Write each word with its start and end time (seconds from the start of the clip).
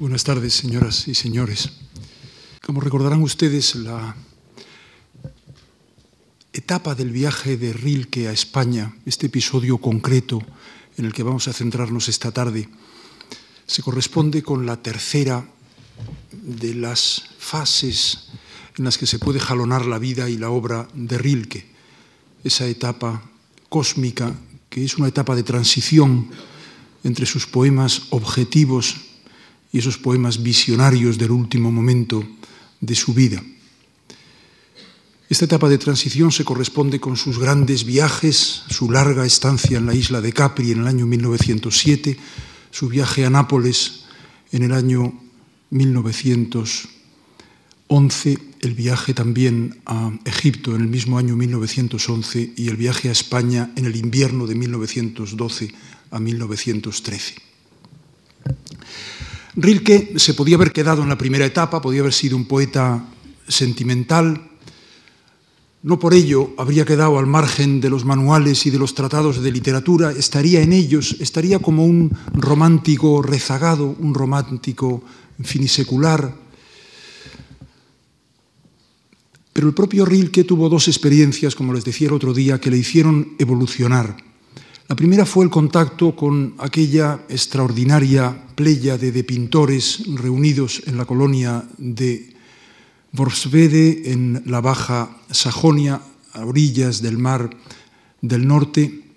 Buenas 0.00 0.24
tardes, 0.24 0.54
señoras 0.54 1.06
y 1.06 1.14
señores. 1.14 1.70
Como 2.66 2.80
recordarán 2.80 3.22
ustedes, 3.22 3.76
la 3.76 4.16
etapa 6.52 6.96
del 6.96 7.12
viaje 7.12 7.56
de 7.56 7.72
Rilke 7.72 8.26
a 8.26 8.32
España, 8.32 8.92
este 9.06 9.26
episodio 9.26 9.78
concreto 9.78 10.42
en 10.98 11.04
el 11.04 11.12
que 11.12 11.22
vamos 11.22 11.46
a 11.46 11.52
centrarnos 11.52 12.08
esta 12.08 12.32
tarde, 12.32 12.68
se 13.68 13.84
corresponde 13.84 14.42
con 14.42 14.66
la 14.66 14.82
tercera 14.82 15.46
de 16.32 16.74
las 16.74 17.26
fases 17.38 18.30
en 18.76 18.86
las 18.86 18.98
que 18.98 19.06
se 19.06 19.20
puede 19.20 19.38
jalonar 19.38 19.86
la 19.86 20.00
vida 20.00 20.28
y 20.28 20.38
la 20.38 20.50
obra 20.50 20.88
de 20.92 21.18
Rilke, 21.18 21.70
esa 22.42 22.66
etapa 22.66 23.30
cósmica 23.68 24.34
que 24.68 24.84
es 24.84 24.98
una 24.98 25.06
etapa 25.06 25.36
de 25.36 25.44
transición 25.44 26.30
entre 27.04 27.26
sus 27.26 27.46
poemas 27.46 28.08
objetivos 28.10 29.03
y 29.74 29.78
esos 29.78 29.98
poemas 29.98 30.40
visionarios 30.40 31.18
del 31.18 31.32
último 31.32 31.72
momento 31.72 32.24
de 32.80 32.94
su 32.94 33.12
vida. 33.12 33.42
Esta 35.28 35.46
etapa 35.46 35.68
de 35.68 35.78
transición 35.78 36.30
se 36.30 36.44
corresponde 36.44 37.00
con 37.00 37.16
sus 37.16 37.40
grandes 37.40 37.82
viajes, 37.82 38.62
su 38.70 38.88
larga 38.88 39.26
estancia 39.26 39.78
en 39.78 39.86
la 39.86 39.94
isla 39.94 40.20
de 40.20 40.32
Capri 40.32 40.70
en 40.70 40.82
el 40.82 40.86
año 40.86 41.06
1907, 41.06 42.16
su 42.70 42.88
viaje 42.88 43.26
a 43.26 43.30
Nápoles 43.30 44.04
en 44.52 44.62
el 44.62 44.72
año 44.72 45.12
1911, 45.70 48.38
el 48.60 48.74
viaje 48.74 49.12
también 49.12 49.80
a 49.86 50.12
Egipto 50.24 50.76
en 50.76 50.82
el 50.82 50.88
mismo 50.88 51.18
año 51.18 51.34
1911 51.34 52.52
y 52.56 52.68
el 52.68 52.76
viaje 52.76 53.08
a 53.08 53.12
España 53.12 53.72
en 53.74 53.86
el 53.86 53.96
invierno 53.96 54.46
de 54.46 54.54
1912 54.54 55.74
a 56.12 56.20
1913. 56.20 57.34
Rilke 59.56 60.14
se 60.16 60.34
podía 60.34 60.56
haber 60.56 60.72
quedado 60.72 61.02
en 61.02 61.08
la 61.08 61.18
primera 61.18 61.46
etapa, 61.46 61.80
podía 61.80 62.00
haber 62.00 62.12
sido 62.12 62.36
un 62.36 62.46
poeta 62.46 63.06
sentimental, 63.46 64.50
no 65.84 65.98
por 65.98 66.14
ello 66.14 66.54
habría 66.56 66.86
quedado 66.86 67.18
al 67.18 67.26
margen 67.26 67.80
de 67.80 67.90
los 67.90 68.04
manuales 68.04 68.64
y 68.64 68.70
de 68.70 68.78
los 68.78 68.94
tratados 68.94 69.42
de 69.42 69.52
literatura, 69.52 70.12
estaría 70.12 70.62
en 70.62 70.72
ellos, 70.72 71.16
estaría 71.20 71.58
como 71.58 71.84
un 71.84 72.10
romántico 72.32 73.20
rezagado, 73.22 73.94
un 74.00 74.14
romántico 74.14 75.04
finisecular. 75.42 76.34
Pero 79.52 79.68
el 79.68 79.74
propio 79.74 80.04
Rilke 80.04 80.42
tuvo 80.42 80.68
dos 80.68 80.88
experiencias, 80.88 81.54
como 81.54 81.74
les 81.74 81.84
decía 81.84 82.08
el 82.08 82.14
otro 82.14 82.32
día, 82.32 82.58
que 82.58 82.70
le 82.70 82.78
hicieron 82.78 83.34
evolucionar. 83.38 84.33
La 84.86 84.96
primera 84.96 85.24
fue 85.24 85.46
el 85.46 85.50
contacto 85.50 86.14
con 86.14 86.54
aquella 86.58 87.24
extraordinaria 87.30 88.36
pléyade 88.54 89.12
de 89.12 89.24
pintores 89.24 90.04
reunidos 90.12 90.82
en 90.84 90.98
la 90.98 91.08
colonia 91.08 91.64
de 91.78 92.28
Worpswede, 93.16 94.12
en 94.12 94.42
la 94.44 94.60
Baja 94.60 95.16
Sajonia, 95.30 96.02
a 96.34 96.44
orillas 96.44 97.00
del 97.00 97.16
mar 97.16 97.48
del 98.20 98.46
norte, 98.46 99.08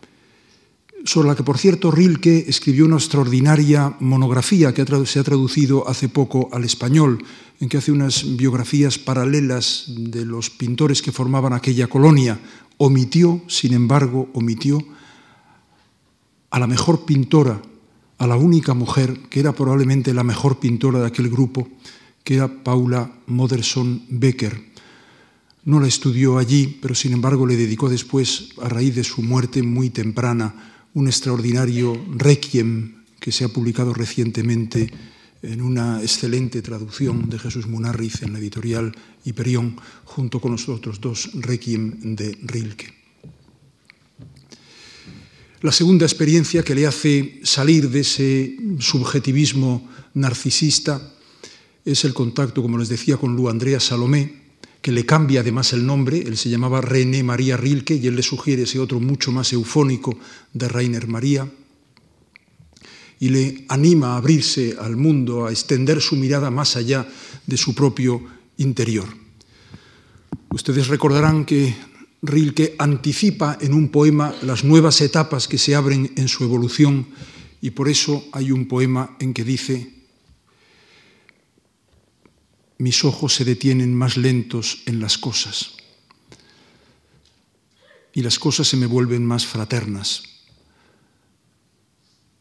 sobre 1.04 1.28
la 1.28 1.36
que, 1.36 1.44
por 1.44 1.58
cierto, 1.58 1.92
Rilke 1.92 2.46
escribió 2.48 2.86
una 2.86 2.96
extraordinaria 2.96 3.94
monografía 4.00 4.74
que 4.74 4.86
se 5.06 5.20
ha 5.20 5.24
traducido 5.24 5.88
hace 5.90 6.08
poco 6.08 6.48
al 6.54 6.64
español, 6.64 7.24
en 7.60 7.68
que 7.68 7.78
hace 7.78 7.92
unas 7.92 8.38
biografías 8.38 8.98
paralelas 8.98 9.84
de 9.88 10.24
los 10.24 10.50
pintores 10.50 11.02
que 11.02 11.12
formaban 11.12 11.52
aquella 11.52 11.88
colonia. 11.88 12.40
Omitió, 12.78 13.42
sin 13.48 13.74
embargo, 13.74 14.30
omitió 14.34 14.80
a 16.50 16.60
la 16.60 16.68
mejor 16.68 17.06
pintora, 17.06 17.62
a 18.18 18.28
la 18.28 18.36
única 18.36 18.74
mujer 18.74 19.20
que 19.30 19.40
era 19.40 19.54
probablemente 19.54 20.14
la 20.14 20.24
mejor 20.24 20.60
pintora 20.60 21.00
de 21.00 21.08
aquel 21.08 21.30
grupo, 21.30 21.68
que 22.24 22.36
era 22.36 22.64
Paula 22.64 23.12
Modersohn 23.28 24.04
Becker. 24.10 24.68
No 25.66 25.80
la 25.80 25.88
estudió 25.88 26.38
allí, 26.38 26.80
pero 26.82 26.96
sin 26.96 27.14
embargo 27.14 27.46
le 27.46 27.58
dedicó 27.58 27.90
después, 27.90 28.50
a 28.62 28.70
raíz 28.70 28.96
de 28.96 29.04
su 29.04 29.22
muerte 29.22 29.62
muy 29.64 29.90
temprana, 29.90 30.86
un 30.94 31.08
extraordinario 31.08 32.00
requiem 32.16 33.04
que 33.20 33.32
se 33.32 33.46
ha 33.46 33.50
publicado 33.50 33.94
recientemente 33.94 34.92
en 35.42 35.62
una 35.62 36.02
excelente 36.02 36.62
traducción 36.62 37.30
de 37.30 37.40
Jesús 37.40 37.68
Munarriz 37.68 38.24
en 38.24 38.34
la 38.34 38.40
editorial 38.40 38.96
Hiperión, 39.26 39.78
junto 40.06 40.40
con 40.40 40.52
los 40.52 40.68
otros 40.70 41.00
dos 41.00 41.30
requiem 41.34 42.16
de 42.16 42.38
Rilke. 42.42 42.97
La 45.62 45.72
segunda 45.72 46.06
experiencia 46.06 46.62
que 46.62 46.76
le 46.76 46.86
hace 46.86 47.40
salir 47.42 47.90
de 47.90 48.02
ese 48.02 48.58
subjetivismo 48.78 49.90
narcisista 50.14 51.14
es 51.84 52.06
el 52.06 52.14
contacto, 52.14 52.62
como 52.62 52.78
les 52.78 52.90
decía, 52.90 53.18
con 53.18 53.36
Lu 53.36 53.50
Andrea 53.50 53.80
Salomé, 53.80 54.42
que 54.84 54.92
le 54.92 55.08
cambia 55.08 55.42
además 55.42 55.74
el 55.74 55.84
nombre, 55.84 56.20
él 56.20 56.38
se 56.38 56.52
llamaba 56.52 56.82
René 56.82 57.24
María 57.24 57.58
Rilke 57.58 57.96
y 57.96 58.06
él 58.06 58.16
le 58.16 58.22
sugiere 58.22 58.64
ese 58.64 58.80
otro 58.80 59.00
mucho 59.00 59.32
más 59.32 59.52
eufónico 59.52 60.20
de 60.54 60.68
Rainer 60.68 61.08
María, 61.08 61.50
y 63.20 63.30
le 63.30 63.66
anima 63.70 64.14
a 64.14 64.18
abrirse 64.18 64.76
al 64.80 64.96
mundo, 64.96 65.48
a 65.48 65.52
extender 65.52 66.02
su 66.02 66.16
mirada 66.18 66.52
más 66.52 66.76
allá 66.76 67.08
de 67.48 67.58
su 67.58 67.74
propio 67.74 68.22
interior. 68.58 69.08
Ustedes 70.52 70.88
recordarán 70.88 71.46
que 71.46 71.76
Rilke 72.22 72.76
anticipa 72.80 73.58
en 73.62 73.74
un 73.74 73.90
poema 73.90 74.34
las 74.42 74.64
nuevas 74.64 75.02
etapas 75.02 75.48
que 75.48 75.58
se 75.58 75.76
abren 75.76 76.14
en 76.16 76.28
su 76.28 76.44
evolución 76.44 77.08
y 77.62 77.72
por 77.72 77.90
eso 77.90 78.26
hay 78.32 78.52
un 78.52 78.68
poema 78.68 79.16
en 79.20 79.34
que 79.34 79.44
dice, 79.44 79.94
mis 82.80 83.04
ojos 83.04 83.34
se 83.34 83.46
detienen 83.46 83.94
más 83.94 84.18
lentos 84.18 84.84
en 84.86 85.00
las 85.00 85.18
cosas 85.18 85.78
y 88.14 88.22
las 88.22 88.40
cosas 88.40 88.68
se 88.68 88.78
me 88.78 88.88
vuelven 88.88 89.26
más 89.26 89.46
fraternas. 89.46 90.37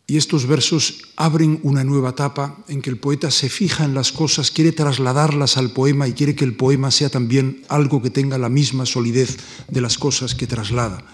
Y 0.09 0.17
estos 0.17 0.47
versos 0.47 1.03
abren 1.17 1.59
una 1.65 1.83
nueva 1.83 2.11
etapa 2.11 2.59
en 2.69 2.81
que 2.81 2.91
el 2.91 2.97
poeta 2.97 3.33
se 3.33 3.49
fija 3.49 3.85
en 3.85 3.95
las 3.95 4.13
cosas, 4.13 4.53
quiere 4.53 4.71
trasladarlas 4.71 5.57
al 5.57 5.73
poema 5.73 6.07
y 6.07 6.13
quiere 6.13 6.37
que 6.37 6.45
el 6.45 6.55
poema 6.55 6.93
sea 6.93 7.11
también 7.11 7.65
algo 7.69 8.01
que 8.01 8.11
tenga 8.11 8.39
la 8.39 8.49
misma 8.49 8.87
solidez 8.87 9.37
de 9.69 9.81
las 9.81 9.99
cosas 9.99 10.37
que 10.37 10.47
traslada. 10.47 11.05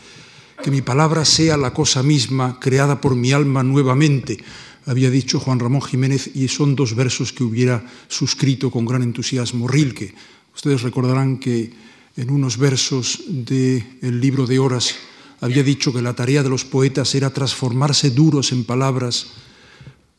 Que 0.63 0.71
mi 0.71 0.83
palabra 0.83 1.25
sea 1.25 1.57
la 1.57 1.73
cosa 1.73 2.03
misma 2.03 2.61
creada 2.61 3.01
por 3.01 3.17
mi 3.17 3.33
alma 3.33 3.63
nuevamente, 3.63 4.45
había 4.85 5.11
dicho 5.11 5.41
Juan 5.41 5.61
Ramón 5.61 5.81
Jiménez, 5.81 6.31
y 6.35 6.49
son 6.49 6.77
dos 6.77 6.95
versos 6.95 7.33
que 7.33 7.45
hubiera 7.45 7.87
suscrito 8.09 8.71
con 8.71 8.85
gran 8.85 9.03
entusiasmo 9.03 9.69
Rilke. 9.69 10.15
Ustedes 10.55 10.83
recordarán 10.83 11.39
que 11.39 11.73
en 12.17 12.31
unos 12.31 12.59
versos 12.59 13.23
del 13.27 14.21
libro 14.21 14.47
de 14.47 14.59
Horas 14.59 14.95
había 15.43 15.65
dicho 15.65 15.93
que 15.93 16.01
la 16.01 16.15
tarea 16.15 16.43
de 16.43 16.49
los 16.49 16.65
poetas 16.65 17.15
era 17.15 17.31
transformarse 17.31 18.11
duros 18.11 18.53
en 18.53 18.65
palabras, 18.65 19.27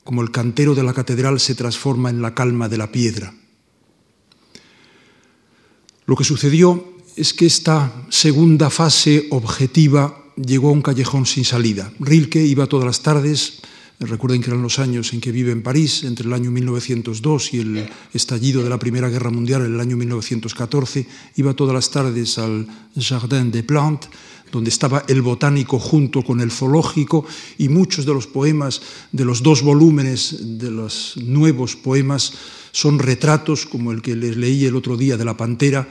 como 0.04 0.22
el 0.22 0.32
cantero 0.32 0.76
de 0.76 0.84
la 0.84 0.94
catedral 0.94 1.40
se 1.40 1.56
transforma 1.56 2.10
en 2.10 2.22
la 2.22 2.36
calma 2.36 2.68
de 2.68 2.78
la 2.78 2.92
piedra. 2.92 3.34
Lo 6.06 6.18
que 6.18 6.26
sucedió 6.26 6.84
es 7.16 7.34
que 7.34 7.46
esta 7.46 8.06
segunda 8.10 8.70
fase 8.70 9.28
objetiva 9.32 10.26
llegó 10.36 10.70
a 10.70 10.74
un 10.74 10.82
callejón 10.82 11.26
sin 11.26 11.46
salida. 11.46 11.94
Rilke 12.02 12.44
iba 12.46 12.68
todas 12.68 12.86
las 12.86 13.02
tardes, 13.02 13.62
recuerden 14.06 14.42
que 14.42 14.50
eran 14.50 14.62
los 14.62 14.80
años 14.80 15.14
en 15.14 15.22
que 15.22 15.32
vive 15.32 15.52
en 15.52 15.62
París, 15.62 16.04
entre 16.04 16.28
el 16.28 16.34
año 16.34 16.52
1902 16.52 17.54
y 17.54 17.60
el 17.60 17.90
estallido 18.14 18.64
de 18.64 18.70
la 18.70 18.80
Primera 18.80 19.10
Guerra 19.10 19.30
Mundial 19.30 19.66
en 19.66 19.74
el 19.74 19.80
año 19.80 19.98
1914, 19.98 21.06
iba 21.36 21.54
todas 21.54 21.74
las 21.74 21.90
tardes 21.90 22.38
al 22.38 22.68
Jardin 22.96 23.52
des 23.52 23.64
Plantes, 23.64 24.10
donde 24.52 24.70
estaba 24.70 25.04
el 25.08 25.22
botánico 25.22 25.80
junto 25.80 26.24
con 26.24 26.40
el 26.40 26.52
zoológico 26.52 27.26
y 27.58 27.70
muchos 27.70 28.06
de 28.06 28.14
los 28.14 28.28
poemas 28.28 28.82
de 29.12 29.26
los 29.26 29.42
dos 29.42 29.64
volúmenes 29.64 30.60
de 30.60 30.70
los 30.70 31.18
nuevos 31.18 31.76
poemas 31.76 32.34
son 32.72 33.00
retratos 33.00 33.66
como 33.66 33.92
el 33.92 34.02
que 34.02 34.16
les 34.16 34.38
leí 34.38 34.66
el 34.66 34.76
otro 34.76 34.96
día 34.96 35.18
de 35.18 35.26
la 35.26 35.38
pantera, 35.38 35.90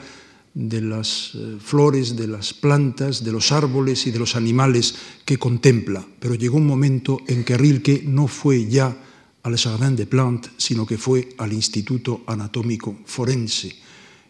de 0.53 0.81
las 0.81 1.31
eh, 1.33 1.57
flores, 1.59 2.15
de 2.15 2.27
las 2.27 2.53
plantas, 2.53 3.23
de 3.23 3.31
los 3.31 3.51
árboles 3.51 4.05
y 4.07 4.11
de 4.11 4.19
los 4.19 4.35
animales 4.35 4.95
que 5.25 5.37
contempla. 5.37 6.05
Pero 6.19 6.35
llegó 6.35 6.57
un 6.57 6.67
momento 6.67 7.19
en 7.27 7.43
que 7.43 7.57
Rilke 7.57 8.03
no 8.05 8.27
fue 8.27 8.67
ya 8.67 8.95
al 9.43 9.57
Jardin 9.57 9.95
des 9.95 10.07
Plantes, 10.07 10.51
sino 10.57 10.85
que 10.85 10.97
fue 10.97 11.29
al 11.37 11.51
Instituto 11.51 12.23
Anatómico 12.27 12.99
Forense 13.05 13.75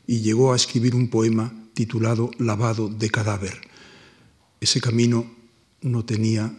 y 0.07 0.21
llegó 0.21 0.53
a 0.53 0.55
escribir 0.55 0.95
un 0.95 1.07
poema 1.07 1.53
titulado 1.73 2.31
Lavado 2.39 2.89
de 2.89 3.09
cadáver 3.09 3.73
ese 4.63 4.79
camino 4.79 5.29
no 5.81 6.05
tenía 6.05 6.57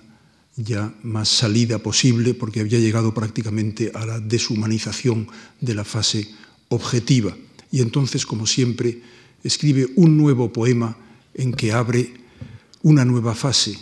ya 0.57 0.95
más 1.03 1.29
salida 1.29 1.79
posible 1.79 2.35
porque 2.35 2.61
había 2.61 2.79
llegado 2.79 3.15
prácticamente 3.15 3.91
a 3.95 4.05
la 4.07 4.21
deshumanización 4.21 5.27
de 5.61 5.75
la 5.75 5.85
fase 5.85 6.29
objetiva. 6.69 7.35
Y 7.73 7.81
entonces, 7.81 8.27
como 8.27 8.47
siempre, 8.47 9.01
escribe 9.45 9.87
un 9.95 10.17
nuevo 10.17 10.53
poema 10.53 10.97
en 11.35 11.53
que 11.53 11.73
abre 11.73 12.15
una 12.83 13.05
nueva 13.05 13.35
fase. 13.35 13.79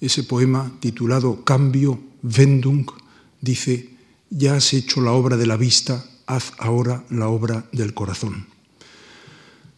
Ese 0.00 0.24
poema, 0.24 0.72
titulado 0.80 1.44
Cambio, 1.44 2.00
Wendung, 2.22 2.90
dice, 3.40 3.90
ya 4.30 4.56
has 4.56 4.72
hecho 4.74 5.00
la 5.00 5.12
obra 5.12 5.36
de 5.36 5.46
la 5.46 5.56
vista, 5.56 6.04
haz 6.26 6.52
ahora 6.58 7.04
la 7.10 7.28
obra 7.28 7.66
del 7.72 7.94
corazón. 7.94 8.46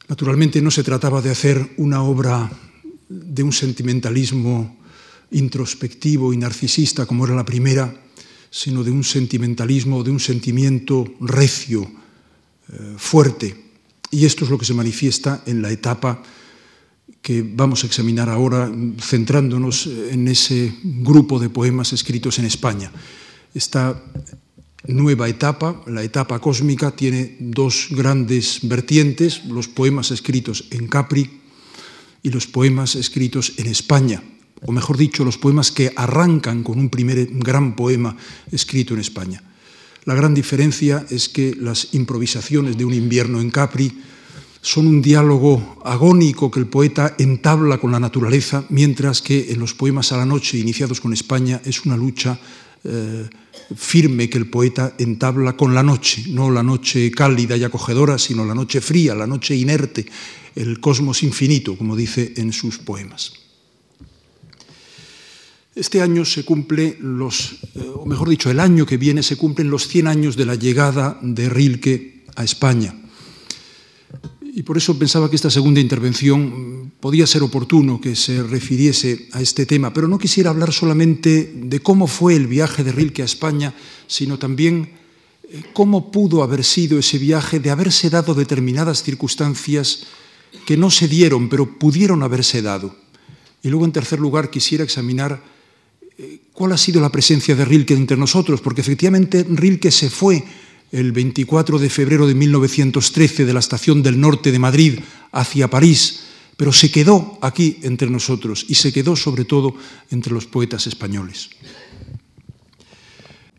Naturalmente 0.08 0.62
no 0.62 0.70
se 0.70 0.82
trataba 0.82 1.20
de 1.20 1.30
hacer 1.30 1.74
una 1.76 2.02
obra 2.02 2.50
de 3.08 3.42
un 3.42 3.52
sentimentalismo 3.52 4.78
introspectivo 5.30 6.32
y 6.32 6.38
narcisista 6.38 7.04
como 7.04 7.26
era 7.26 7.34
la 7.34 7.44
primera, 7.44 7.94
sino 8.50 8.82
de 8.82 8.90
un 8.90 9.04
sentimentalismo, 9.04 10.02
de 10.02 10.10
un 10.10 10.20
sentimiento 10.20 11.04
recio, 11.20 11.82
eh, 12.72 12.94
fuerte. 12.96 13.67
Y 14.10 14.24
esto 14.24 14.44
es 14.44 14.50
lo 14.50 14.58
que 14.58 14.64
se 14.64 14.74
manifiesta 14.74 15.42
en 15.46 15.62
la 15.62 15.70
etapa 15.70 16.22
que 17.22 17.42
vamos 17.42 17.84
a 17.84 17.86
examinar 17.86 18.28
ahora, 18.28 18.70
centrándonos 19.00 19.86
en 19.86 20.28
ese 20.28 20.72
grupo 20.82 21.38
de 21.38 21.50
poemas 21.50 21.92
escritos 21.92 22.38
en 22.38 22.46
España. 22.46 22.90
Esta 23.54 24.00
nueva 24.86 25.28
etapa, 25.28 25.82
la 25.86 26.02
etapa 26.02 26.38
cósmica, 26.38 26.92
tiene 26.92 27.36
dos 27.40 27.88
grandes 27.90 28.60
vertientes, 28.62 29.44
los 29.44 29.68
poemas 29.68 30.10
escritos 30.10 30.64
en 30.70 30.86
Capri 30.86 31.28
y 32.22 32.30
los 32.30 32.46
poemas 32.46 32.94
escritos 32.94 33.52
en 33.58 33.66
España, 33.66 34.22
o 34.64 34.72
mejor 34.72 34.96
dicho, 34.96 35.24
los 35.24 35.38
poemas 35.38 35.70
que 35.70 35.92
arrancan 35.94 36.62
con 36.62 36.78
un 36.78 36.88
primer 36.88 37.26
gran 37.26 37.76
poema 37.76 38.16
escrito 38.50 38.94
en 38.94 39.00
España. 39.00 39.42
La 40.04 40.14
gran 40.14 40.34
diferencia 40.34 41.04
es 41.10 41.28
que 41.28 41.54
las 41.58 41.94
improvisaciones 41.94 42.76
de 42.76 42.84
un 42.84 42.94
invierno 42.94 43.40
en 43.40 43.50
Capri 43.50 43.92
son 44.60 44.86
un 44.86 45.02
diálogo 45.02 45.80
agónico 45.84 46.50
que 46.50 46.60
el 46.60 46.66
poeta 46.66 47.14
entabla 47.18 47.78
con 47.78 47.92
la 47.92 48.00
naturaleza, 48.00 48.64
mientras 48.70 49.22
que 49.22 49.52
en 49.52 49.60
los 49.60 49.74
poemas 49.74 50.12
a 50.12 50.16
la 50.16 50.26
noche 50.26 50.58
iniciados 50.58 51.00
con 51.00 51.12
España 51.12 51.60
es 51.64 51.84
una 51.84 51.96
lucha 51.96 52.38
eh, 52.84 53.28
firme 53.74 54.28
que 54.28 54.38
el 54.38 54.48
poeta 54.48 54.94
entabla 54.98 55.56
con 55.56 55.74
la 55.74 55.82
noche, 55.82 56.24
no 56.28 56.50
la 56.50 56.62
noche 56.62 57.10
cálida 57.10 57.56
y 57.56 57.64
acogedora, 57.64 58.18
sino 58.18 58.44
la 58.44 58.54
noche 58.54 58.80
fría, 58.80 59.14
la 59.14 59.26
noche 59.26 59.54
inerte, 59.54 60.06
el 60.54 60.80
cosmos 60.80 61.22
infinito, 61.22 61.76
como 61.76 61.96
dice 61.96 62.34
en 62.36 62.52
sus 62.52 62.78
poemas. 62.78 63.47
Este 65.78 66.02
año 66.02 66.24
se 66.24 66.44
cumple 66.44 66.98
los, 66.98 67.52
eh, 67.76 67.88
o 67.94 68.04
mejor 68.04 68.28
dicho, 68.28 68.50
el 68.50 68.58
año 68.58 68.84
que 68.84 68.96
viene 68.96 69.22
se 69.22 69.36
cumplen 69.36 69.70
los 69.70 69.86
100 69.86 70.08
años 70.08 70.36
de 70.36 70.44
la 70.44 70.56
llegada 70.56 71.20
de 71.22 71.48
Rilke 71.48 72.24
a 72.34 72.42
España. 72.42 72.96
Y 74.42 74.64
por 74.64 74.76
eso 74.76 74.98
pensaba 74.98 75.30
que 75.30 75.36
esta 75.36 75.50
segunda 75.50 75.78
intervención 75.78 76.90
podía 76.98 77.28
ser 77.28 77.44
oportuno 77.44 78.00
que 78.00 78.16
se 78.16 78.42
refiriese 78.42 79.28
a 79.30 79.40
este 79.40 79.66
tema, 79.66 79.94
pero 79.94 80.08
no 80.08 80.18
quisiera 80.18 80.50
hablar 80.50 80.72
solamente 80.72 81.54
de 81.54 81.78
cómo 81.78 82.08
fue 82.08 82.34
el 82.34 82.48
viaje 82.48 82.82
de 82.82 82.90
Rilke 82.90 83.22
a 83.22 83.26
España, 83.26 83.72
sino 84.08 84.36
también 84.36 84.90
eh, 85.44 85.62
cómo 85.74 86.10
pudo 86.10 86.42
haber 86.42 86.64
sido 86.64 86.98
ese 86.98 87.18
viaje 87.18 87.60
de 87.60 87.70
haberse 87.70 88.10
dado 88.10 88.34
determinadas 88.34 89.04
circunstancias 89.04 90.08
que 90.66 90.76
no 90.76 90.90
se 90.90 91.06
dieron, 91.06 91.48
pero 91.48 91.78
pudieron 91.78 92.24
haberse 92.24 92.62
dado. 92.62 92.96
Y 93.62 93.68
luego, 93.68 93.84
en 93.84 93.92
tercer 93.92 94.18
lugar, 94.18 94.50
quisiera 94.50 94.82
examinar 94.82 95.56
cuál 96.52 96.72
ha 96.72 96.78
sido 96.78 97.00
la 97.00 97.12
presencia 97.12 97.54
de 97.54 97.64
Rilke 97.64 97.94
entre 97.94 98.16
nosotros, 98.16 98.60
porque 98.60 98.80
efectivamente 98.80 99.46
Rilke 99.48 99.90
se 99.90 100.10
fue 100.10 100.42
el 100.90 101.12
24 101.12 101.78
de 101.78 101.90
febrero 101.90 102.26
de 102.26 102.34
1913 102.34 103.44
de 103.44 103.52
la 103.52 103.60
estación 103.60 104.02
del 104.02 104.20
norte 104.20 104.50
de 104.50 104.58
Madrid 104.58 104.98
hacia 105.32 105.70
París, 105.70 106.20
pero 106.56 106.72
se 106.72 106.90
quedó 106.90 107.38
aquí 107.40 107.78
entre 107.82 108.10
nosotros 108.10 108.64
y 108.68 108.74
se 108.74 108.92
quedó 108.92 109.14
sobre 109.14 109.44
todo 109.44 109.74
entre 110.10 110.32
los 110.32 110.46
poetas 110.46 110.86
españoles. 110.86 111.50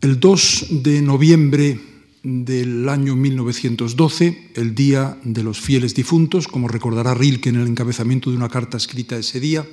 El 0.00 0.18
2 0.18 0.66
de 0.82 1.02
noviembre 1.02 1.80
del 2.22 2.88
año 2.88 3.16
1912, 3.16 4.52
el 4.54 4.74
Día 4.74 5.18
de 5.24 5.42
los 5.42 5.60
Fieles 5.60 5.94
Difuntos, 5.94 6.48
como 6.48 6.68
recordará 6.68 7.14
Rilke 7.14 7.48
en 7.48 7.56
el 7.56 7.68
encabezamiento 7.68 8.30
de 8.30 8.36
una 8.36 8.48
carta 8.48 8.76
escrita 8.76 9.16
ese 9.16 9.40
día, 9.40 9.66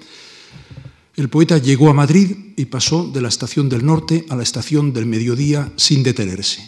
el 1.18 1.30
poeta 1.30 1.58
llegó 1.58 1.90
a 1.90 1.94
Madrid 1.94 2.54
y 2.56 2.66
pasó 2.66 3.10
de 3.10 3.22
la 3.22 3.28
estación 3.28 3.70
del 3.70 3.84
norte 3.84 4.26
a 4.30 4.36
la 4.36 4.44
estación 4.44 4.94
del 4.94 5.08
mediodía 5.08 5.74
sin 5.76 6.04
detenerse. 6.04 6.62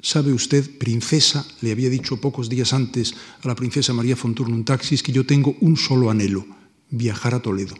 ¿Sabe 0.00 0.32
usted, 0.32 0.78
princesa? 0.78 1.46
Le 1.60 1.70
había 1.70 1.90
dicho 1.90 2.18
pocos 2.18 2.48
días 2.48 2.72
antes 2.72 3.14
a 3.42 3.46
la 3.46 3.54
princesa 3.54 3.92
María 3.92 4.16
Fonturnum 4.16 4.64
Taxis 4.64 5.02
que 5.02 5.12
yo 5.12 5.26
tengo 5.26 5.54
un 5.60 5.76
solo 5.76 6.10
anhelo, 6.10 6.46
viajar 6.88 7.34
a 7.34 7.42
Toledo. 7.42 7.76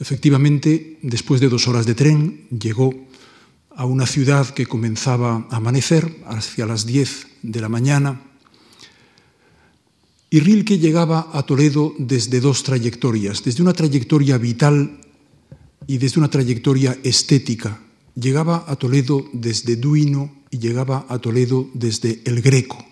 Efectivamente, 0.00 0.98
después 1.02 1.42
de 1.42 1.50
dos 1.50 1.68
horas 1.68 1.84
de 1.84 1.94
tren, 1.94 2.48
llegó 2.48 2.94
a 3.68 3.84
una 3.84 4.06
ciudad 4.06 4.48
que 4.48 4.64
comenzaba 4.64 5.46
a 5.50 5.56
amanecer, 5.56 6.24
hacia 6.26 6.64
las 6.64 6.86
diez 6.86 7.26
de 7.42 7.60
la 7.60 7.68
mañana, 7.68 8.31
y 10.32 10.40
Rilke 10.40 10.78
llegaba 10.78 11.28
a 11.34 11.42
Toledo 11.42 11.92
desde 11.98 12.40
dos 12.40 12.62
trayectorias, 12.62 13.44
desde 13.44 13.60
una 13.60 13.74
trayectoria 13.74 14.38
vital 14.38 14.98
y 15.86 15.98
desde 15.98 16.20
una 16.20 16.30
trayectoria 16.30 16.96
estética, 17.02 17.82
llegaba 18.14 18.64
a 18.66 18.76
Toledo 18.76 19.26
desde 19.34 19.76
Duino 19.76 20.32
y 20.50 20.58
llegaba 20.58 21.04
a 21.10 21.18
Toledo 21.18 21.68
desde 21.74 22.22
el 22.24 22.40
Greco. 22.40 22.82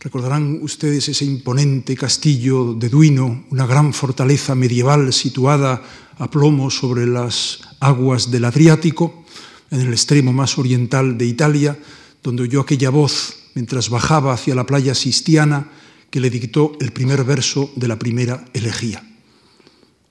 Recordarán 0.00 0.60
ustedes 0.62 1.06
ese 1.10 1.26
imponente 1.26 1.94
castillo 1.96 2.72
de 2.72 2.88
Duino, 2.88 3.44
una 3.50 3.66
gran 3.66 3.92
fortaleza 3.92 4.54
medieval 4.54 5.12
situada 5.12 5.82
a 6.16 6.30
plomo 6.30 6.70
sobre 6.70 7.06
las 7.06 7.60
aguas 7.78 8.30
del 8.30 8.46
Adriático, 8.46 9.22
en 9.70 9.80
el 9.80 9.92
extremo 9.92 10.32
más 10.32 10.56
oriental 10.56 11.18
de 11.18 11.26
Italia, 11.26 11.78
donde 12.22 12.44
oyó 12.44 12.62
aquella 12.62 12.88
voz 12.88 13.36
mientras 13.54 13.90
bajaba 13.90 14.32
hacia 14.32 14.54
la 14.54 14.64
playa 14.64 14.94
Sistiana 14.94 15.81
que 16.12 16.20
le 16.20 16.28
dictó 16.28 16.76
el 16.78 16.92
primer 16.92 17.24
verso 17.24 17.72
de 17.74 17.88
la 17.88 17.98
primera 17.98 18.44
elegía. 18.52 19.02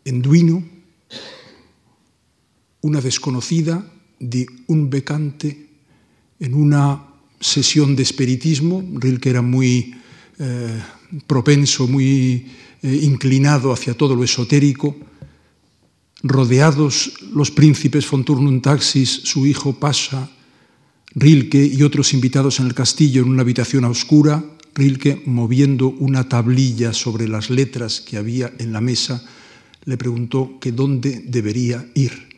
En 0.04 0.24
Duino, 0.24 0.64
una 2.82 3.00
desconocida 3.02 3.86
de 4.20 4.48
un 4.66 4.90
becante 4.90 5.70
en 6.40 6.56
una 6.56 7.06
sesión 7.40 7.96
de 7.96 8.02
espiritismo. 8.02 8.84
Rilke 8.96 9.30
era 9.30 9.44
muy 9.44 9.94
eh, 10.40 10.82
propenso, 11.28 11.88
muy 11.88 12.48
eh, 12.82 13.00
inclinado 13.04 13.72
hacia 13.72 13.94
todo 13.94 14.16
lo 14.16 14.24
esotérico. 14.24 14.98
Rodeados 16.24 17.14
los 17.32 17.52
príncipes 17.52 18.10
von 18.10 18.26
Taxis, 18.60 19.22
su 19.24 19.46
hijo 19.46 19.74
Pasha, 19.74 20.32
Rilke 21.14 21.64
y 21.64 21.84
otros 21.84 22.12
invitados 22.14 22.60
en 22.60 22.66
el 22.66 22.74
castillo 22.74 23.22
en 23.22 23.30
una 23.30 23.44
habitación 23.44 23.86
oscura, 23.86 24.44
Rilke, 24.74 25.22
moviendo 25.26 25.90
una 25.90 26.30
tablilla 26.30 26.94
sobre 26.94 27.28
las 27.28 27.50
letras 27.50 28.02
que 28.02 28.18
había 28.18 28.52
en 28.58 28.72
la 28.72 28.82
mesa, 28.82 29.24
le 29.86 29.98
preguntó 29.98 30.60
que 30.60 30.72
dónde 30.72 31.24
debería 31.26 31.86
ir. 31.94 32.30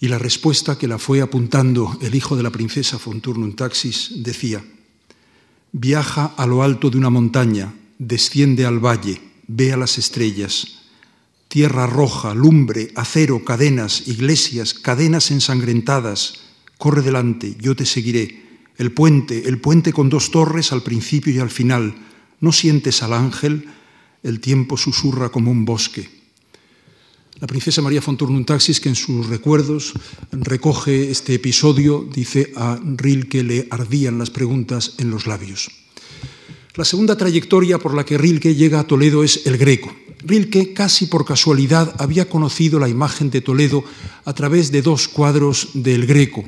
Y 0.00 0.08
la 0.08 0.18
respuesta 0.18 0.78
que 0.78 0.88
la 0.88 0.98
fue 0.98 1.20
apuntando 1.20 1.98
el 2.00 2.14
hijo 2.14 2.36
de 2.36 2.42
la 2.42 2.50
princesa 2.50 2.98
Fonturnum 2.98 3.54
Taxis 3.54 4.22
decía, 4.22 4.64
viaja 5.72 6.26
a 6.36 6.46
lo 6.46 6.62
alto 6.62 6.90
de 6.90 6.98
una 6.98 7.10
montaña, 7.10 7.74
desciende 7.98 8.64
al 8.64 8.78
valle, 8.78 9.20
ve 9.46 9.72
a 9.72 9.76
las 9.76 9.98
estrellas, 9.98 10.80
tierra 11.48 11.86
roja, 11.86 12.32
lumbre, 12.32 12.92
acero, 12.94 13.44
cadenas, 13.44 14.06
iglesias, 14.06 14.72
cadenas 14.72 15.30
ensangrentadas, 15.30 16.34
corre 16.78 17.02
delante, 17.02 17.56
yo 17.60 17.74
te 17.74 17.84
seguiré. 17.84 18.49
El 18.80 18.92
puente, 18.92 19.46
el 19.46 19.60
puente 19.60 19.92
con 19.92 20.08
dos 20.08 20.30
torres 20.30 20.72
al 20.72 20.82
principio 20.82 21.34
y 21.34 21.38
al 21.38 21.50
final. 21.50 21.94
¿No 22.40 22.50
sientes 22.50 23.02
al 23.02 23.12
ángel? 23.12 23.68
El 24.22 24.40
tiempo 24.40 24.78
susurra 24.78 25.28
como 25.28 25.50
un 25.50 25.66
bosque. 25.66 26.08
La 27.40 27.46
princesa 27.46 27.82
María 27.82 28.00
Fonturnum 28.00 28.46
Taxis, 28.46 28.80
que 28.80 28.88
en 28.88 28.94
sus 28.94 29.26
recuerdos 29.26 29.92
recoge 30.32 31.10
este 31.10 31.34
episodio, 31.34 32.08
dice 32.10 32.54
a 32.56 32.80
Rilke 32.82 33.44
le 33.44 33.68
ardían 33.70 34.18
las 34.18 34.30
preguntas 34.30 34.94
en 34.96 35.10
los 35.10 35.26
labios. 35.26 35.70
La 36.74 36.86
segunda 36.86 37.18
trayectoria 37.18 37.78
por 37.78 37.92
la 37.92 38.06
que 38.06 38.16
Rilke 38.16 38.54
llega 38.54 38.80
a 38.80 38.86
Toledo 38.86 39.22
es 39.22 39.44
el 39.44 39.58
Greco. 39.58 39.94
Rilke, 40.24 40.72
casi 40.72 41.04
por 41.04 41.26
casualidad, 41.26 41.96
había 41.98 42.30
conocido 42.30 42.78
la 42.78 42.88
imagen 42.88 43.28
de 43.28 43.42
Toledo 43.42 43.84
a 44.24 44.32
través 44.32 44.72
de 44.72 44.80
dos 44.80 45.06
cuadros 45.06 45.68
del 45.74 46.06
Greco. 46.06 46.46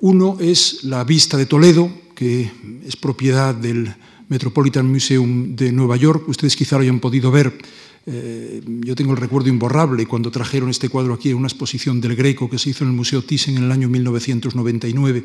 Uno 0.00 0.36
es 0.40 0.84
la 0.84 1.04
vista 1.04 1.36
de 1.36 1.46
Toledo, 1.46 1.90
que 2.14 2.50
es 2.86 2.96
propiedad 2.96 3.54
del 3.54 3.94
Metropolitan 4.28 4.90
Museum 4.90 5.56
de 5.56 5.72
Nueva 5.72 5.96
York. 5.96 6.28
Ustedes 6.28 6.56
quizá 6.56 6.76
lo 6.76 6.82
hayan 6.82 7.00
podido 7.00 7.30
ver 7.30 7.56
eh, 8.08 8.62
yo 8.64 8.94
tengo 8.94 9.12
el 9.12 9.18
recuerdo 9.18 9.48
imborrable 9.48 10.06
cuando 10.06 10.30
trajeron 10.30 10.70
este 10.70 10.88
cuadro 10.88 11.14
aquí 11.14 11.30
en 11.30 11.36
una 11.36 11.48
exposición 11.48 12.00
del 12.00 12.14
Greco 12.14 12.48
que 12.48 12.56
se 12.56 12.70
hizo 12.70 12.84
en 12.84 12.90
el 12.90 12.96
Museo 12.96 13.22
Thyssen 13.22 13.56
en 13.56 13.64
el 13.64 13.72
año 13.72 13.88
1999. 13.88 15.24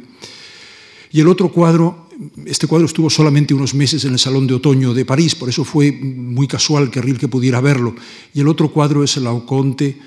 Y 1.11 1.19
el 1.19 1.27
otro 1.27 1.51
cuadro, 1.51 2.07
este 2.45 2.65
cuadro 2.65 2.87
estuvo 2.87 3.09
solamente 3.09 3.53
unos 3.53 3.75
meses 3.75 4.03
en 4.05 4.13
el 4.13 4.19
Salón 4.19 4.47
de 4.47 4.55
Otoño 4.55 4.93
de 4.93 5.05
París, 5.05 5.35
por 5.35 5.49
eso 5.49 5.63
fue 5.63 5.91
muy 5.91 6.47
casual 6.47 6.89
que 6.89 7.01
Rilke 7.01 7.27
pudiera 7.27 7.61
verlo. 7.61 7.93
Y 8.33 8.39
el 8.39 8.47
otro 8.47 8.71
cuadro 8.71 9.03
es 9.03 9.15
el 9.17 9.27
Auconte, 9.27 9.99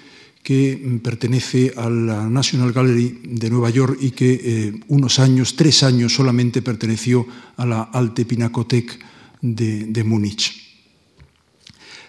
que 0.45 1.01
pertenece 1.03 1.73
a 1.75 1.89
la 1.89 2.29
National 2.29 2.71
Gallery 2.71 3.19
de 3.25 3.49
Nueva 3.49 3.71
York 3.71 3.97
y 3.99 4.11
que 4.11 4.41
eh, 4.45 4.73
unos 4.89 5.19
años, 5.19 5.57
tres 5.57 5.83
años 5.83 6.15
solamente 6.15 6.61
perteneció 6.61 7.27
a 7.57 7.65
la 7.65 7.83
Alte 7.85 8.27
Pinakothek 8.27 9.01
de, 9.41 10.05
Múnich. 10.05 10.53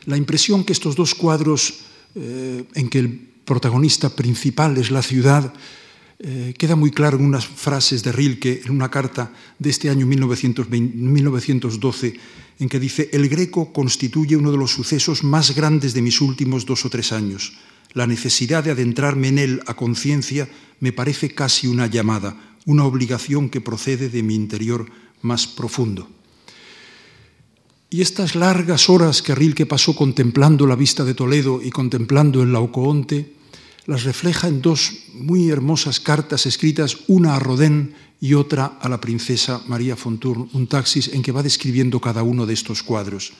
La 0.03 0.17
impresión 0.17 0.65
que 0.65 0.73
estos 0.73 0.97
dos 0.97 1.15
cuadros, 1.15 1.87
eh, 2.13 2.65
en 2.75 2.89
que 2.89 2.99
el 2.99 3.09
protagonista 3.45 4.09
principal 4.13 4.75
es 4.77 4.91
la 4.91 5.01
ciudad, 5.01 5.53
eh, 6.19 6.53
queda 6.57 6.75
muy 6.75 6.91
claro 6.91 7.17
en 7.17 7.23
unas 7.23 7.47
frases 7.47 8.03
de 8.03 8.11
Rilke, 8.11 8.63
en 8.65 8.71
una 8.71 8.91
carta 8.91 9.31
de 9.59 9.69
este 9.69 9.89
año 9.89 10.05
1920, 10.05 10.97
1912, 10.97 12.13
en 12.59 12.67
que 12.67 12.79
dice, 12.81 13.09
el 13.13 13.29
greco 13.29 13.71
constituye 13.71 14.35
uno 14.35 14.51
de 14.51 14.57
los 14.57 14.71
sucesos 14.71 15.23
más 15.23 15.55
grandes 15.55 15.93
de 15.93 16.01
mis 16.01 16.19
últimos 16.19 16.65
dos 16.65 16.83
o 16.83 16.89
tres 16.89 17.13
años. 17.13 17.53
La 17.95 18.05
necesidad 18.05 18.61
de 18.61 18.71
adentrarme 18.71 19.29
en 19.29 19.39
él 19.39 19.61
a 19.67 19.73
conciencia 19.73 20.49
me 20.81 20.91
parece 20.91 21.33
casi 21.33 21.65
una 21.65 21.87
llamada, 21.87 22.35
una 22.65 22.83
obligación 22.83 23.49
que 23.49 23.61
procede 23.61 24.09
de 24.09 24.21
mi 24.21 24.35
interior 24.35 24.85
más 25.21 25.47
profundo. 25.47 26.09
Y 27.89 28.01
estas 28.01 28.35
largas 28.35 28.89
horas 28.89 29.21
que 29.21 29.33
Rilke 29.33 29.65
pasó 29.65 29.95
contemplando 29.95 30.67
la 30.67 30.75
vista 30.75 31.05
de 31.05 31.13
Toledo 31.13 31.61
y 31.63 31.69
contemplando 31.69 32.43
el 32.43 32.51
Laucoonte, 32.51 33.33
las 33.85 34.03
refleja 34.03 34.49
en 34.49 34.61
dos 34.61 34.91
muy 35.13 35.49
hermosas 35.49 36.01
cartas 36.01 36.45
escritas, 36.45 36.97
una 37.07 37.35
a 37.35 37.39
Rodin 37.39 37.93
y 38.19 38.33
otra 38.33 38.77
a 38.81 38.89
la 38.89 38.99
princesa 38.99 39.63
María 39.67 39.95
Fontour, 39.95 40.49
un 40.51 40.67
taxis 40.67 41.07
en 41.13 41.21
que 41.21 41.31
va 41.31 41.43
describiendo 41.43 42.01
cada 42.01 42.23
uno 42.23 42.45
de 42.45 42.55
estos 42.55 42.83
cuadros. 42.83 43.31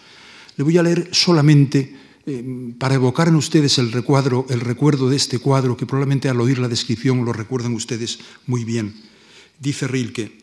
Le 0.55 0.63
voy 0.63 0.77
a 0.77 0.83
leer 0.83 1.09
solamente 1.11 2.04
eh, 2.25 2.73
para 2.79 2.95
evocar 2.95 3.27
en 3.27 3.35
ustedes 3.35 3.77
el, 3.77 3.93
el 3.93 4.59
recuerdo 4.61 5.09
de 5.09 5.15
este 5.15 5.39
cuadro, 5.39 5.77
que 5.77 5.85
probablemente 5.85 6.29
al 6.29 6.41
oír 6.41 6.59
la 6.59 6.67
descripción 6.67 7.23
lo 7.23 7.33
recuerdan 7.33 7.73
ustedes 7.73 8.19
muy 8.47 8.63
bien. 8.63 8.95
Dice 9.59 9.87
Rilke, 9.87 10.37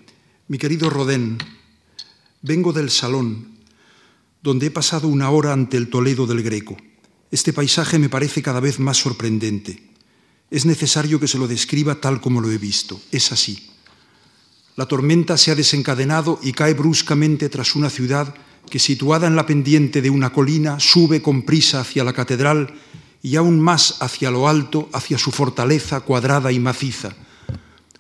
mi 0.49 0.59
querido 0.59 0.91
Rodin, 0.91 1.39
vengo 2.43 2.73
del 2.73 2.91
salón, 2.91 3.59
donde 4.43 4.67
he 4.67 4.71
pasado 4.71 5.09
una 5.09 5.31
hora 5.31 5.53
ante 5.53 5.77
el 5.77 5.89
Toledo 5.89 6.27
del 6.27 6.43
Greco. 6.43 6.77
Este 7.31 7.53
paisaje 7.53 7.99
me 7.99 8.09
parece 8.09 8.43
cada 8.43 8.61
vez 8.61 8.79
más 8.79 8.99
sorprendente. 8.99 9.83
Es 10.51 10.67
necesario 10.67 11.19
que 11.19 11.29
se 11.29 11.39
lo 11.39 11.49
describa 11.49 12.01
tal 12.01 12.21
como 12.21 12.41
lo 12.41 12.51
he 12.51 12.59
visto. 12.59 13.01
Es 13.11 13.33
así. 13.33 13.71
La 14.77 14.87
tormenta 14.87 15.37
se 15.37 15.51
ha 15.51 15.55
desencadenado 15.55 16.39
y 16.43 16.53
cae 16.53 16.75
bruscamente 16.75 17.49
tras 17.49 17.75
una 17.75 17.91
ciudad 17.91 18.35
que, 18.73 18.79
situada 18.79 19.26
en 19.26 19.37
la 19.37 19.45
pendiente 19.45 20.00
de 20.00 20.09
una 20.09 20.33
colina, 20.33 20.81
sube 20.81 21.21
con 21.21 21.43
prisa 21.43 21.81
hacia 21.81 22.05
la 22.05 22.14
catedral 22.14 22.73
y 23.23 23.37
aún 23.37 23.61
más 23.61 24.00
hacia 24.00 24.31
lo 24.31 24.49
alto, 24.49 24.88
hacia 24.95 25.19
su 25.19 25.31
fortaleza 25.31 26.00
cuadrada 26.00 26.50
y 26.50 26.59
maciza. 26.59 27.14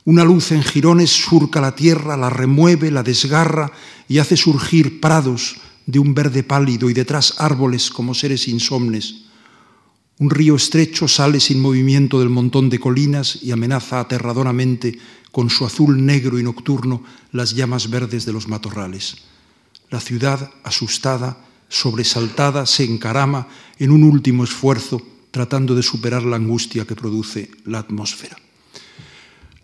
Una 0.06 0.24
luz 0.24 0.50
en 0.50 0.62
jirones 0.62 1.10
surca 1.10 1.60
la 1.60 1.74
tierra, 1.74 2.16
la 2.16 2.30
remueve, 2.30 2.90
la 2.90 3.02
desgarra 3.02 3.70
y 4.08 4.16
hace 4.16 4.34
surgir 4.34 4.98
prados 4.98 5.56
de 5.84 5.98
un 5.98 6.14
verde 6.14 6.42
pálido 6.42 6.88
y 6.88 6.94
detrás 6.94 7.34
árboles 7.36 7.90
como 7.90 8.14
seres 8.14 8.48
insomnes. 8.48 9.26
Un 10.20 10.30
río 10.30 10.56
estrecho 10.56 11.06
sale 11.06 11.38
sin 11.40 11.60
movimiento 11.60 12.18
del 12.18 12.30
montón 12.30 12.70
de 12.70 12.80
colinas 12.80 13.38
y 13.42 13.50
amenaza 13.50 14.00
aterradoramente 14.00 14.98
con 15.32 15.50
su 15.50 15.66
azul 15.66 16.02
negro 16.06 16.38
y 16.38 16.42
nocturno 16.42 17.04
las 17.30 17.54
llamas 17.54 17.90
verdes 17.90 18.24
de 18.24 18.32
los 18.32 18.48
matorrales. 18.48 19.31
La 19.92 20.00
ciudad, 20.00 20.50
asustada, 20.64 21.36
sobresaltada, 21.68 22.64
se 22.64 22.82
encarama 22.82 23.46
en 23.78 23.90
un 23.90 24.02
último 24.02 24.42
esfuerzo 24.42 25.00
tratando 25.30 25.74
de 25.74 25.82
superar 25.82 26.22
la 26.22 26.36
angustia 26.36 26.86
que 26.86 26.96
produce 26.96 27.50
la 27.66 27.80
atmósfera. 27.80 28.36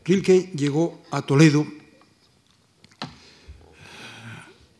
Rilke 0.04 0.52
llegó 0.54 1.02
a 1.10 1.22
Toledo 1.22 1.66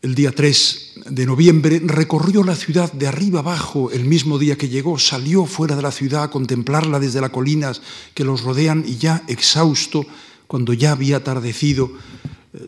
el 0.02 0.14
día 0.14 0.33
3 0.33 1.00
de 1.11 1.26
noviembre, 1.26 1.81
recorrió 1.83 2.45
la 2.45 2.55
ciudad 2.55 2.93
de 2.93 3.07
arriba 3.07 3.40
abajo 3.40 3.90
el 3.90 4.05
mismo 4.05 4.38
día 4.38 4.57
que 4.57 4.69
llegó, 4.69 4.99
salió 4.99 5.47
fuera 5.47 5.76
de 5.76 5.83
la 5.83 5.93
ciudad 5.93 6.25
a 6.25 6.31
contemplarla 6.31 7.00
desde 7.00 7.21
las 7.23 7.31
colinas 7.31 7.81
que 8.14 8.25
los 8.25 8.43
rodean 8.43 8.85
y 8.87 8.97
ya 8.99 9.25
exhausto, 9.28 10.07
cuando 10.47 10.73
ya 10.73 10.93
había 10.93 11.17
atardecido, 11.17 11.90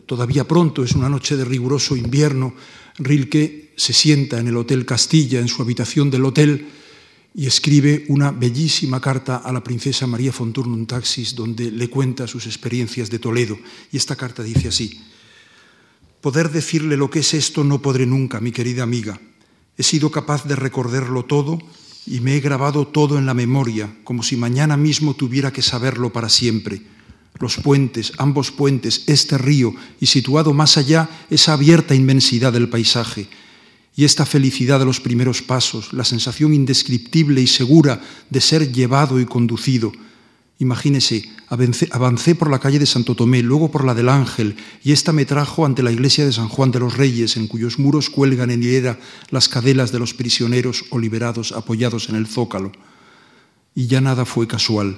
todavía 0.05 0.47
pronto, 0.47 0.83
es 0.83 0.93
una 0.93 1.09
noche 1.09 1.35
de 1.35 1.45
riguroso 1.45 1.95
invierno, 1.95 2.53
Rilke 2.97 3.73
se 3.75 3.93
sienta 3.93 4.39
en 4.39 4.47
el 4.47 4.57
Hotel 4.57 4.85
Castilla, 4.85 5.39
en 5.39 5.47
su 5.47 5.61
habitación 5.61 6.11
del 6.11 6.25
hotel, 6.25 6.67
y 7.33 7.47
escribe 7.47 8.05
una 8.09 8.31
bellísima 8.31 8.99
carta 8.99 9.37
a 9.37 9.51
la 9.53 9.63
princesa 9.63 10.05
María 10.05 10.33
Fonturnum 10.33 10.85
Taxis, 10.85 11.33
donde 11.33 11.71
le 11.71 11.89
cuenta 11.89 12.27
sus 12.27 12.45
experiencias 12.45 13.09
de 13.09 13.19
Toledo. 13.19 13.57
Y 13.91 13.97
esta 13.97 14.15
carta 14.15 14.43
dice 14.43 14.67
así, 14.67 14.99
Poder 16.19 16.51
decirle 16.51 16.97
lo 16.97 17.09
que 17.09 17.19
es 17.19 17.33
esto 17.33 17.63
no 17.63 17.81
podré 17.81 18.05
nunca, 18.05 18.39
mi 18.39 18.51
querida 18.51 18.83
amiga. 18.83 19.19
He 19.75 19.81
sido 19.81 20.11
capaz 20.11 20.45
de 20.45 20.55
recordarlo 20.55 21.25
todo 21.25 21.57
y 22.05 22.19
me 22.19 22.35
he 22.35 22.39
grabado 22.41 22.85
todo 22.85 23.17
en 23.17 23.25
la 23.25 23.33
memoria, 23.33 23.91
como 24.03 24.21
si 24.21 24.37
mañana 24.37 24.77
mismo 24.77 25.15
tuviera 25.15 25.51
que 25.51 25.63
saberlo 25.63 26.13
para 26.13 26.29
siempre. 26.29 26.83
Los 27.41 27.57
puentes, 27.57 28.13
ambos 28.17 28.51
puentes, 28.51 29.03
este 29.07 29.37
río 29.37 29.73
y 29.99 30.05
situado 30.05 30.53
más 30.53 30.77
allá 30.77 31.09
esa 31.29 31.53
abierta 31.53 31.95
inmensidad 31.95 32.53
del 32.53 32.69
paisaje. 32.69 33.27
Y 33.95 34.05
esta 34.05 34.25
felicidad 34.25 34.79
de 34.79 34.85
los 34.85 35.01
primeros 35.01 35.41
pasos, 35.41 35.91
la 35.91 36.05
sensación 36.05 36.53
indescriptible 36.53 37.41
y 37.41 37.47
segura 37.47 38.01
de 38.29 38.39
ser 38.39 38.71
llevado 38.71 39.19
y 39.19 39.25
conducido, 39.25 39.91
Imagínese, 40.61 41.27
avancé, 41.49 42.35
por 42.35 42.51
la 42.51 42.59
calle 42.59 42.77
de 42.77 42.85
Santo 42.85 43.15
Tomé, 43.15 43.41
luego 43.41 43.71
por 43.71 43.83
la 43.83 43.95
del 43.95 44.09
Ángel, 44.09 44.55
y 44.83 44.91
esta 44.91 45.11
me 45.11 45.25
trajo 45.25 45.65
ante 45.65 45.81
la 45.81 45.91
iglesia 45.91 46.23
de 46.23 46.31
San 46.31 46.49
Juan 46.49 46.69
de 46.69 46.79
los 46.79 46.97
Reyes, 46.97 47.35
en 47.35 47.47
cuyos 47.47 47.79
muros 47.79 48.11
cuelgan 48.11 48.51
en 48.51 48.61
hilera 48.61 48.99
las 49.31 49.49
cadelas 49.49 49.91
de 49.91 49.97
los 49.97 50.13
prisioneros 50.13 50.85
o 50.91 50.99
liberados 50.99 51.51
apoyados 51.51 52.09
en 52.09 52.15
el 52.15 52.27
zócalo. 52.27 52.71
Y 53.73 53.87
ya 53.87 54.01
nada 54.01 54.23
fue 54.23 54.47
casual. 54.47 54.97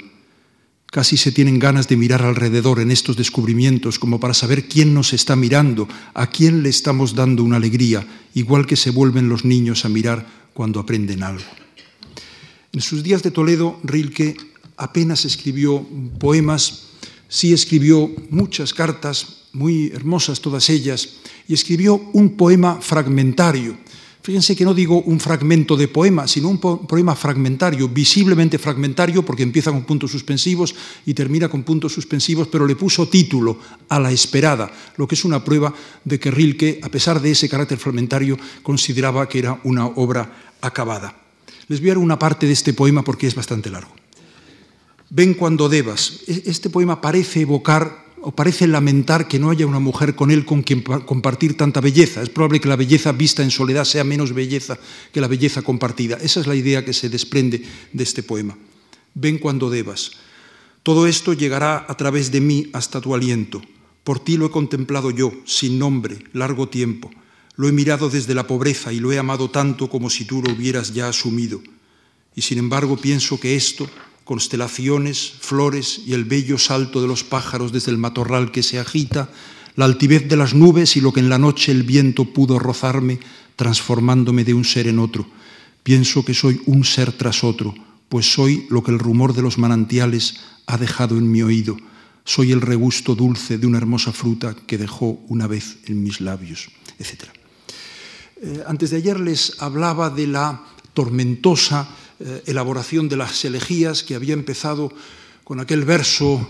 Casi 0.94 1.18
se 1.18 1.32
tienen 1.32 1.58
ganas 1.58 1.88
de 1.88 1.98
mirar 1.98 2.22
alrededor 2.22 2.80
en 2.80 2.92
estos 2.92 3.18
descubrimientos 3.18 3.98
como 3.98 4.20
para 4.20 4.36
saber 4.36 4.68
quién 4.68 4.94
nos 4.94 5.12
está 5.12 5.36
mirando, 5.36 5.88
a 6.14 6.30
quién 6.30 6.62
le 6.62 6.70
estamos 6.70 7.16
dando 7.16 7.44
una 7.44 7.56
alegría, 7.56 8.06
igual 8.36 8.68
que 8.68 8.76
se 8.76 8.92
vuelven 8.92 9.28
los 9.28 9.44
niños 9.44 9.86
a 9.86 9.90
mirar 9.90 10.24
cuando 10.54 10.80
aprenden 10.80 11.24
algo. 11.24 11.50
En 12.72 12.82
sus 12.82 13.02
días 13.02 13.24
de 13.24 13.32
Toledo, 13.32 13.80
Rilke 13.84 14.38
apenas 14.78 15.26
escribió 15.26 15.84
poemas, 16.20 16.90
sí 17.28 17.54
escribió 17.54 18.12
muchas 18.30 18.72
cartas, 18.72 19.48
muy 19.52 19.88
hermosas 19.96 20.42
todas 20.42 20.70
ellas, 20.70 21.16
y 21.48 21.56
escribió 21.56 21.96
un 22.14 22.38
poema 22.38 22.80
fragmentario. 22.82 23.76
Fíjense 24.24 24.56
que 24.56 24.64
no 24.64 24.74
digo 24.74 25.04
un 25.04 25.20
fragmento 25.20 25.76
de 25.76 25.90
poema, 25.90 26.30
sino 26.30 26.48
un 26.48 26.58
poema 26.58 27.14
fragmentario, 27.14 27.90
visiblemente 27.90 28.58
fragmentario, 28.58 29.26
porque 29.26 29.44
empieza 29.44 29.70
con 29.70 29.84
puntos 29.84 30.12
suspensivos 30.12 30.74
y 31.06 31.14
termina 31.14 31.50
con 31.50 31.64
puntos 31.64 31.92
suspensivos, 31.92 32.48
pero 32.48 32.66
le 32.66 32.78
puso 32.78 33.10
título 33.10 33.60
a 33.90 34.00
la 34.00 34.14
esperada, 34.14 34.72
lo 34.96 35.10
que 35.10 35.16
es 35.16 35.26
una 35.26 35.44
prueba 35.44 35.74
de 36.06 36.20
que 36.22 36.32
Rilke, 36.32 36.80
a 36.82 36.88
pesar 36.88 37.20
de 37.20 37.32
ese 37.32 37.50
carácter 37.50 37.78
fragmentario, 37.78 38.40
consideraba 38.64 39.28
que 39.28 39.40
era 39.40 39.60
una 39.66 39.88
obra 39.88 40.56
acabada. 40.62 41.20
Les 41.68 41.82
voy 41.82 41.90
a 41.90 41.94
dar 41.96 41.98
una 41.98 42.18
parte 42.18 42.48
de 42.48 42.54
este 42.54 42.72
poema 42.72 43.04
porque 43.04 43.28
es 43.28 43.36
bastante 43.36 43.70
largo. 43.70 43.92
Ven 45.10 45.34
cuando 45.34 45.68
debas. 45.68 46.22
E-, 46.28 46.44
este 46.46 46.70
poema 46.70 47.02
parece 47.02 47.42
evocar 47.42 48.03
o 48.24 48.32
parece 48.32 48.68
lamentar 48.68 49.28
que 49.28 49.38
no 49.38 49.50
haya 49.50 49.68
una 49.68 49.80
mujer 49.80 50.16
con 50.16 50.32
él 50.32 50.46
con 50.46 50.64
quien 50.64 50.82
compartir 50.82 51.58
tanta 51.58 51.82
belleza. 51.82 52.22
Es 52.22 52.30
probable 52.30 52.60
que 52.60 52.70
la 52.70 52.76
belleza 52.76 53.12
vista 53.12 53.44
en 53.44 53.52
soledad 53.52 53.84
sea 53.84 54.04
menos 54.04 54.34
belleza 54.34 54.80
que 55.12 55.22
la 55.22 55.28
belleza 55.28 55.62
compartida. 55.62 56.18
Esa 56.22 56.40
es 56.40 56.48
la 56.48 56.56
idea 56.56 56.86
que 56.86 56.94
se 56.94 57.10
desprende 57.10 57.62
de 57.92 58.04
este 58.04 58.24
poema. 58.24 58.58
Ven 59.14 59.38
cuando 59.38 59.70
debas. 59.70 60.12
Todo 60.84 61.06
esto 61.08 61.34
llegará 61.34 61.86
a 61.88 61.96
través 61.96 62.32
de 62.32 62.42
mí 62.42 62.70
hasta 62.74 63.02
tu 63.02 63.14
aliento. 63.14 63.62
Por 64.04 64.20
ti 64.20 64.38
lo 64.38 64.46
he 64.46 64.52
contemplado 64.52 65.12
yo, 65.12 65.32
sin 65.46 65.78
nombre, 65.78 66.18
largo 66.34 66.68
tiempo. 66.68 67.12
Lo 67.56 67.68
he 67.68 67.72
mirado 67.72 68.10
desde 68.10 68.34
la 68.34 68.48
pobreza 68.48 68.92
y 68.92 69.00
lo 69.00 69.12
he 69.12 69.20
amado 69.20 69.50
tanto 69.50 69.90
como 69.90 70.10
si 70.10 70.26
tú 70.26 70.42
lo 70.42 70.54
hubieras 70.54 70.94
ya 70.94 71.08
asumido. 71.08 71.62
Y 72.36 72.42
sin 72.42 72.58
embargo 72.58 72.98
pienso 72.98 73.40
que 73.40 73.56
esto, 73.56 73.88
constelaciones, 74.24 75.34
flores 75.40 76.02
y 76.06 76.14
el 76.14 76.26
bello 76.26 76.58
salto 76.58 77.02
de 77.02 77.08
los 77.08 77.24
pájaros 77.24 77.72
desde 77.72 77.92
el 77.92 77.98
matorral 77.98 78.52
que 78.52 78.64
se 78.64 78.80
agita, 78.80 79.30
la 79.76 79.86
altivez 79.86 80.28
de 80.28 80.38
las 80.38 80.54
nubes 80.54 80.96
y 80.96 81.02
lo 81.02 81.12
que 81.12 81.20
en 81.20 81.30
la 81.30 81.38
noche 81.38 81.72
el 81.72 81.84
viento 81.84 82.26
pudo 82.26 82.60
rozarme, 82.60 83.20
transformándome 83.56 84.44
de 84.44 84.54
un 84.54 84.66
ser 84.66 84.88
en 84.88 85.00
otro. 85.00 85.28
Pienso 85.84 86.24
que 86.24 86.34
soy 86.34 86.62
un 86.66 86.86
ser 86.86 87.12
tras 87.12 87.44
otro, 87.44 87.74
pues 88.08 88.32
soy 88.32 88.68
lo 88.70 88.84
que 88.84 88.92
el 88.92 89.00
rumor 89.00 89.34
de 89.34 89.42
los 89.42 89.58
manantiales 89.58 90.38
ha 90.68 90.78
dejado 90.78 91.18
en 91.18 91.30
mi 91.30 91.42
oído. 91.42 91.78
Soy 92.24 92.52
el 92.52 92.62
regusto 92.62 93.16
dulce 93.16 93.58
de 93.58 93.68
una 93.68 93.80
hermosa 93.80 94.14
fruta 94.14 94.56
que 94.56 94.78
dejó 94.78 95.20
una 95.28 95.48
vez 95.48 95.78
en 95.86 96.02
mis 96.04 96.22
labios, 96.22 96.70
etc. 97.00 97.24
Eh, 98.42 98.64
antes 98.66 98.92
de 98.92 98.98
ayer 98.98 99.20
les 99.20 99.62
hablaba 99.62 100.10
de 100.10 100.28
la 100.28 100.64
tormentosa 100.94 101.90
eh, 102.26 102.44
elaboración 102.46 103.10
de 103.10 103.18
las 103.18 103.44
elegías 103.44 104.02
que 104.02 104.16
había 104.16 104.34
empezado 104.34 104.94
con 105.44 105.60
aquel 105.60 105.84
verso 105.84 106.50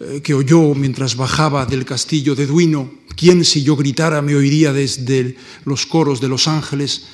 eh, 0.00 0.20
que 0.20 0.34
oyó 0.34 0.74
mientras 0.74 1.14
bajaba 1.14 1.64
del 1.64 1.84
castillo 1.84 2.34
de 2.34 2.46
Duino, 2.46 2.90
¿quién 3.14 3.44
si 3.44 3.62
yo 3.62 3.76
gritara 3.76 4.20
me 4.20 4.34
oiría 4.34 4.72
desde 4.72 5.36
los 5.64 5.86
coros 5.86 6.20
de 6.20 6.26
los 6.26 6.48
ángeles? 6.48 7.04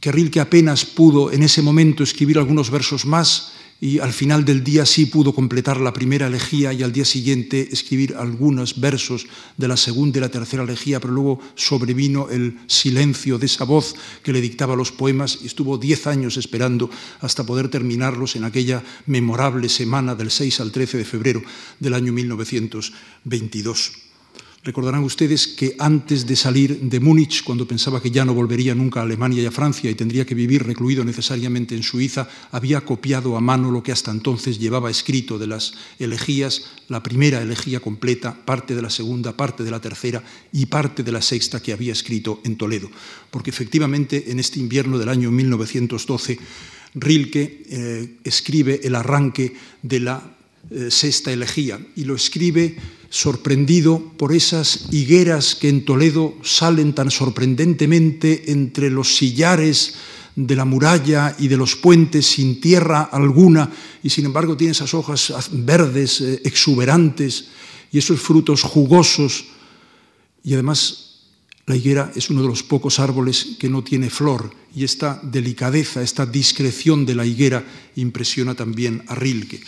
Que 0.00 0.10
Rilke 0.10 0.40
apenas 0.40 0.84
pudo 0.84 1.30
en 1.30 1.44
ese 1.44 1.62
momento 1.62 2.02
escribir 2.02 2.36
algunos 2.36 2.68
versos 2.68 3.06
más 3.06 3.49
y 3.80 3.98
al 3.98 4.12
final 4.12 4.44
del 4.44 4.62
día 4.62 4.84
sí 4.84 5.06
pudo 5.06 5.34
completar 5.34 5.80
la 5.80 5.92
primera 5.92 6.26
elegía 6.26 6.72
y 6.72 6.82
al 6.82 6.92
día 6.92 7.06
siguiente 7.06 7.68
escribir 7.72 8.14
algunos 8.16 8.78
versos 8.78 9.26
de 9.56 9.68
la 9.68 9.76
segunda 9.78 10.18
y 10.18 10.20
la 10.20 10.28
tercera 10.28 10.62
elegía, 10.62 11.00
pero 11.00 11.14
luego 11.14 11.40
sobrevino 11.54 12.28
el 12.28 12.58
silencio 12.66 13.38
de 13.38 13.46
esa 13.46 13.64
voz 13.64 13.94
que 14.22 14.32
le 14.32 14.42
dictaba 14.42 14.76
los 14.76 14.92
poemas 14.92 15.38
y 15.42 15.46
estuvo 15.46 15.78
diez 15.78 16.06
años 16.06 16.36
esperando 16.36 16.90
hasta 17.20 17.44
poder 17.44 17.68
terminarlos 17.68 18.36
en 18.36 18.44
aquella 18.44 18.82
memorable 19.06 19.68
semana 19.70 20.14
del 20.14 20.30
6 20.30 20.60
al 20.60 20.72
13 20.72 20.98
de 20.98 21.04
febrero 21.04 21.42
del 21.78 21.94
año 21.94 22.12
1922. 22.12 24.09
Recordarán 24.62 25.04
ustedes 25.04 25.48
que 25.48 25.74
antes 25.78 26.26
de 26.26 26.36
salir 26.36 26.80
de 26.80 27.00
Múnich, 27.00 27.44
cuando 27.44 27.66
pensaba 27.66 28.02
que 28.02 28.10
ya 28.10 28.26
no 28.26 28.34
volvería 28.34 28.74
nunca 28.74 29.00
a 29.00 29.04
Alemania 29.04 29.42
y 29.42 29.46
a 29.46 29.50
Francia 29.50 29.90
y 29.90 29.94
tendría 29.94 30.26
que 30.26 30.34
vivir 30.34 30.64
recluido 30.64 31.02
necesariamente 31.02 31.74
en 31.74 31.82
Suiza, 31.82 32.28
había 32.52 32.82
copiado 32.82 33.38
a 33.38 33.40
mano 33.40 33.70
lo 33.70 33.82
que 33.82 33.92
hasta 33.92 34.10
entonces 34.10 34.58
llevaba 34.58 34.90
escrito 34.90 35.38
de 35.38 35.46
las 35.46 35.72
elegías, 35.98 36.72
la 36.88 37.02
primera 37.02 37.40
elegía 37.40 37.80
completa, 37.80 38.36
parte 38.44 38.74
de 38.74 38.82
la 38.82 38.90
segunda, 38.90 39.34
parte 39.34 39.64
de 39.64 39.70
la 39.70 39.80
tercera 39.80 40.22
y 40.52 40.66
parte 40.66 41.02
de 41.02 41.12
la 41.12 41.22
sexta 41.22 41.62
que 41.62 41.72
había 41.72 41.94
escrito 41.94 42.42
en 42.44 42.56
Toledo. 42.56 42.90
Porque 43.30 43.48
efectivamente 43.48 44.30
en 44.30 44.40
este 44.40 44.60
invierno 44.60 44.98
del 44.98 45.08
año 45.08 45.30
1912, 45.30 46.38
Rilke 46.96 47.62
eh, 47.66 48.16
escribe 48.24 48.80
el 48.84 48.94
arranque 48.94 49.54
de 49.80 50.00
la 50.00 50.36
eh, 50.70 50.90
sexta 50.90 51.32
elegía 51.32 51.80
y 51.96 52.04
lo 52.04 52.14
escribe 52.14 52.76
sorprendido 53.10 54.00
por 54.16 54.32
esas 54.32 54.86
higueras 54.92 55.56
que 55.56 55.68
en 55.68 55.84
Toledo 55.84 56.34
salen 56.42 56.94
tan 56.94 57.10
sorprendentemente 57.10 58.52
entre 58.52 58.88
los 58.88 59.16
sillares 59.16 59.94
de 60.36 60.54
la 60.54 60.64
muralla 60.64 61.34
y 61.38 61.48
de 61.48 61.56
los 61.56 61.74
puentes 61.74 62.24
sin 62.24 62.60
tierra 62.60 63.02
alguna, 63.02 63.68
y 64.02 64.10
sin 64.10 64.26
embargo 64.26 64.56
tiene 64.56 64.72
esas 64.72 64.94
hojas 64.94 65.50
verdes, 65.52 66.20
eh, 66.20 66.40
exuberantes, 66.44 67.48
y 67.92 67.98
esos 67.98 68.20
frutos 68.20 68.62
jugosos, 68.62 69.46
y 70.44 70.54
además 70.54 71.24
la 71.66 71.76
higuera 71.76 72.12
es 72.14 72.30
uno 72.30 72.42
de 72.42 72.48
los 72.48 72.62
pocos 72.62 73.00
árboles 73.00 73.56
que 73.58 73.68
no 73.68 73.82
tiene 73.82 74.08
flor, 74.08 74.54
y 74.74 74.84
esta 74.84 75.20
delicadeza, 75.24 76.00
esta 76.00 76.26
discreción 76.26 77.04
de 77.04 77.16
la 77.16 77.26
higuera 77.26 77.64
impresiona 77.96 78.54
también 78.54 79.02
a 79.08 79.16
Rilke. 79.16 79.60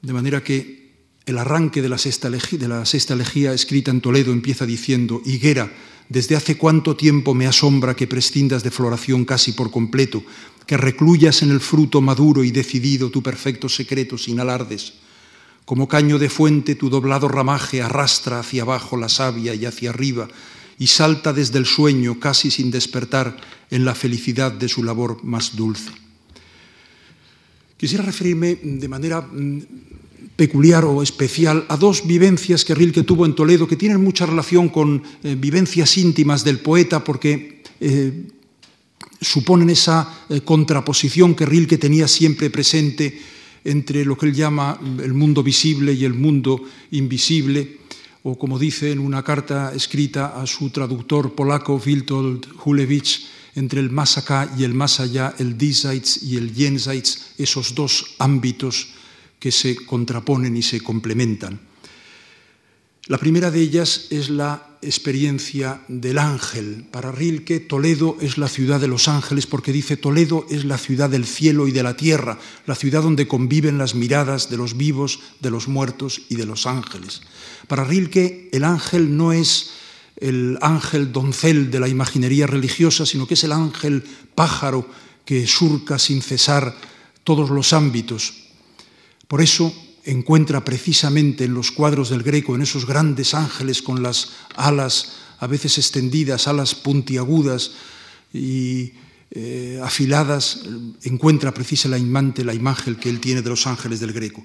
De 0.00 0.12
manera 0.12 0.42
que 0.42 0.83
el 1.26 1.38
arranque 1.38 1.80
de 1.80 1.88
la, 1.88 1.98
sexta 1.98 2.28
elegía, 2.28 3.52
escrita 3.52 3.90
en 3.90 4.00
Toledo 4.00 4.32
empieza 4.32 4.66
diciendo, 4.66 5.22
Higuera, 5.24 5.72
desde 6.08 6.36
hace 6.36 6.58
cuánto 6.58 6.96
tiempo 6.96 7.32
me 7.32 7.46
asombra 7.46 7.96
que 7.96 8.06
prescindas 8.06 8.62
de 8.62 8.70
floración 8.70 9.24
casi 9.24 9.52
por 9.52 9.70
completo, 9.70 10.22
que 10.66 10.76
recluyas 10.76 11.42
en 11.42 11.50
el 11.50 11.60
fruto 11.60 12.02
maduro 12.02 12.44
y 12.44 12.50
decidido 12.50 13.10
tu 13.10 13.22
perfecto 13.22 13.68
secreto 13.68 14.18
sin 14.18 14.38
alardes. 14.38 14.94
Como 15.64 15.88
caño 15.88 16.18
de 16.18 16.28
fuente 16.28 16.74
tu 16.74 16.90
doblado 16.90 17.26
ramaje 17.26 17.80
arrastra 17.80 18.40
hacia 18.40 18.62
abajo 18.62 18.98
la 18.98 19.08
savia 19.08 19.54
y 19.54 19.64
hacia 19.64 19.90
arriba, 19.90 20.28
y 20.78 20.88
salta 20.88 21.32
desde 21.32 21.58
el 21.58 21.64
sueño 21.64 22.20
casi 22.20 22.50
sin 22.50 22.70
despertar 22.70 23.36
en 23.70 23.86
la 23.86 23.94
felicidad 23.94 24.52
de 24.52 24.68
su 24.68 24.82
labor 24.82 25.24
más 25.24 25.56
dulce. 25.56 25.90
Quisiera 27.78 28.04
referirme 28.04 28.56
de 28.62 28.88
manera 28.88 29.22
mm, 29.22 29.60
peculiar 30.36 30.84
o 30.84 31.02
especial 31.02 31.64
a 31.68 31.76
dos 31.76 32.06
vivencias 32.06 32.64
que 32.64 32.74
Rilke 32.74 33.06
tuvo 33.06 33.26
en 33.26 33.34
Toledo 33.34 33.68
que 33.68 33.78
tienen 33.78 34.02
mucha 34.02 34.26
relación 34.26 34.68
con 34.68 35.02
eh, 35.22 35.36
vivencias 35.38 35.96
íntimas 35.98 36.42
del 36.42 36.58
poeta 36.58 37.04
porque 37.04 37.62
eh, 37.80 38.26
suponen 39.20 39.70
esa 39.70 40.26
eh, 40.28 40.40
contraposición 40.42 41.34
que 41.34 41.46
Rilke 41.46 41.78
tenía 41.78 42.08
siempre 42.08 42.50
presente 42.50 43.14
entre 43.64 44.04
lo 44.04 44.18
que 44.18 44.26
él 44.26 44.34
llama 44.34 44.78
el 45.02 45.14
mundo 45.14 45.42
visible 45.42 45.92
y 45.92 46.04
el 46.04 46.12
mundo 46.12 46.60
invisible, 46.90 47.78
o 48.22 48.36
como 48.36 48.58
dice 48.58 48.92
en 48.92 48.98
una 48.98 49.22
carta 49.22 49.72
escrita 49.74 50.40
a 50.40 50.46
su 50.46 50.68
traductor 50.68 51.34
polaco 51.34 51.80
Witold 51.80 52.46
Hulewicz, 52.62 53.24
entre 53.54 53.80
el 53.80 53.88
más 53.88 54.18
acá 54.18 54.52
y 54.58 54.64
el 54.64 54.74
más 54.74 55.00
allá, 55.00 55.34
el 55.38 55.56
diesseits 55.56 56.22
y 56.22 56.36
el 56.36 56.52
jenseits, 56.52 57.32
esos 57.38 57.74
dos 57.74 58.16
ámbitos 58.18 58.93
que 59.44 59.52
se 59.52 59.76
contraponen 59.76 60.56
y 60.56 60.62
se 60.62 60.80
complementan. 60.80 61.60
La 63.08 63.18
primera 63.18 63.50
de 63.50 63.60
ellas 63.60 64.06
es 64.08 64.30
la 64.30 64.78
experiencia 64.80 65.82
del 65.86 66.16
ángel. 66.16 66.86
Para 66.90 67.12
Rilke, 67.12 67.60
Toledo 67.60 68.16
es 68.22 68.38
la 68.38 68.48
ciudad 68.48 68.80
de 68.80 68.88
los 68.88 69.06
ángeles 69.06 69.46
porque 69.46 69.70
dice 69.70 69.98
Toledo 69.98 70.46
es 70.48 70.64
la 70.64 70.78
ciudad 70.78 71.10
del 71.10 71.26
cielo 71.26 71.68
y 71.68 71.72
de 71.72 71.82
la 71.82 71.94
tierra, 71.94 72.38
la 72.64 72.74
ciudad 72.74 73.02
donde 73.02 73.28
conviven 73.28 73.76
las 73.76 73.94
miradas 73.94 74.48
de 74.48 74.56
los 74.56 74.78
vivos, 74.78 75.20
de 75.40 75.50
los 75.50 75.68
muertos 75.68 76.22
y 76.30 76.36
de 76.36 76.46
los 76.46 76.66
ángeles. 76.66 77.20
Para 77.68 77.84
Rilke, 77.84 78.48
el 78.50 78.64
ángel 78.64 79.14
no 79.14 79.34
es 79.34 79.72
el 80.16 80.56
ángel 80.62 81.12
doncel 81.12 81.70
de 81.70 81.80
la 81.80 81.88
imaginería 81.88 82.46
religiosa, 82.46 83.04
sino 83.04 83.26
que 83.26 83.34
es 83.34 83.44
el 83.44 83.52
ángel 83.52 84.04
pájaro 84.34 84.88
que 85.26 85.46
surca 85.46 85.98
sin 85.98 86.22
cesar 86.22 86.74
todos 87.24 87.50
los 87.50 87.74
ámbitos, 87.74 88.43
por 89.28 89.40
eso 89.40 89.74
encuentra 90.04 90.64
precisamente 90.64 91.44
en 91.44 91.54
los 91.54 91.70
cuadros 91.70 92.10
del 92.10 92.22
Greco, 92.22 92.54
en 92.54 92.62
esos 92.62 92.86
grandes 92.86 93.34
ángeles 93.34 93.82
con 93.82 94.02
las 94.02 94.32
alas 94.54 95.12
a 95.38 95.46
veces 95.46 95.78
extendidas, 95.78 96.46
alas 96.46 96.74
puntiagudas 96.74 97.72
y 98.32 98.92
eh, 99.30 99.80
afiladas, 99.82 100.60
encuentra 101.02 101.52
precisamente 101.52 102.44
la 102.44 102.54
imagen 102.54 102.96
que 102.96 103.08
él 103.08 103.20
tiene 103.20 103.42
de 103.42 103.50
los 103.50 103.66
ángeles 103.66 104.00
del 104.00 104.12
Greco. 104.12 104.44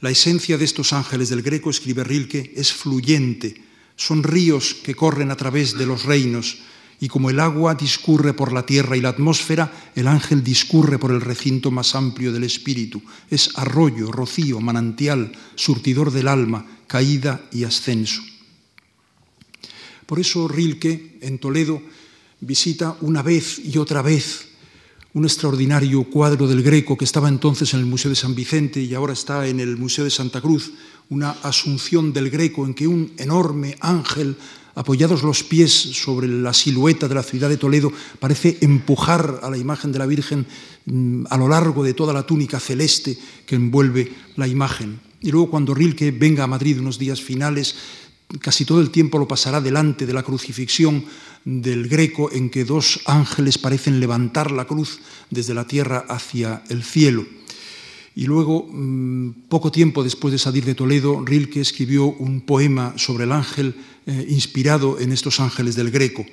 La 0.00 0.10
esencia 0.10 0.58
de 0.58 0.64
estos 0.64 0.92
ángeles 0.92 1.28
del 1.28 1.42
Greco, 1.42 1.70
escribe 1.70 2.04
Rilke, 2.04 2.52
es 2.56 2.72
fluyente, 2.72 3.54
son 3.96 4.22
ríos 4.22 4.74
que 4.74 4.94
corren 4.94 5.30
a 5.30 5.36
través 5.36 5.78
de 5.78 5.86
los 5.86 6.04
reinos, 6.04 6.58
y 7.04 7.08
como 7.08 7.28
el 7.28 7.38
agua 7.38 7.74
discurre 7.74 8.32
por 8.32 8.50
la 8.50 8.64
tierra 8.64 8.96
y 8.96 9.02
la 9.02 9.10
atmósfera, 9.10 9.90
el 9.94 10.08
ángel 10.08 10.42
discurre 10.42 10.98
por 10.98 11.10
el 11.10 11.20
recinto 11.20 11.70
más 11.70 11.94
amplio 11.94 12.32
del 12.32 12.44
espíritu. 12.44 13.02
Es 13.28 13.50
arroyo, 13.56 14.10
rocío, 14.10 14.58
manantial, 14.58 15.30
surtidor 15.54 16.10
del 16.10 16.28
alma, 16.28 16.64
caída 16.86 17.44
y 17.52 17.64
ascenso. 17.64 18.22
Por 20.06 20.18
eso 20.18 20.48
Rilke 20.48 21.18
en 21.20 21.38
Toledo 21.38 21.82
visita 22.40 22.96
una 23.02 23.20
vez 23.20 23.60
y 23.62 23.76
otra 23.76 24.00
vez 24.00 24.48
un 25.12 25.24
extraordinario 25.24 26.04
cuadro 26.04 26.48
del 26.48 26.62
Greco 26.62 26.96
que 26.96 27.04
estaba 27.04 27.28
entonces 27.28 27.74
en 27.74 27.80
el 27.80 27.86
Museo 27.86 28.08
de 28.08 28.16
San 28.16 28.34
Vicente 28.34 28.80
y 28.80 28.94
ahora 28.94 29.12
está 29.12 29.46
en 29.46 29.60
el 29.60 29.76
Museo 29.76 30.04
de 30.04 30.10
Santa 30.10 30.40
Cruz, 30.40 30.72
una 31.10 31.32
asunción 31.42 32.14
del 32.14 32.30
Greco 32.30 32.64
en 32.64 32.72
que 32.72 32.86
un 32.86 33.12
enorme 33.18 33.76
ángel 33.80 34.38
apoyados 34.74 35.22
los 35.22 35.42
pies 35.42 35.72
sobre 35.72 36.28
la 36.28 36.52
silueta 36.52 37.08
de 37.08 37.14
la 37.14 37.22
ciudad 37.22 37.48
de 37.48 37.56
Toledo, 37.56 37.92
parece 38.18 38.58
empujar 38.60 39.40
a 39.42 39.50
la 39.50 39.56
imagen 39.56 39.92
de 39.92 39.98
la 39.98 40.06
Virgen 40.06 40.46
mm, 40.86 41.24
a 41.30 41.36
lo 41.36 41.48
largo 41.48 41.84
de 41.84 41.94
toda 41.94 42.12
la 42.12 42.26
túnica 42.26 42.60
celeste 42.60 43.16
que 43.46 43.56
envuelve 43.56 44.12
la 44.36 44.48
imagen. 44.48 45.00
Y 45.20 45.30
luego 45.30 45.50
cuando 45.50 45.74
Rilke 45.74 46.10
venga 46.10 46.44
a 46.44 46.48
Madrid 46.48 46.78
unos 46.78 46.98
días 46.98 47.20
finales, 47.20 47.76
casi 48.40 48.64
todo 48.64 48.80
el 48.80 48.90
tiempo 48.90 49.18
lo 49.18 49.28
pasará 49.28 49.60
delante 49.60 50.06
de 50.06 50.12
la 50.12 50.22
crucifixión 50.22 51.04
del 51.44 51.88
Greco 51.88 52.32
en 52.32 52.50
que 52.50 52.64
dos 52.64 53.00
ángeles 53.06 53.58
parecen 53.58 54.00
levantar 54.00 54.50
la 54.50 54.66
cruz 54.66 55.00
desde 55.30 55.54
la 55.54 55.66
tierra 55.66 56.04
hacia 56.08 56.62
el 56.68 56.82
cielo. 56.82 57.24
Y 58.16 58.26
luego, 58.26 58.68
mm, 58.70 59.48
poco 59.48 59.72
tiempo 59.72 60.04
después 60.04 60.30
de 60.32 60.38
salir 60.38 60.64
de 60.64 60.74
Toledo, 60.74 61.24
Rilke 61.24 61.60
escribió 61.60 62.06
un 62.06 62.42
poema 62.42 62.94
sobre 62.96 63.24
el 63.24 63.32
ángel 63.32 63.74
eh, 64.06 64.26
inspirado 64.28 65.00
en 65.00 65.12
estos 65.12 65.40
ángeles 65.40 65.76
del 65.76 65.90
Greco. 65.90 66.24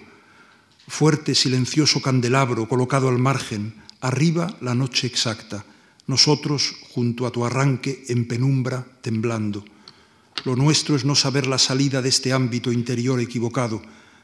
Fuerte, 0.88 1.36
silencioso 1.36 2.02
candelabro 2.02 2.68
colocado 2.68 3.08
al 3.08 3.18
margen, 3.18 3.76
arriba 4.02 4.58
la 4.62 4.76
noche 4.76 5.08
exacta, 5.08 5.64
nosotros 6.08 6.76
junto 6.90 7.26
a 7.26 7.32
tu 7.32 7.46
arranque 7.46 8.04
en 8.10 8.28
penumbra 8.28 8.86
temblando. 9.02 9.64
Lo 10.44 10.56
nuestro 10.56 10.96
es 10.96 11.06
no 11.06 11.16
saber 11.16 11.48
la 11.48 11.60
salida 11.60 12.02
de 12.02 12.10
este 12.10 12.34
ámbito 12.34 12.72
interior 12.72 13.20
equivocado, 13.20 13.82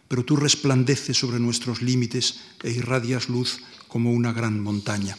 pero 0.07 0.25
tú 0.25 0.35
resplandeces 0.35 1.17
sobre 1.17 1.39
nuestros 1.39 1.81
límites 1.81 2.39
e 2.63 2.71
irradias 2.71 3.29
luz 3.29 3.59
como 3.87 4.11
una 4.11 4.33
gran 4.33 4.59
montaña. 4.59 5.17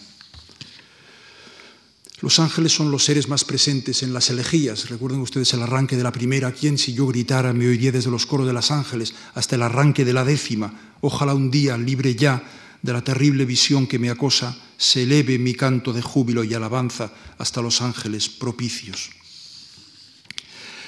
Los 2.21 2.41
ángeles 2.41 2.73
son 2.73 2.91
los 2.91 3.05
seres 3.05 3.29
más 3.29 3.45
presentes 3.45 4.03
en 4.03 4.13
las 4.13 4.29
elegías. 4.29 4.89
Recuerden 4.91 5.21
ustedes 5.21 5.53
el 5.55 5.63
arranque 5.63 5.97
de 5.97 6.03
la 6.03 6.11
primera, 6.11 6.51
¿quién 6.51 6.77
si 6.77 6.93
yo 6.93 7.07
gritara 7.07 7.53
me 7.53 7.69
oiría 7.69 7.93
desde 7.93 8.11
los 8.11 8.27
coros 8.27 8.47
de 8.47 8.53
los 8.53 8.73
ángeles? 8.73 9.15
Hasta 9.35 9.55
el 9.55 9.63
arranque 9.63 10.05
de 10.05 10.13
la 10.13 10.25
décima, 10.25 10.97
ojalá 11.01 11.35
un 11.35 11.51
día 11.51 11.79
libre 11.79 12.17
ya 12.17 12.43
de 12.83 12.93
la 12.93 13.03
terrible 13.03 13.45
visión 13.45 13.87
que 13.87 14.01
me 14.01 14.11
acosa, 14.11 14.57
se 14.77 15.05
eleve 15.05 15.39
mi 15.39 15.55
canto 15.55 15.93
de 15.93 16.03
júbilo 16.03 16.43
y 16.43 16.55
alabanza 16.55 17.13
hasta 17.39 17.63
los 17.63 17.81
ángeles 17.83 18.29
propicios. 18.29 19.11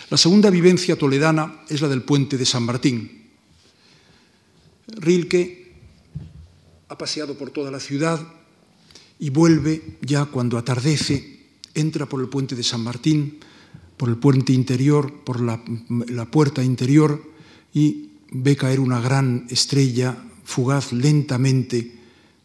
La 0.08 0.16
segunda 0.16 0.50
vivencia 0.50 0.96
toledana 0.96 1.60
es 1.68 1.80
la 1.80 1.88
del 1.88 2.02
puente 2.02 2.36
de 2.36 2.46
San 2.46 2.64
Martín. 2.64 3.30
Rilke 4.88 5.76
ha 6.88 6.98
paseado 6.98 7.38
por 7.38 7.50
toda 7.50 7.70
la 7.70 7.78
ciudad 7.78 8.20
y 9.20 9.30
vuelve 9.30 9.98
ya 10.00 10.24
cuando 10.24 10.58
atardece, 10.58 11.40
entra 11.74 12.06
por 12.06 12.20
el 12.20 12.28
puente 12.28 12.56
de 12.56 12.64
San 12.64 12.80
Martín, 12.82 13.38
por 13.96 14.08
el 14.08 14.16
puente 14.16 14.52
interior, 14.52 15.22
por 15.24 15.40
la, 15.40 15.62
la 16.08 16.24
puerta 16.30 16.64
interior 16.64 17.22
y 17.72 18.08
ve 18.32 18.56
caer 18.56 18.80
una 18.80 19.00
gran 19.00 19.46
estrella 19.50 20.16
fugaz 20.44 20.92
lentamente, 20.92 21.92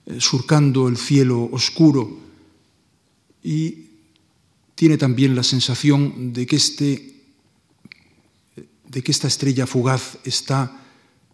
eh, 0.06 0.18
surcando 0.20 0.88
el 0.90 0.98
cielo 0.98 1.50
oscuro. 1.52 2.20
Y 3.42 3.86
tiene 4.76 4.98
también 4.98 5.34
la 5.34 5.44
sensación 5.44 6.34
de 6.34 6.46
que, 6.46 6.58
este, 6.58 7.16
de 8.90 9.02
que 9.02 9.12
esta 9.12 9.28
estrella 9.28 9.66
fugaz 9.66 10.18
está 10.26 10.85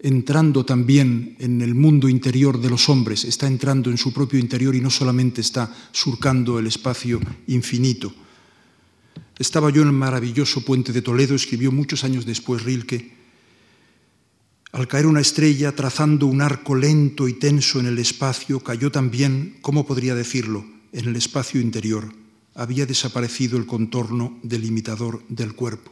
entrando 0.03 0.65
también 0.65 1.35
en 1.39 1.61
el 1.61 1.75
mundo 1.75 2.09
interior 2.09 2.59
de 2.59 2.69
los 2.69 2.89
hombres, 2.89 3.23
está 3.23 3.45
entrando 3.45 3.91
en 3.91 3.97
su 3.97 4.11
propio 4.11 4.39
interior 4.39 4.75
y 4.75 4.81
no 4.81 4.89
solamente 4.89 5.41
está 5.41 5.73
surcando 5.91 6.57
el 6.57 6.67
espacio 6.67 7.19
infinito. 7.47 8.11
Estaba 9.37 9.69
yo 9.69 9.83
en 9.83 9.89
el 9.89 9.93
maravilloso 9.93 10.65
puente 10.65 10.91
de 10.91 11.01
Toledo, 11.01 11.35
escribió 11.35 11.71
muchos 11.71 12.03
años 12.03 12.25
después 12.25 12.63
Rilke, 12.63 13.21
al 14.71 14.87
caer 14.87 15.05
una 15.05 15.19
estrella 15.19 15.75
trazando 15.75 16.27
un 16.27 16.41
arco 16.41 16.75
lento 16.75 17.27
y 17.27 17.33
tenso 17.33 17.79
en 17.79 17.87
el 17.87 17.99
espacio, 17.99 18.61
cayó 18.61 18.91
también, 18.91 19.57
¿cómo 19.61 19.85
podría 19.85 20.15
decirlo?, 20.15 20.65
en 20.93 21.07
el 21.09 21.15
espacio 21.15 21.59
interior. 21.59 22.13
Había 22.55 22.85
desaparecido 22.85 23.57
el 23.57 23.65
contorno 23.65 24.39
delimitador 24.43 25.23
del 25.27 25.55
cuerpo. 25.55 25.91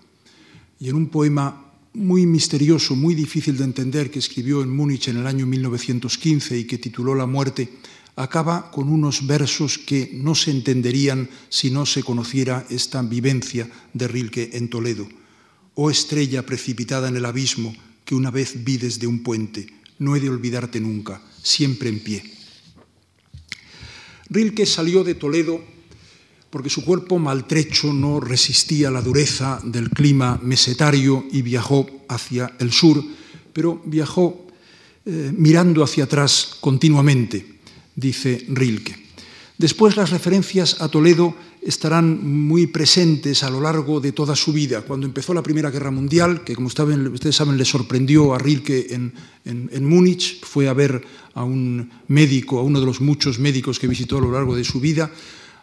Y 0.79 0.89
en 0.89 0.95
un 0.95 1.09
poema 1.09 1.68
muy 1.93 2.25
misterioso, 2.25 2.95
muy 2.95 3.15
difícil 3.15 3.58
de 3.58 3.63
entender, 3.63 4.12
que 4.12 4.19
escribió 4.19 4.62
en 4.62 4.69
Múnich 4.69 5.08
en 5.08 5.17
el 5.17 5.28
año 5.28 5.45
1915 5.45 6.58
y 6.58 6.65
que 6.65 6.78
tituló 6.78 7.15
La 7.15 7.25
muerte, 7.25 7.69
acaba 8.15 8.69
con 8.71 8.89
unos 8.89 9.25
versos 9.25 9.78
que 9.78 10.12
no 10.13 10.36
se 10.36 10.52
entenderían 10.52 11.30
si 11.49 11.71
no 11.71 11.86
se 11.86 12.04
conociera 12.04 12.65
esta 12.69 13.02
vivencia 13.02 13.69
de 13.93 14.08
Rilke 14.08 14.52
en 14.54 14.69
Toledo. 14.69 15.08
Oh 15.75 15.89
estrella 15.89 16.45
precipitada 16.45 17.08
en 17.08 17.15
el 17.15 17.25
abismo, 17.25 17.73
que 18.04 18.15
una 18.15 18.32
vez 18.32 18.63
vi 18.63 18.78
desde 18.78 19.08
un 19.08 19.23
puente. 19.23 19.67
No 19.99 20.15
he 20.15 20.19
de 20.19 20.30
olvidarte 20.30 20.80
nunca, 20.80 21.21
siempre 21.41 21.89
en 21.89 21.99
pie. 21.99 22.23
Rilke 24.30 24.65
salió 24.65 25.04
de 25.04 25.15
Toledo 25.15 25.63
porque 26.49 26.69
su 26.69 26.83
cuerpo 26.83 27.19
maltrecho 27.19 27.93
no 27.93 28.19
resistía 28.19 28.89
la 28.89 29.01
dureza 29.01 29.59
del 29.63 29.89
clima 29.89 30.39
mesetario 30.41 31.25
y 31.31 31.41
viajó 31.41 31.88
hacia 32.07 32.55
el 32.59 32.71
sur, 32.71 33.03
pero 33.53 33.81
viajó 33.85 34.47
eh, 35.05 35.31
mirando 35.35 35.83
hacia 35.83 36.05
atrás 36.05 36.57
continuamente, 36.59 37.45
dice 37.95 38.45
Rilke. 38.49 39.09
Después 39.57 39.97
las 39.97 40.09
referencias 40.09 40.81
a 40.81 40.88
Toledo 40.88 41.35
estarán 41.62 42.25
muy 42.47 42.67
presentes 42.67 43.43
a 43.43 43.49
lo 43.49 43.59
largo 43.59 43.99
de 43.99 44.13
toda 44.13 44.33
su 44.35 44.53
vida. 44.53 44.81
Cuando 44.83 45.05
empezó 45.05 45.33
la 45.33 45.43
Primera 45.43 45.69
Guerra 45.69 45.91
Mundial, 45.91 46.45
que 46.45 46.55
como 46.55 46.67
ustedes 46.67 47.35
saben 47.35 47.57
le 47.57 47.65
sorprendió 47.65 48.33
a 48.33 48.38
Rilke 48.38 48.88
en, 48.91 49.13
en, 49.43 49.85
Múnich, 49.85 50.41
fue 50.45 50.69
a 50.69 50.73
ver 50.73 51.03
a 51.33 51.43
un 51.43 51.91
médico, 52.07 52.59
a 52.59 52.63
uno 52.63 52.79
de 52.79 52.85
los 52.85 53.01
muchos 53.01 53.39
médicos 53.39 53.79
que 53.79 53.88
visitó 53.88 54.17
a 54.17 54.21
lo 54.21 54.31
largo 54.31 54.55
de 54.55 54.63
su 54.63 54.79
vida, 54.79 55.12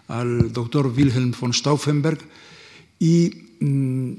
al 0.08 0.52
doctor 0.52 0.86
Wilhelm 0.86 1.32
von 1.38 1.52
Stauffenberg, 1.52 2.18
y 2.98 3.30
mm, 3.60 4.12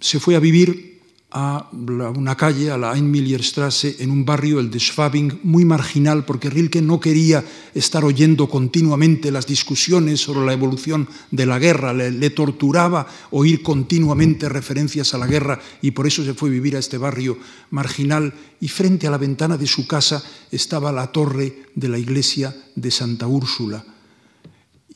se 0.00 0.20
fue 0.20 0.36
a 0.36 0.40
vivir 0.40 0.90
a 1.32 1.68
una 1.72 2.36
calle, 2.36 2.70
a 2.70 2.78
la 2.78 2.96
Einmillerstraße, 2.96 3.96
en 4.00 4.10
un 4.10 4.24
barrio, 4.24 4.58
el 4.58 4.70
de 4.70 4.80
Schwabing, 4.80 5.40
muy 5.44 5.64
marginal, 5.64 6.24
porque 6.24 6.50
Rilke 6.50 6.82
no 6.82 6.98
quería 6.98 7.44
estar 7.72 8.04
oyendo 8.04 8.48
continuamente 8.48 9.30
las 9.30 9.46
discusiones 9.46 10.20
sobre 10.20 10.44
la 10.44 10.52
evolución 10.52 11.08
de 11.30 11.46
la 11.46 11.60
guerra, 11.60 11.92
le, 11.92 12.10
le, 12.10 12.30
torturaba 12.30 13.06
oír 13.30 13.62
continuamente 13.62 14.48
referencias 14.48 15.14
a 15.14 15.18
la 15.18 15.28
guerra 15.28 15.60
y 15.82 15.92
por 15.92 16.06
eso 16.06 16.24
se 16.24 16.34
fue 16.34 16.48
a 16.48 16.52
vivir 16.52 16.74
a 16.74 16.80
este 16.80 16.98
barrio 16.98 17.38
marginal 17.70 18.34
y 18.60 18.66
frente 18.66 19.06
a 19.06 19.10
la 19.10 19.18
ventana 19.18 19.56
de 19.56 19.68
su 19.68 19.86
casa 19.86 20.24
estaba 20.50 20.90
la 20.90 21.12
torre 21.12 21.66
de 21.76 21.88
la 21.88 21.98
iglesia 21.98 22.56
de 22.74 22.90
Santa 22.90 23.28
Úrsula. 23.28 23.84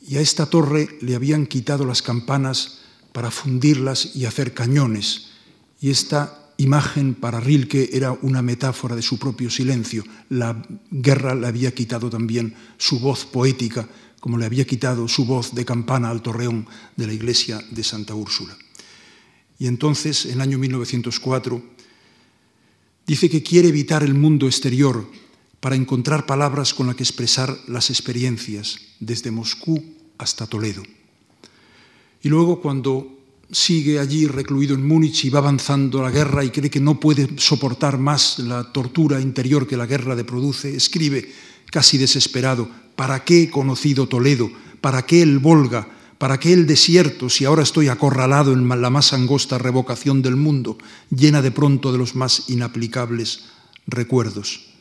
Y 0.07 0.17
a 0.17 0.21
esta 0.21 0.45
torre 0.45 0.97
le 1.01 1.15
habían 1.15 1.47
quitado 1.47 1.85
las 1.85 2.01
campanas 2.01 2.79
para 3.11 3.31
fundirlas 3.31 4.15
y 4.15 4.25
hacer 4.25 4.53
cañones 4.53 5.35
y 5.85 5.89
esta 5.91 6.51
imagen 6.57 7.13
para 7.13 7.39
Rilke 7.39 7.89
era 7.93 8.11
una 8.23 8.41
metáfora 8.41 8.95
de 8.95 9.03
su 9.03 9.19
propio 9.19 9.51
silencio. 9.51 10.03
La 10.29 10.65
guerra 10.89 11.35
le 11.35 11.47
había 11.47 11.75
quitado 11.75 12.09
también 12.09 12.55
su 12.77 12.99
voz 12.99 13.25
poética, 13.25 13.87
como 14.19 14.37
le 14.37 14.45
había 14.45 14.65
quitado 14.65 15.07
su 15.07 15.25
voz 15.25 15.53
de 15.53 15.63
campana 15.63 16.09
al 16.09 16.21
torreón 16.21 16.65
de 16.95 17.07
la 17.07 17.13
iglesia 17.13 17.63
de 17.69 17.83
Santa 17.83 18.15
Úrsula. 18.15 18.57
Y 19.59 19.67
entonces, 19.67 20.25
en 20.25 20.33
el 20.33 20.41
año 20.41 20.57
1904, 20.57 21.61
dice 23.05 23.29
que 23.29 23.43
quiere 23.43 23.67
evitar 23.69 24.01
el 24.01 24.15
mundo 24.15 24.47
exterior 24.47 25.07
para 25.59 25.75
encontrar 25.75 26.25
palabras 26.25 26.73
con 26.73 26.87
las 26.87 26.95
que 26.95 27.03
expresar 27.03 27.55
las 27.67 27.89
experiencias, 27.89 28.79
desde 28.99 29.29
Moscú 29.29 29.94
hasta 30.17 30.47
Toledo. 30.47 30.83
Y 32.21 32.29
luego, 32.29 32.61
cuando 32.61 33.15
sigue 33.51 33.99
allí 33.99 34.27
recluido 34.27 34.75
en 34.75 34.87
Múnich 34.87 35.25
y 35.25 35.29
va 35.29 35.39
avanzando 35.39 36.01
la 36.01 36.11
guerra 36.11 36.43
y 36.43 36.49
cree 36.49 36.69
que 36.69 36.79
no 36.79 36.99
puede 36.99 37.29
soportar 37.37 37.97
más 37.97 38.39
la 38.39 38.71
tortura 38.71 39.21
interior 39.21 39.67
que 39.67 39.77
la 39.77 39.85
guerra 39.85 40.15
le 40.15 40.23
produce, 40.23 40.75
escribe 40.75 41.31
casi 41.71 41.97
desesperado, 41.97 42.67
¿para 42.95 43.23
qué 43.23 43.43
he 43.43 43.49
conocido 43.49 44.07
Toledo? 44.07 44.49
¿Para 44.81 45.05
qué 45.05 45.21
el 45.21 45.39
Volga? 45.39 45.87
¿Para 46.17 46.39
qué 46.39 46.53
el 46.53 46.65
desierto 46.65 47.29
si 47.29 47.45
ahora 47.45 47.63
estoy 47.63 47.89
acorralado 47.89 48.53
en 48.53 48.67
la 48.67 48.89
más 48.89 49.13
angosta 49.13 49.57
revocación 49.57 50.21
del 50.21 50.35
mundo, 50.35 50.77
llena 51.09 51.41
de 51.41 51.51
pronto 51.51 51.91
de 51.91 51.97
los 51.97 52.15
más 52.15 52.49
inaplicables 52.49 53.43
recuerdos? 53.85 54.74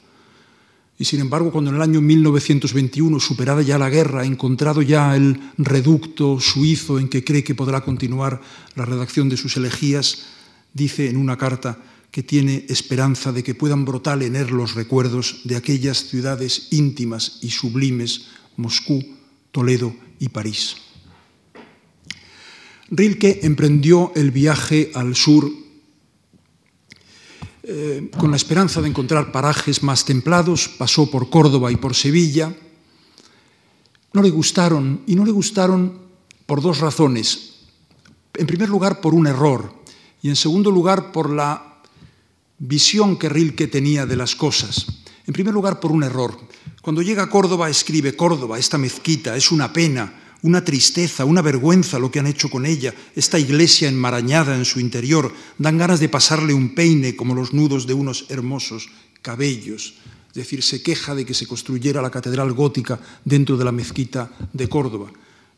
Y 0.98 1.04
sin 1.04 1.20
embargo, 1.20 1.50
cuando 1.50 1.70
en 1.70 1.76
el 1.76 1.82
año 1.82 2.00
1921, 2.00 3.18
superada 3.18 3.62
ya 3.62 3.78
la 3.78 3.90
guerra, 3.90 4.24
encontrado 4.24 4.80
ya 4.80 5.16
el 5.16 5.40
reducto 5.58 6.38
suizo 6.40 7.00
en 7.00 7.08
que 7.08 7.24
cree 7.24 7.42
que 7.42 7.56
podrá 7.56 7.80
continuar 7.80 8.40
la 8.76 8.84
redacción 8.84 9.28
de 9.28 9.36
sus 9.36 9.56
elegías, 9.56 10.26
dice 10.72 11.08
en 11.08 11.16
una 11.16 11.36
carta 11.36 11.78
que 12.12 12.22
tiene 12.22 12.64
esperanza 12.68 13.32
de 13.32 13.42
que 13.42 13.56
puedan 13.56 13.84
brotar 13.84 14.22
en 14.22 14.36
él 14.36 14.46
los 14.46 14.76
recuerdos 14.76 15.40
de 15.42 15.56
aquellas 15.56 16.06
ciudades 16.06 16.68
íntimas 16.70 17.38
y 17.42 17.50
sublimes, 17.50 18.26
Moscú, 18.56 19.04
Toledo 19.50 19.96
y 20.20 20.28
París. 20.28 20.76
Rilke 22.90 23.40
emprendió 23.42 24.12
el 24.14 24.30
viaje 24.30 24.92
al 24.94 25.16
sur 25.16 25.50
eh, 27.66 28.10
con 28.18 28.30
la 28.30 28.36
esperanza 28.36 28.82
de 28.82 28.88
encontrar 28.88 29.32
parajes 29.32 29.82
más 29.82 30.04
templados, 30.04 30.68
pasó 30.68 31.10
por 31.10 31.30
Córdoba 31.30 31.72
y 31.72 31.76
por 31.76 31.94
Sevilla. 31.94 32.54
No 34.12 34.20
le 34.20 34.28
gustaron, 34.28 35.00
y 35.06 35.14
no 35.14 35.24
le 35.24 35.32
gustaron 35.32 35.98
por 36.44 36.60
dos 36.60 36.80
razones. 36.80 37.60
En 38.34 38.46
primer 38.46 38.68
lugar, 38.68 39.00
por 39.00 39.14
un 39.14 39.26
error, 39.26 39.72
y 40.20 40.28
en 40.28 40.36
segundo 40.36 40.70
lugar, 40.70 41.10
por 41.10 41.30
la 41.30 41.80
visión 42.58 43.16
que 43.16 43.30
Rilke 43.30 43.66
tenía 43.66 44.04
de 44.04 44.16
las 44.16 44.36
cosas. 44.36 44.84
En 45.26 45.32
primer 45.32 45.54
lugar, 45.54 45.80
por 45.80 45.90
un 45.90 46.02
error. 46.02 46.38
Cuando 46.82 47.00
llega 47.00 47.22
a 47.22 47.30
Córdoba, 47.30 47.70
escribe 47.70 48.14
Córdoba, 48.14 48.58
esta 48.58 48.76
mezquita, 48.76 49.36
es 49.36 49.50
una 49.50 49.72
pena, 49.72 50.23
una 50.44 50.62
tristeza, 50.62 51.24
una 51.24 51.40
vergüenza 51.40 51.98
lo 51.98 52.10
que 52.10 52.20
han 52.20 52.26
hecho 52.26 52.50
con 52.50 52.66
ella, 52.66 52.92
esta 53.16 53.38
iglesia 53.38 53.88
enmarañada 53.88 54.54
en 54.54 54.66
su 54.66 54.78
interior, 54.78 55.32
dan 55.56 55.78
ganas 55.78 56.00
de 56.00 56.10
pasarle 56.10 56.52
un 56.52 56.74
peine 56.74 57.16
como 57.16 57.34
los 57.34 57.54
nudos 57.54 57.86
de 57.86 57.94
unos 57.94 58.26
hermosos 58.28 58.90
cabellos. 59.22 59.94
Es 60.28 60.34
decir, 60.34 60.62
se 60.62 60.82
queja 60.82 61.14
de 61.14 61.24
que 61.24 61.32
se 61.32 61.46
construyera 61.46 62.02
la 62.02 62.10
catedral 62.10 62.52
gótica 62.52 63.00
dentro 63.24 63.56
de 63.56 63.64
la 63.64 63.72
mezquita 63.72 64.30
de 64.52 64.68
Córdoba. 64.68 65.10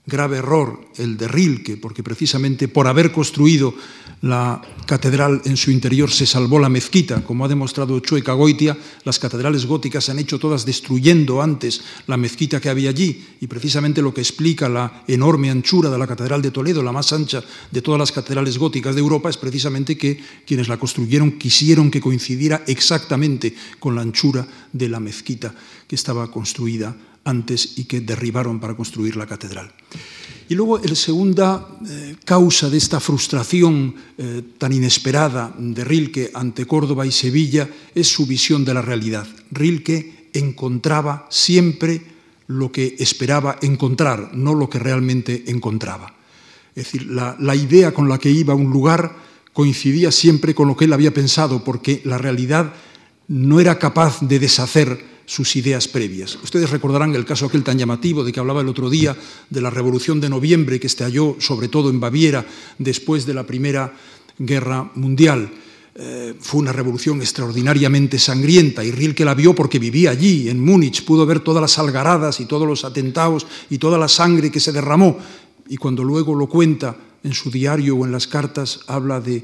Grave 0.06 0.38
error 0.38 0.80
el 0.98 1.16
de 1.16 1.26
Rilke, 1.26 1.76
porque 1.76 2.04
precisamente 2.04 2.68
por 2.68 2.86
haber 2.86 3.10
construido 3.10 3.74
la 4.22 4.62
catedral 4.86 5.42
en 5.44 5.56
su 5.56 5.70
interior 5.72 6.10
se 6.10 6.26
salvó 6.26 6.58
la 6.60 6.68
mezquita. 6.68 7.22
Como 7.24 7.44
ha 7.44 7.48
demostrado 7.48 7.98
Chueca 8.00 8.32
Goitia, 8.32 8.78
las 9.04 9.18
catedrales 9.18 9.66
góticas 9.66 10.04
se 10.04 10.12
han 10.12 10.20
hecho 10.20 10.38
todas 10.38 10.64
destruyendo 10.64 11.42
antes 11.42 11.82
la 12.06 12.16
mezquita 12.16 12.60
que 12.60 12.68
había 12.68 12.90
allí, 12.90 13.24
y 13.40 13.46
precisamente 13.48 14.00
lo 14.00 14.14
que 14.14 14.20
explica 14.20 14.68
la 14.68 15.02
enorme 15.08 15.50
anchura 15.50 15.90
de 15.90 15.98
la 15.98 16.06
catedral 16.06 16.40
de 16.40 16.52
Toledo, 16.52 16.82
la 16.82 16.92
más 16.92 17.12
ancha 17.12 17.42
de 17.70 17.82
todas 17.82 17.98
las 17.98 18.12
catedrales 18.12 18.58
góticas 18.58 18.94
de 18.94 19.00
Europa, 19.00 19.28
es 19.28 19.36
precisamente 19.36 19.98
que 19.98 20.20
quienes 20.46 20.68
la 20.68 20.78
construyeron 20.78 21.32
quisieron 21.32 21.90
que 21.90 22.00
coincidiera 22.00 22.62
exactamente 22.66 23.54
con 23.80 23.96
la 23.96 24.02
anchura 24.02 24.46
de 24.72 24.88
la 24.88 25.00
mezquita 25.00 25.52
que 25.88 25.96
estaba 25.96 26.30
construida 26.30 26.96
antes 27.26 27.76
y 27.76 27.84
que 27.84 28.00
derribaron 28.00 28.58
para 28.58 28.74
construir 28.74 29.16
la 29.16 29.26
catedral. 29.26 29.70
Y 30.48 30.54
luego, 30.54 30.78
la 30.78 30.94
segunda 30.94 31.66
eh, 31.88 32.16
causa 32.24 32.70
de 32.70 32.78
esta 32.78 33.00
frustración 33.00 33.94
eh, 34.16 34.42
tan 34.56 34.72
inesperada 34.72 35.52
de 35.58 35.84
Rilke 35.84 36.30
ante 36.32 36.66
Córdoba 36.66 37.04
y 37.04 37.10
Sevilla 37.10 37.68
es 37.94 38.06
su 38.08 38.26
visión 38.26 38.64
de 38.64 38.72
la 38.72 38.80
realidad. 38.80 39.26
Rilke 39.50 40.30
encontraba 40.32 41.26
siempre 41.30 42.00
lo 42.46 42.70
que 42.70 42.94
esperaba 43.00 43.58
encontrar, 43.60 44.30
no 44.34 44.54
lo 44.54 44.70
que 44.70 44.78
realmente 44.78 45.44
encontraba. 45.48 46.14
Es 46.76 46.84
decir, 46.84 47.10
la, 47.10 47.36
la 47.40 47.56
idea 47.56 47.92
con 47.92 48.08
la 48.08 48.18
que 48.18 48.30
iba 48.30 48.52
a 48.52 48.56
un 48.56 48.70
lugar 48.70 49.16
coincidía 49.52 50.12
siempre 50.12 50.54
con 50.54 50.68
lo 50.68 50.76
que 50.76 50.84
él 50.84 50.92
había 50.92 51.12
pensado, 51.12 51.64
porque 51.64 52.02
la 52.04 52.18
realidad 52.18 52.72
no 53.26 53.58
era 53.58 53.80
capaz 53.80 54.20
de 54.20 54.38
deshacer 54.38 55.15
sus 55.26 55.56
ideas 55.56 55.88
previas. 55.88 56.38
Ustedes 56.42 56.70
recordarán 56.70 57.14
el 57.14 57.24
caso 57.24 57.46
aquel 57.46 57.64
tan 57.64 57.78
llamativo 57.78 58.24
de 58.24 58.32
que 58.32 58.40
hablaba 58.40 58.62
el 58.62 58.68
otro 58.68 58.88
día 58.88 59.16
de 59.50 59.60
la 59.60 59.70
Revolución 59.70 60.20
de 60.20 60.30
Noviembre 60.30 60.80
que 60.80 60.86
estalló 60.86 61.36
sobre 61.40 61.68
todo 61.68 61.90
en 61.90 62.00
Baviera 62.00 62.46
después 62.78 63.26
de 63.26 63.34
la 63.34 63.44
Primera 63.44 63.92
Guerra 64.38 64.90
Mundial. 64.94 65.50
Eh, 65.98 66.34
fue 66.38 66.60
una 66.60 66.72
revolución 66.72 67.20
extraordinariamente 67.20 68.18
sangrienta 68.18 68.84
y 68.84 68.90
Rilke 68.90 69.24
la 69.24 69.34
vio 69.34 69.54
porque 69.54 69.78
vivía 69.78 70.10
allí, 70.10 70.48
en 70.48 70.62
Múnich, 70.62 71.04
pudo 71.04 71.24
ver 71.24 71.40
todas 71.40 71.62
las 71.62 71.78
algaradas 71.78 72.38
y 72.38 72.44
todos 72.44 72.68
los 72.68 72.84
atentados 72.84 73.46
y 73.70 73.78
toda 73.78 73.98
la 73.98 74.08
sangre 74.08 74.50
que 74.50 74.60
se 74.60 74.72
derramó. 74.72 75.18
Y 75.68 75.76
cuando 75.78 76.04
luego 76.04 76.34
lo 76.34 76.48
cuenta 76.48 76.96
en 77.24 77.32
su 77.32 77.50
diario 77.50 77.96
o 77.96 78.04
en 78.04 78.12
las 78.12 78.26
cartas, 78.26 78.80
habla 78.86 79.20
de 79.20 79.42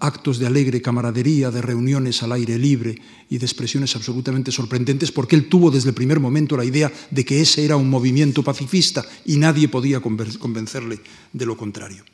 actos 0.00 0.38
de 0.38 0.46
alegre 0.46 0.82
camaradería, 0.82 1.50
de 1.50 1.62
reuniones 1.62 2.22
al 2.22 2.32
aire 2.32 2.58
libre 2.58 3.00
y 3.30 3.38
de 3.38 3.46
expresiones 3.46 3.94
absolutamente 3.96 4.50
sorprendentes, 4.50 5.12
porque 5.12 5.36
él 5.36 5.48
tuvo 5.48 5.70
desde 5.70 5.90
el 5.90 5.94
primer 5.94 6.20
momento 6.20 6.56
la 6.56 6.64
idea 6.64 6.92
de 7.10 7.24
que 7.24 7.40
ese 7.40 7.64
era 7.64 7.76
un 7.76 7.88
movimiento 7.88 8.42
pacifista 8.42 9.04
y 9.24 9.36
nadie 9.36 9.68
podía 9.68 10.00
convencerle 10.00 11.00
de 11.32 11.46
lo 11.46 11.56
contrario. 11.56 12.04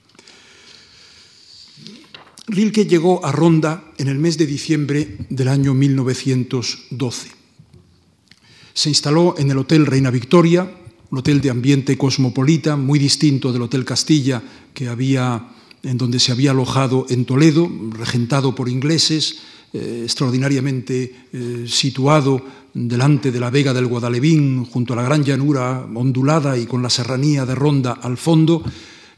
Rilke 2.47 2.85
llegó 2.85 3.25
a 3.25 3.33
Ronda 3.33 3.85
en 3.97 4.09
el 4.09 4.19
mes 4.19 4.37
de 4.37 4.47
diciembre 4.47 5.17
del 5.31 5.49
año 5.49 5.73
1912. 5.73 7.31
Se 8.75 8.89
instaló 8.91 9.35
en 9.39 9.51
el 9.51 9.59
Hotel 9.59 9.87
Reina 9.87 10.11
Victoria, 10.11 10.71
un 11.11 11.19
hotel 11.19 11.41
de 11.41 11.49
ambiente 11.49 11.97
cosmopolita, 11.97 12.77
muy 12.77 12.99
distinto 12.99 13.53
del 13.53 13.63
Hotel 13.63 13.85
Castilla 13.85 14.43
que 14.75 14.89
había 14.89 15.54
en 15.85 15.99
donde 15.99 16.19
se 16.19 16.33
había 16.33 16.51
alojado 16.51 17.07
en 17.09 17.25
Toledo, 17.25 17.71
regentado 17.91 18.55
por 18.55 18.69
ingleses, 18.69 19.39
eh, 19.73 20.03
extraordinariamente 20.05 21.15
eh, 21.33 21.65
situado 21.69 22.41
delante 22.73 23.31
de 23.31 23.41
la 23.41 23.51
vega 23.51 23.75
del 23.75 23.87
Guadalevín, 23.87 24.65
junto 24.65 24.93
a 24.93 24.97
la 24.97 25.03
gran 25.03 25.25
llanura 25.25 25.87
ondulada 25.95 26.57
y 26.57 26.67
con 26.67 26.83
la 26.83 26.91
serranía 26.91 27.45
de 27.45 27.55
Ronda 27.55 27.99
al 28.01 28.17
fondo. 28.17 28.63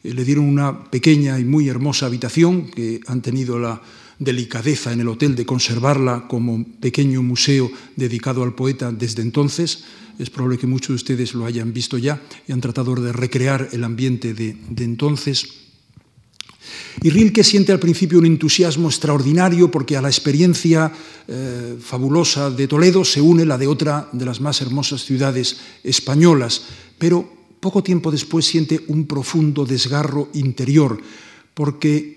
Eh, 0.03 0.15
le 0.15 0.25
dieron 0.25 0.45
una 0.45 0.85
pequeña 0.85 1.39
y 1.39 1.45
muy 1.45 1.69
hermosa 1.69 2.07
habitación 2.07 2.71
que 2.71 3.01
han 3.07 3.23
tenido 3.23 3.59
la 3.59 3.81
delicadeza 4.19 4.93
en 4.93 5.01
el 5.01 5.09
hotel 5.09 5.37
de 5.37 5.45
conservarla 5.45 6.27
como 6.27 6.65
pequeño 6.81 7.23
museo 7.23 7.71
dedicado 7.97 8.43
al 8.43 8.55
poeta 8.55 8.91
desde 8.91 9.23
entonces. 9.23 9.85
Es 10.19 10.31
probable 10.31 10.57
que 10.57 10.67
muchos 10.67 10.89
de 10.89 10.95
ustedes 10.95 11.35
lo 11.35 11.45
hayan 11.45 11.75
visto 11.75 11.99
ya 11.99 12.23
y 12.49 12.53
han 12.53 12.63
tratado 12.63 12.95
de 12.95 13.13
recrear 13.13 13.69
el 13.73 13.85
ambiente 13.85 14.33
de, 14.33 14.57
de 14.71 14.85
entonces. 14.85 15.66
Y 17.03 17.11
Rilke 17.11 17.45
siente 17.45 17.73
al 17.73 17.79
principio 17.79 18.19
un 18.19 18.27
entusiasmo 18.27 18.89
extraordinario 18.89 19.71
porque 19.71 19.97
a 19.97 20.03
la 20.03 20.09
experiencia 20.09 20.93
eh, 21.29 21.77
fabulosa 21.81 22.51
de 22.51 22.69
Toledo 22.69 23.05
se 23.05 23.21
une 23.21 23.45
la 23.45 23.59
de 23.59 23.67
otra 23.67 24.09
de 24.13 24.25
las 24.25 24.41
más 24.41 24.61
hermosas 24.61 25.05
ciudades 25.05 25.59
españolas, 25.85 26.63
pero 26.99 27.29
poco 27.61 27.83
tiempo 27.83 28.11
después 28.11 28.47
siente 28.47 28.85
un 28.89 29.07
profundo 29.07 29.65
desgarro 29.65 30.29
interior 30.35 31.01
porque 31.55 32.17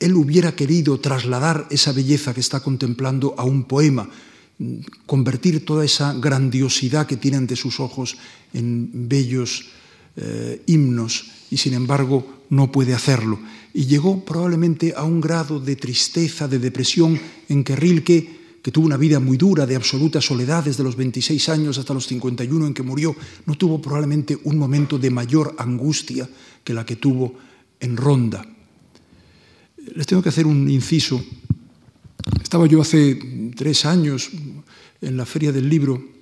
él 0.00 0.14
hubiera 0.14 0.56
querido 0.56 0.98
trasladar 0.98 1.66
esa 1.70 1.92
belleza 1.92 2.34
que 2.34 2.40
está 2.40 2.60
contemplando 2.60 3.34
a 3.38 3.44
un 3.44 3.64
poema, 3.64 4.08
convertir 5.06 5.64
toda 5.64 5.84
esa 5.84 6.12
grandiosidad 6.14 7.06
que 7.06 7.16
tiene 7.16 7.36
ante 7.36 7.56
sus 7.56 7.80
ojos 7.80 8.16
en 8.52 9.08
bellos 9.08 9.70
eh, 10.16 10.62
himnos 10.66 11.30
y 11.50 11.56
sin 11.56 11.74
embargo 11.74 12.44
no 12.50 12.70
puede 12.70 12.94
hacerlo. 12.94 13.38
Y 13.74 13.86
llegó 13.86 14.24
probablemente 14.24 14.94
a 14.96 15.04
un 15.04 15.20
grado 15.20 15.60
de 15.60 15.76
tristeza, 15.76 16.48
de 16.48 16.58
depresión, 16.58 17.20
en 17.48 17.64
que 17.64 17.76
Rilke, 17.76 18.60
que 18.62 18.70
tuvo 18.70 18.86
una 18.86 18.96
vida 18.96 19.20
muy 19.20 19.36
dura, 19.36 19.66
de 19.66 19.76
absoluta 19.76 20.20
soledad 20.20 20.64
desde 20.64 20.82
los 20.82 20.96
26 20.96 21.48
años 21.50 21.76
hasta 21.76 21.92
los 21.92 22.06
51 22.06 22.68
en 22.68 22.72
que 22.72 22.82
murió, 22.82 23.14
no 23.44 23.56
tuvo 23.56 23.82
probablemente 23.82 24.38
un 24.44 24.56
momento 24.56 24.98
de 24.98 25.10
mayor 25.10 25.54
angustia 25.58 26.28
que 26.62 26.72
la 26.72 26.86
que 26.86 26.96
tuvo 26.96 27.34
en 27.80 27.96
Ronda. 27.96 28.46
Les 29.94 30.06
tengo 30.06 30.22
que 30.22 30.30
hacer 30.30 30.46
un 30.46 30.70
inciso. 30.70 31.22
Estaba 32.42 32.66
yo 32.66 32.80
hace 32.80 33.52
tres 33.54 33.84
años 33.84 34.30
en 35.02 35.16
la 35.16 35.26
Feria 35.26 35.52
del 35.52 35.68
Libro 35.68 36.14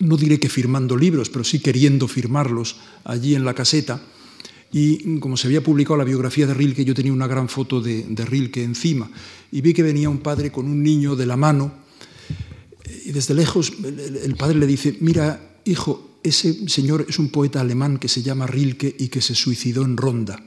no 0.00 0.16
diré 0.16 0.38
que 0.38 0.48
firmando 0.48 0.96
libros, 0.96 1.30
pero 1.30 1.44
sí 1.44 1.60
queriendo 1.60 2.08
firmarlos 2.08 2.76
allí 3.04 3.34
en 3.34 3.44
la 3.44 3.54
caseta. 3.54 4.00
Y 4.72 5.18
como 5.20 5.36
se 5.36 5.46
había 5.46 5.62
publicado 5.62 5.96
la 5.96 6.04
biografía 6.04 6.46
de 6.46 6.54
Rilke, 6.54 6.84
yo 6.84 6.94
tenía 6.94 7.12
una 7.12 7.26
gran 7.26 7.48
foto 7.48 7.80
de, 7.80 8.04
Rilke 8.26 8.62
encima. 8.62 9.10
Y 9.52 9.60
vi 9.60 9.72
que 9.72 9.82
venía 9.82 10.08
un 10.10 10.18
padre 10.18 10.50
con 10.50 10.66
un 10.66 10.82
niño 10.82 11.16
de 11.16 11.26
la 11.26 11.36
mano. 11.36 11.72
Y 13.04 13.12
desde 13.12 13.34
lejos 13.34 13.72
el 14.22 14.34
padre 14.36 14.58
le 14.58 14.66
dice, 14.66 14.96
mira, 15.00 15.60
hijo, 15.64 16.18
ese 16.22 16.68
señor 16.68 17.06
es 17.08 17.18
un 17.18 17.28
poeta 17.28 17.60
alemán 17.60 17.98
que 17.98 18.08
se 18.08 18.22
llama 18.22 18.46
Rilke 18.46 18.94
y 18.98 19.08
que 19.08 19.20
se 19.20 19.34
suicidó 19.34 19.84
en 19.84 19.96
Ronda. 19.96 20.42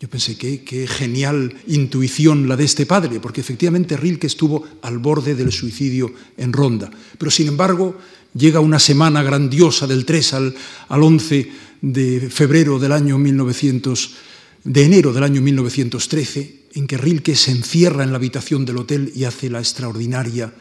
Yo 0.00 0.08
pensé, 0.08 0.38
qué, 0.38 0.62
qué 0.62 0.86
genial 0.86 1.54
intuición 1.66 2.48
la 2.48 2.56
de 2.56 2.64
este 2.64 2.86
padre, 2.86 3.18
porque 3.18 3.40
efectivamente 3.40 3.96
Rilke 3.96 4.28
estuvo 4.28 4.64
al 4.82 4.98
borde 4.98 5.34
del 5.34 5.50
suicidio 5.50 6.12
en 6.36 6.52
Ronda. 6.52 6.88
Pero 7.18 7.32
sin 7.32 7.48
embargo, 7.48 7.98
llega 8.34 8.60
una 8.60 8.78
semana 8.78 9.22
grandiosa 9.22 9.86
del 9.86 10.04
3 10.04 10.34
al, 10.34 10.54
11 10.88 11.50
de 11.80 12.28
febrero 12.30 12.78
del 12.78 12.92
año 12.92 13.18
1900, 13.18 14.14
de 14.64 14.84
enero 14.84 15.12
del 15.12 15.24
año 15.24 15.40
1913, 15.40 16.58
en 16.74 16.86
que 16.86 16.98
Rilke 16.98 17.34
se 17.34 17.50
encierra 17.50 18.04
en 18.04 18.10
la 18.10 18.16
habitación 18.16 18.64
del 18.64 18.78
hotel 18.78 19.12
y 19.14 19.24
hace 19.24 19.50
la 19.50 19.58
extraordinaria 19.58 20.52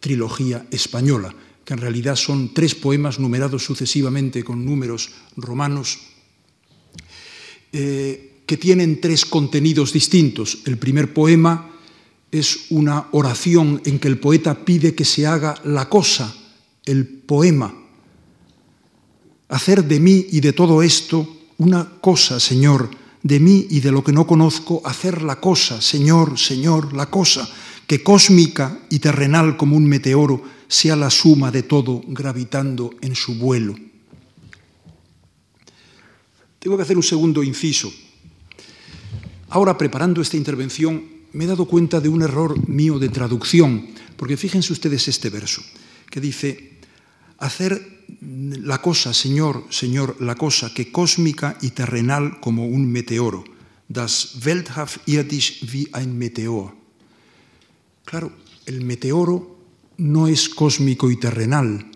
trilogía 0.00 0.66
española, 0.70 1.34
que 1.64 1.74
en 1.74 1.80
realidad 1.80 2.16
son 2.16 2.54
tres 2.54 2.74
poemas 2.74 3.18
numerados 3.18 3.64
sucesivamente 3.64 4.44
con 4.44 4.64
números 4.64 5.10
romanos, 5.36 5.98
eh, 7.72 8.42
que 8.46 8.56
tienen 8.56 9.00
tres 9.00 9.26
contenidos 9.26 9.92
distintos. 9.92 10.58
El 10.64 10.78
primer 10.78 11.12
poema 11.12 11.72
es 12.30 12.66
una 12.70 13.08
oración 13.12 13.82
en 13.84 13.98
que 13.98 14.08
el 14.08 14.18
poeta 14.18 14.64
pide 14.64 14.94
que 14.94 15.04
se 15.04 15.26
haga 15.26 15.54
la 15.64 15.88
cosa, 15.88 16.34
el 16.84 17.06
poema. 17.06 17.74
Hacer 19.48 19.84
de 19.84 20.00
mí 20.00 20.26
y 20.30 20.40
de 20.40 20.52
todo 20.52 20.82
esto 20.82 21.36
una 21.58 21.88
cosa, 22.00 22.40
Señor, 22.40 22.90
de 23.22 23.40
mí 23.40 23.66
y 23.70 23.80
de 23.80 23.92
lo 23.92 24.04
que 24.04 24.12
no 24.12 24.26
conozco, 24.26 24.82
hacer 24.84 25.22
la 25.22 25.40
cosa, 25.40 25.80
Señor, 25.80 26.38
Señor, 26.38 26.92
la 26.92 27.06
cosa, 27.06 27.48
que 27.86 28.02
cósmica 28.02 28.80
y 28.90 28.98
terrenal 28.98 29.56
como 29.56 29.76
un 29.76 29.86
meteoro 29.86 30.42
sea 30.68 30.96
la 30.96 31.10
suma 31.10 31.50
de 31.50 31.62
todo 31.62 32.02
gravitando 32.06 32.94
en 33.00 33.14
su 33.14 33.36
vuelo. 33.36 33.74
Tengo 36.58 36.76
que 36.76 36.82
hacer 36.82 36.96
un 36.96 37.02
segundo 37.02 37.42
inciso. 37.42 37.92
Ahora, 39.50 39.78
preparando 39.78 40.20
esta 40.20 40.36
intervención, 40.36 41.04
me 41.32 41.44
he 41.44 41.46
dado 41.46 41.66
cuenta 41.66 42.00
de 42.00 42.08
un 42.08 42.22
error 42.22 42.68
mío 42.68 42.98
de 42.98 43.08
traducción, 43.08 43.86
porque 44.16 44.36
fíjense 44.36 44.72
ustedes 44.72 45.06
este 45.06 45.30
verso, 45.30 45.62
que 46.10 46.20
dice, 46.20 46.78
hacer 47.38 47.95
la 48.20 48.80
cosa, 48.82 49.12
Señor, 49.12 49.64
Señor, 49.70 50.16
la 50.20 50.34
cosa 50.34 50.72
que 50.72 50.92
cósmica 50.92 51.58
y 51.60 51.70
terrenal 51.70 52.40
como 52.40 52.66
un 52.66 52.90
meteoro. 52.90 53.44
Das 53.88 54.38
Welthaft 54.44 55.06
irdisch 55.06 55.62
wie 55.72 55.88
ein 55.92 56.18
Meteor. 56.18 56.74
Claro, 58.04 58.32
el 58.66 58.84
meteoro 58.84 59.58
no 59.98 60.26
es 60.26 60.48
cósmico 60.48 61.10
y 61.10 61.16
terrenal, 61.16 61.86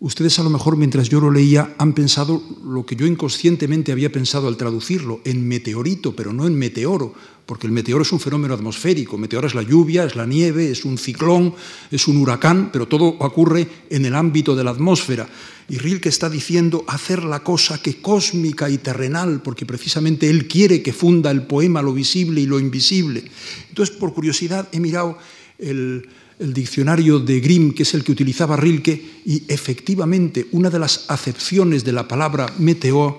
Ustedes 0.00 0.38
a 0.38 0.44
lo 0.44 0.50
mejor 0.50 0.76
mientras 0.76 1.08
yo 1.08 1.20
lo 1.20 1.30
leía 1.30 1.74
han 1.76 1.92
pensado 1.92 2.40
lo 2.64 2.86
que 2.86 2.94
yo 2.94 3.04
inconscientemente 3.04 3.90
había 3.90 4.12
pensado 4.12 4.46
al 4.46 4.56
traducirlo, 4.56 5.20
en 5.24 5.46
meteorito, 5.46 6.14
pero 6.14 6.32
no 6.32 6.46
en 6.46 6.54
meteoro, 6.54 7.14
porque 7.48 7.66
el 7.66 7.72
meteoro 7.72 8.02
es 8.02 8.12
un 8.12 8.20
fenómeno 8.20 8.52
atmosférico, 8.52 9.16
meteoro 9.16 9.46
es 9.46 9.54
la 9.54 9.62
lluvia, 9.62 10.04
es 10.04 10.16
la 10.16 10.26
nieve, 10.26 10.70
es 10.70 10.84
un 10.84 10.98
ciclón, 10.98 11.54
es 11.90 12.06
un 12.06 12.18
huracán, 12.18 12.68
pero 12.70 12.86
todo 12.86 13.06
ocurre 13.06 13.66
en 13.88 14.04
el 14.04 14.14
ámbito 14.14 14.54
de 14.54 14.64
la 14.64 14.72
atmósfera. 14.72 15.26
Y 15.66 15.78
Rilke 15.78 16.10
está 16.10 16.28
diciendo 16.28 16.84
hacer 16.86 17.24
la 17.24 17.40
cosa 17.40 17.80
que 17.80 18.02
cósmica 18.02 18.68
y 18.68 18.76
terrenal, 18.76 19.40
porque 19.42 19.64
precisamente 19.64 20.28
él 20.28 20.46
quiere 20.46 20.82
que 20.82 20.92
funda 20.92 21.30
el 21.30 21.46
poema 21.46 21.80
lo 21.80 21.94
visible 21.94 22.42
y 22.42 22.46
lo 22.46 22.60
invisible. 22.60 23.24
Entonces, 23.70 23.96
por 23.96 24.12
curiosidad, 24.12 24.68
he 24.72 24.78
mirado 24.78 25.16
el 25.58 26.06
el 26.38 26.52
diccionario 26.52 27.18
de 27.18 27.40
Grimm, 27.40 27.72
que 27.72 27.82
es 27.82 27.94
el 27.94 28.04
que 28.04 28.12
utilizaba 28.12 28.56
Rilke, 28.56 29.22
y 29.24 29.42
efectivamente 29.48 30.46
una 30.52 30.70
de 30.70 30.78
las 30.78 31.06
acepciones 31.08 31.84
de 31.84 31.92
la 31.92 32.06
palabra 32.06 32.46
meteor 32.58 33.18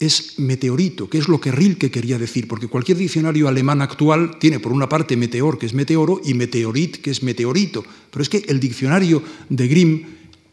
es 0.00 0.38
meteorito, 0.38 1.10
que 1.10 1.18
es 1.18 1.28
lo 1.28 1.40
que 1.40 1.50
Rilke 1.50 1.90
quería 1.90 2.18
decir, 2.18 2.46
porque 2.46 2.68
cualquier 2.68 2.98
diccionario 2.98 3.48
alemán 3.48 3.82
actual 3.82 4.38
tiene 4.38 4.60
por 4.60 4.72
una 4.72 4.88
parte 4.88 5.16
meteor, 5.16 5.58
que 5.58 5.66
es 5.66 5.74
meteoro, 5.74 6.20
y 6.24 6.34
meteorit, 6.34 6.98
que 6.98 7.10
es 7.10 7.22
meteorito, 7.22 7.84
pero 8.10 8.22
es 8.22 8.28
que 8.28 8.44
el 8.48 8.60
diccionario 8.60 9.22
de 9.48 9.68
Grimm 9.68 10.04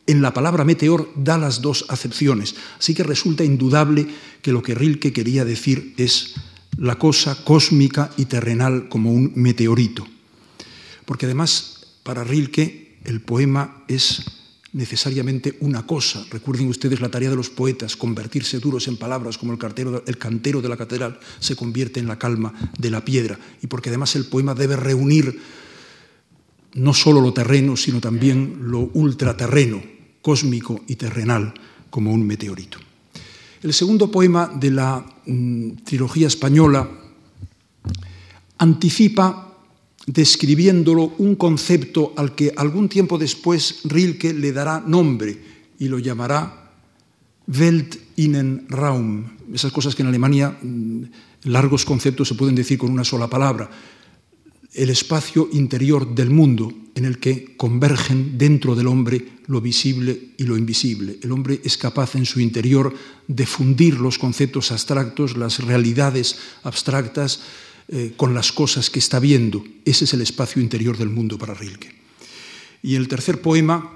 en 0.08 0.22
la 0.22 0.34
palabra 0.34 0.64
meteor 0.66 1.10
da 1.16 1.38
las 1.38 1.62
dos 1.62 1.86
acepciones, 1.90 2.56
así 2.80 2.94
que 2.94 3.04
resulta 3.04 3.44
indudable 3.44 4.08
que 4.42 4.52
lo 4.52 4.62
que 4.62 4.76
Rilke 4.76 5.14
quería 5.14 5.46
decir 5.46 5.94
es 5.98 6.36
la 6.78 6.98
cosa 6.98 7.44
cósmica 7.44 8.12
y 8.18 8.26
terrenal 8.26 8.90
como 8.90 9.12
un 9.14 9.32
meteorito, 9.36 10.08
porque 11.06 11.26
además 11.26 11.86
para 12.04 12.24
Rilke, 12.24 12.98
el 13.04 13.22
poema 13.22 13.84
es 13.88 14.26
necesariamente 14.76 15.56
una 15.62 15.88
cosa. 15.88 16.26
Recuerden 16.30 16.68
ustedes 16.68 17.00
la 17.00 17.10
tarea 17.10 17.30
de 17.30 17.36
los 17.38 17.50
poetas, 17.50 17.96
convertirse 17.96 18.60
duros 18.60 18.90
en 18.90 18.98
palabras, 18.98 19.38
como 19.38 19.54
el, 19.54 19.58
cantero 19.58 20.62
de 20.62 20.70
la 20.70 20.76
catedral 20.76 21.18
se 21.40 21.56
convierte 21.56 22.02
en 22.02 22.08
la 22.08 22.20
calma 22.20 22.54
de 22.78 22.92
la 22.92 23.04
piedra. 23.04 23.40
Y 23.62 23.68
porque 23.68 23.90
además 23.90 24.16
el 24.18 24.26
poema 24.26 24.54
debe 24.54 24.76
reunir 24.76 25.40
no 26.74 26.94
solo 26.94 27.22
lo 27.22 27.34
terreno, 27.34 27.78
sino 27.78 28.02
también 28.02 28.58
lo 28.64 28.92
ultraterreno, 28.94 29.82
cósmico 30.22 30.84
y 30.88 30.98
terrenal, 30.98 31.54
como 31.90 32.12
un 32.12 32.28
meteorito. 32.28 32.78
El 33.64 33.74
segundo 33.74 34.12
poema 34.12 34.52
de 34.54 34.72
la 34.72 35.06
mm, 35.26 35.72
trilogía 35.86 36.28
española 36.28 36.90
anticipa 38.58 39.45
describiéndolo 40.08 41.14
un 41.18 41.36
concepto 41.36 42.14
al 42.16 42.36
que 42.36 42.54
algún 42.56 42.90
tiempo 42.90 43.18
después 43.18 43.82
Rilke 43.86 44.34
le 44.34 44.52
dará 44.52 44.84
nombre 44.86 45.38
y 45.80 45.88
lo 45.88 46.00
llamará 46.00 46.72
Weltinnenraum. 47.48 49.26
Esas 49.54 49.72
cosas 49.72 49.96
que 49.96 50.02
en 50.02 50.10
Alemania 50.10 50.58
mm, 50.62 51.04
largos 51.46 51.86
conceptos 51.86 52.28
se 52.28 52.36
pueden 52.36 52.56
decir 52.56 52.78
con 52.78 52.92
una 52.92 53.04
sola 53.04 53.28
palabra. 53.28 53.70
El 54.74 54.90
espacio 54.90 55.50
interior 55.54 56.14
del 56.14 56.30
mundo 56.30 56.72
en 56.96 57.06
el 57.06 57.20
que 57.20 57.56
convergen 57.58 58.38
dentro 58.38 58.76
del 58.76 58.88
hombre 58.88 59.36
lo 59.48 59.62
visible 59.62 60.32
y 60.38 60.44
lo 60.44 60.58
invisible. 60.58 61.20
El 61.22 61.32
hombre 61.32 61.62
es 61.64 61.78
capaz 61.78 62.16
en 62.16 62.26
su 62.26 62.40
interior 62.40 62.94
de 63.28 63.46
fundir 63.46 64.00
los 64.00 64.18
conceptos 64.18 64.72
abstractos, 64.72 65.38
las 65.38 65.60
realidades 65.60 66.38
abstractas, 66.64 67.42
eh, 67.88 68.14
con 68.18 68.34
las 68.34 68.52
cosas 68.52 68.90
que 68.90 69.00
está 69.00 69.20
viendo. 69.20 69.64
Ese 69.86 70.06
es 70.06 70.14
el 70.14 70.22
espacio 70.22 70.62
interior 70.62 70.98
del 70.98 71.10
mundo 71.10 71.38
para 71.38 71.54
Rilke. 71.54 71.94
Y 72.82 72.96
el 72.96 73.08
tercer 73.08 73.42
poema 73.42 73.96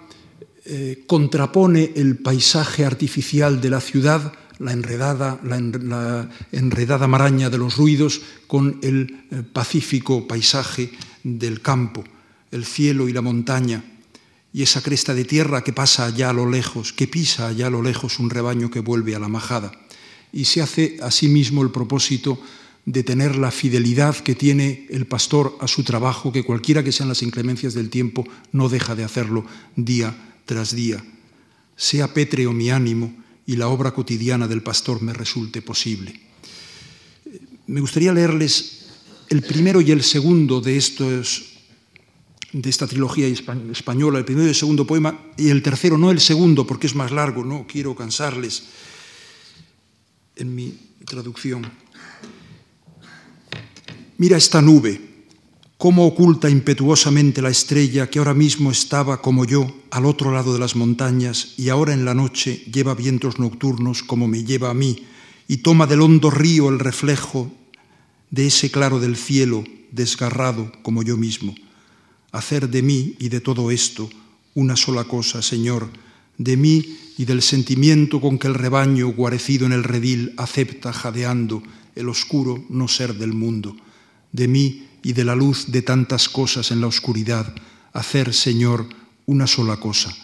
eh, 0.66 1.06
contrapone 1.08 1.94
el 1.96 2.18
paisaje 2.18 2.86
artificial 2.86 3.60
de 3.62 3.70
la 3.72 3.82
ciudad, 3.82 4.34
la 4.60 4.74
enredada, 4.74 5.40
la, 5.44 6.30
enredada 6.52 7.08
maraña 7.08 7.50
de 7.50 7.58
los 7.58 7.78
ruidos, 7.78 8.22
con 8.46 8.78
el 8.84 9.26
eh, 9.32 9.42
pacífico 9.42 10.28
paisaje 10.28 10.92
del 11.24 11.62
campo, 11.62 12.04
el 12.52 12.66
cielo 12.66 13.10
y 13.10 13.14
la 13.14 13.22
montaña, 13.22 13.84
y 14.54 14.62
esa 14.62 14.84
cresta 14.84 15.16
de 15.16 15.26
tierra 15.26 15.64
que 15.64 15.74
pasa 15.74 16.06
allá 16.06 16.30
a 16.30 16.34
lo 16.34 16.48
lejos, 16.48 16.94
que 16.94 17.08
pisa 17.08 17.48
allá 17.48 17.68
a 17.68 17.72
lo 17.72 17.82
lejos 17.82 18.20
un 18.20 18.30
rebaño 18.30 18.70
que 18.70 18.82
vuelve 18.82 19.16
a 19.16 19.20
la 19.20 19.28
majada. 19.28 19.72
Y 20.32 20.46
se 20.46 20.62
hace 20.62 20.98
asimismo 21.02 21.64
el 21.64 21.72
propósito 21.72 22.40
de 22.90 23.04
tener 23.04 23.36
la 23.36 23.52
fidelidad 23.52 24.16
que 24.18 24.34
tiene 24.34 24.88
el 24.90 25.06
pastor 25.06 25.56
a 25.62 25.68
su 25.68 25.84
trabajo, 25.84 26.32
que 26.32 26.42
cualquiera 26.42 26.84
que 26.84 26.92
sean 26.92 27.08
las 27.08 27.22
inclemencias 27.22 27.76
del 27.76 27.92
tiempo, 27.92 28.28
no 28.52 28.68
deja 28.68 28.96
de 28.96 29.04
hacerlo 29.04 29.46
día 29.76 30.18
tras 30.46 30.76
día. 30.76 31.06
Sea 31.76 32.16
pétreo 32.16 32.52
mi 32.52 32.72
ánimo 32.72 33.14
y 33.46 33.58
la 33.58 33.68
obra 33.68 33.92
cotidiana 33.94 34.48
del 34.48 34.64
pastor 34.64 35.04
me 35.04 35.14
resulte 35.14 35.62
posible. 35.62 36.20
Me 37.68 37.80
gustaría 37.80 38.12
leerles 38.12 38.88
el 39.30 39.44
primero 39.44 39.82
y 39.82 39.92
el 39.92 40.02
segundo 40.02 40.60
de 40.60 40.78
estos 40.78 41.46
de 42.52 42.72
esta 42.72 42.88
trilogía 42.88 43.28
española, 43.28 44.18
el 44.18 44.26
primero 44.26 44.48
y 44.48 44.50
el 44.50 44.56
segundo 44.56 44.88
poema, 44.88 45.30
y 45.38 45.50
el 45.50 45.62
tercero, 45.62 46.00
no 46.00 46.10
el 46.10 46.20
segundo, 46.20 46.66
porque 46.66 46.88
es 46.88 46.96
más 46.96 47.12
largo, 47.12 47.46
no 47.46 47.68
quiero 47.68 47.94
cansarles 47.96 48.64
en 50.36 50.56
mi 50.56 50.74
traducción. 51.06 51.70
Mira 54.20 54.36
esta 54.36 54.62
nube, 54.62 55.00
cómo 55.78 56.06
oculta 56.06 56.50
impetuosamente 56.50 57.42
la 57.42 57.52
estrella 57.52 58.10
que 58.10 58.20
ahora 58.20 58.34
mismo 58.34 58.70
estaba 58.70 59.22
como 59.22 59.46
yo 59.46 59.66
al 59.92 60.06
otro 60.06 60.34
lado 60.34 60.52
de 60.52 60.60
las 60.60 60.76
montañas 60.76 61.54
y 61.56 61.70
ahora 61.70 61.94
en 61.94 62.04
la 62.04 62.14
noche 62.14 62.66
lleva 62.70 62.96
vientos 62.96 63.40
nocturnos 63.40 64.04
como 64.04 64.28
me 64.28 64.44
lleva 64.44 64.72
a 64.72 64.74
mí 64.74 65.06
y 65.48 65.60
toma 65.60 65.88
del 65.88 66.02
hondo 66.02 66.30
río 66.30 66.68
el 66.68 66.80
reflejo 66.80 67.50
de 68.30 68.48
ese 68.48 68.70
claro 68.70 69.00
del 69.00 69.16
cielo 69.16 69.64
desgarrado 69.94 70.70
como 70.82 71.02
yo 71.02 71.16
mismo. 71.16 71.56
Hacer 72.34 72.68
de 72.68 72.82
mí 72.82 73.16
y 73.20 73.30
de 73.30 73.40
todo 73.40 73.72
esto 73.72 74.10
una 74.54 74.76
sola 74.76 75.06
cosa, 75.06 75.42
Señor, 75.42 75.90
de 76.38 76.58
mí 76.58 76.98
y 77.18 77.24
del 77.24 77.42
sentimiento 77.42 78.20
con 78.20 78.38
que 78.38 78.48
el 78.48 78.56
rebaño 78.56 79.14
guarecido 79.14 79.66
en 79.66 79.72
el 79.72 79.86
redil 79.86 80.34
acepta 80.36 80.92
jadeando 80.92 81.64
el 81.96 82.10
oscuro 82.10 82.66
no 82.68 82.90
ser 82.90 83.14
del 83.16 83.32
mundo 83.32 83.78
de 84.32 84.48
mí 84.48 84.88
y 85.04 85.14
de 85.14 85.26
la 85.26 85.36
luz 85.36 85.72
de 85.72 85.82
tantas 85.82 86.30
cosas 86.30 86.72
en 86.72 86.82
la 86.82 86.88
oscuridad, 86.88 87.54
hacer, 87.94 88.34
Señor, 88.34 88.88
una 89.26 89.48
sola 89.48 89.78
cosa. 89.78 90.16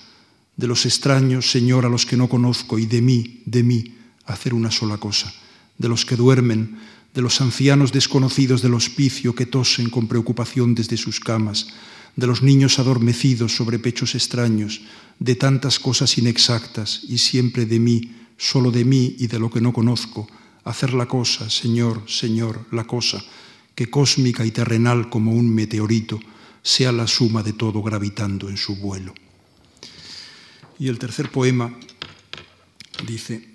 De 0.57 0.67
los 0.67 0.85
extraños, 0.85 1.49
Señor, 1.49 1.85
a 1.85 1.89
los 1.89 2.05
que 2.05 2.17
no 2.17 2.29
conozco, 2.29 2.79
y 2.79 2.85
de 2.85 3.01
mí, 3.01 3.41
de 3.45 3.63
mí, 3.63 3.95
hacer 4.25 4.53
una 4.53 4.71
sola 4.71 4.97
cosa. 4.97 5.33
De 5.77 5.89
los 5.89 6.05
que 6.05 6.15
duermen, 6.15 6.77
de 7.13 7.21
los 7.21 7.39
ancianos 7.41 7.91
desconocidos 7.91 8.61
del 8.61 8.73
hospicio 8.73 9.35
que 9.35 9.45
tosen 9.45 9.89
con 9.89 10.07
preocupación 10.07 10.75
desde 10.75 10.97
sus 10.97 11.19
camas, 11.19 11.67
de 12.15 12.27
los 12.27 12.41
niños 12.41 12.79
adormecidos 12.79 13.55
sobre 13.55 13.79
pechos 13.79 14.15
extraños, 14.15 14.81
de 15.19 15.35
tantas 15.35 15.79
cosas 15.79 16.17
inexactas, 16.17 17.01
y 17.07 17.17
siempre 17.17 17.65
de 17.65 17.79
mí, 17.79 18.11
solo 18.37 18.71
de 18.71 18.85
mí 18.85 19.15
y 19.19 19.27
de 19.27 19.39
lo 19.39 19.49
que 19.49 19.61
no 19.61 19.73
conozco, 19.73 20.27
hacer 20.63 20.93
la 20.93 21.07
cosa, 21.07 21.49
Señor, 21.49 22.03
Señor, 22.07 22.65
la 22.71 22.85
cosa 22.85 23.23
que 23.75 23.89
cósmica 23.89 24.45
y 24.45 24.51
terrenal 24.51 25.09
como 25.09 25.33
un 25.33 25.53
meteorito 25.53 26.19
sea 26.63 26.91
la 26.91 27.05
suma 27.05 27.43
de 27.43 27.53
todo 27.53 27.83
gravitando 27.83 28.49
en 28.49 28.57
su 28.57 28.77
vuelo. 28.77 29.13
Y 30.79 30.88
el 30.88 30.97
tercer 30.97 31.29
poema 31.29 31.77
dice, 33.05 33.47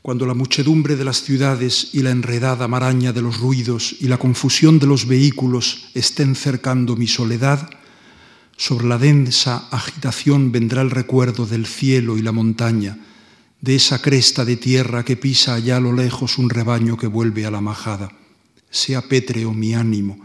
cuando 0.00 0.26
la 0.26 0.34
muchedumbre 0.34 0.96
de 0.96 1.04
las 1.04 1.22
ciudades 1.22 1.90
y 1.92 2.02
la 2.02 2.10
enredada 2.10 2.68
maraña 2.68 3.12
de 3.12 3.20
los 3.20 3.38
ruidos 3.38 3.96
y 4.00 4.08
la 4.08 4.18
confusión 4.18 4.78
de 4.78 4.86
los 4.86 5.06
vehículos 5.06 5.88
estén 5.94 6.36
cercando 6.36 6.96
mi 6.96 7.06
soledad, 7.06 7.68
sobre 8.56 8.86
la 8.86 8.98
densa 8.98 9.68
agitación 9.70 10.52
vendrá 10.52 10.80
el 10.82 10.90
recuerdo 10.90 11.44
del 11.44 11.66
cielo 11.66 12.16
y 12.16 12.22
la 12.22 12.32
montaña, 12.32 12.98
de 13.60 13.74
esa 13.74 14.00
cresta 14.00 14.44
de 14.44 14.56
tierra 14.56 15.04
que 15.04 15.16
pisa 15.16 15.54
allá 15.54 15.78
a 15.78 15.80
lo 15.80 15.92
lejos 15.92 16.38
un 16.38 16.50
rebaño 16.50 16.96
que 16.96 17.08
vuelve 17.08 17.46
a 17.46 17.50
la 17.50 17.60
majada 17.60 18.23
sea 18.74 19.02
pétreo 19.02 19.54
mi 19.54 19.72
ánimo 19.72 20.18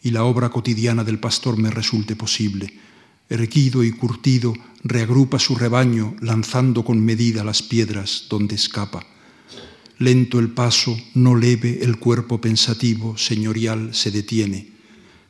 y 0.00 0.12
la 0.12 0.22
obra 0.22 0.48
cotidiana 0.48 1.02
del 1.02 1.18
pastor 1.18 1.58
me 1.58 1.70
resulte 1.70 2.14
posible. 2.14 2.72
Erguido 3.28 3.82
y 3.82 3.90
curtido, 3.90 4.54
reagrupa 4.84 5.40
su 5.40 5.56
rebaño, 5.56 6.14
lanzando 6.20 6.84
con 6.84 7.04
medida 7.04 7.42
las 7.42 7.62
piedras 7.62 8.26
donde 8.30 8.54
escapa. 8.54 9.04
Lento 9.98 10.38
el 10.38 10.50
paso, 10.50 10.96
no 11.14 11.34
leve 11.34 11.82
el 11.82 11.98
cuerpo 11.98 12.40
pensativo, 12.40 13.18
señorial, 13.18 13.92
se 13.92 14.12
detiene. 14.12 14.68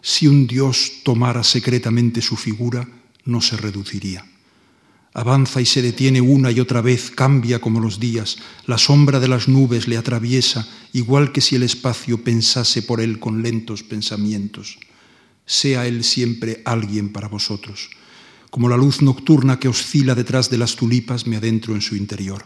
Si 0.02 0.26
un 0.26 0.46
Dios 0.46 1.00
tomara 1.02 1.42
secretamente 1.44 2.20
su 2.20 2.36
figura, 2.36 2.86
no 3.24 3.40
se 3.40 3.56
reduciría. 3.56 4.26
Avanza 5.16 5.62
y 5.62 5.64
se 5.64 5.80
detiene 5.80 6.20
una 6.20 6.50
y 6.52 6.60
otra 6.60 6.82
vez, 6.82 7.10
cambia 7.10 7.58
como 7.58 7.80
los 7.80 7.98
días, 7.98 8.36
la 8.66 8.76
sombra 8.76 9.18
de 9.18 9.28
las 9.28 9.48
nubes 9.48 9.88
le 9.88 9.96
atraviesa, 9.96 10.68
igual 10.92 11.32
que 11.32 11.40
si 11.40 11.56
el 11.56 11.62
espacio 11.62 12.22
pensase 12.22 12.82
por 12.82 13.00
él 13.00 13.18
con 13.18 13.42
lentos 13.42 13.82
pensamientos. 13.82 14.78
Sea 15.46 15.86
él 15.86 16.04
siempre 16.04 16.60
alguien 16.66 17.12
para 17.12 17.28
vosotros. 17.28 17.88
como 18.50 18.68
la 18.68 18.76
luz 18.76 19.02
nocturna 19.02 19.58
que 19.58 19.68
oscila 19.68 20.14
detrás 20.14 20.48
de 20.50 20.58
las 20.58 20.76
tulipas, 20.76 21.26
me 21.26 21.36
adentro 21.36 21.74
en 21.74 21.80
su 21.80 21.96
interior. 21.96 22.44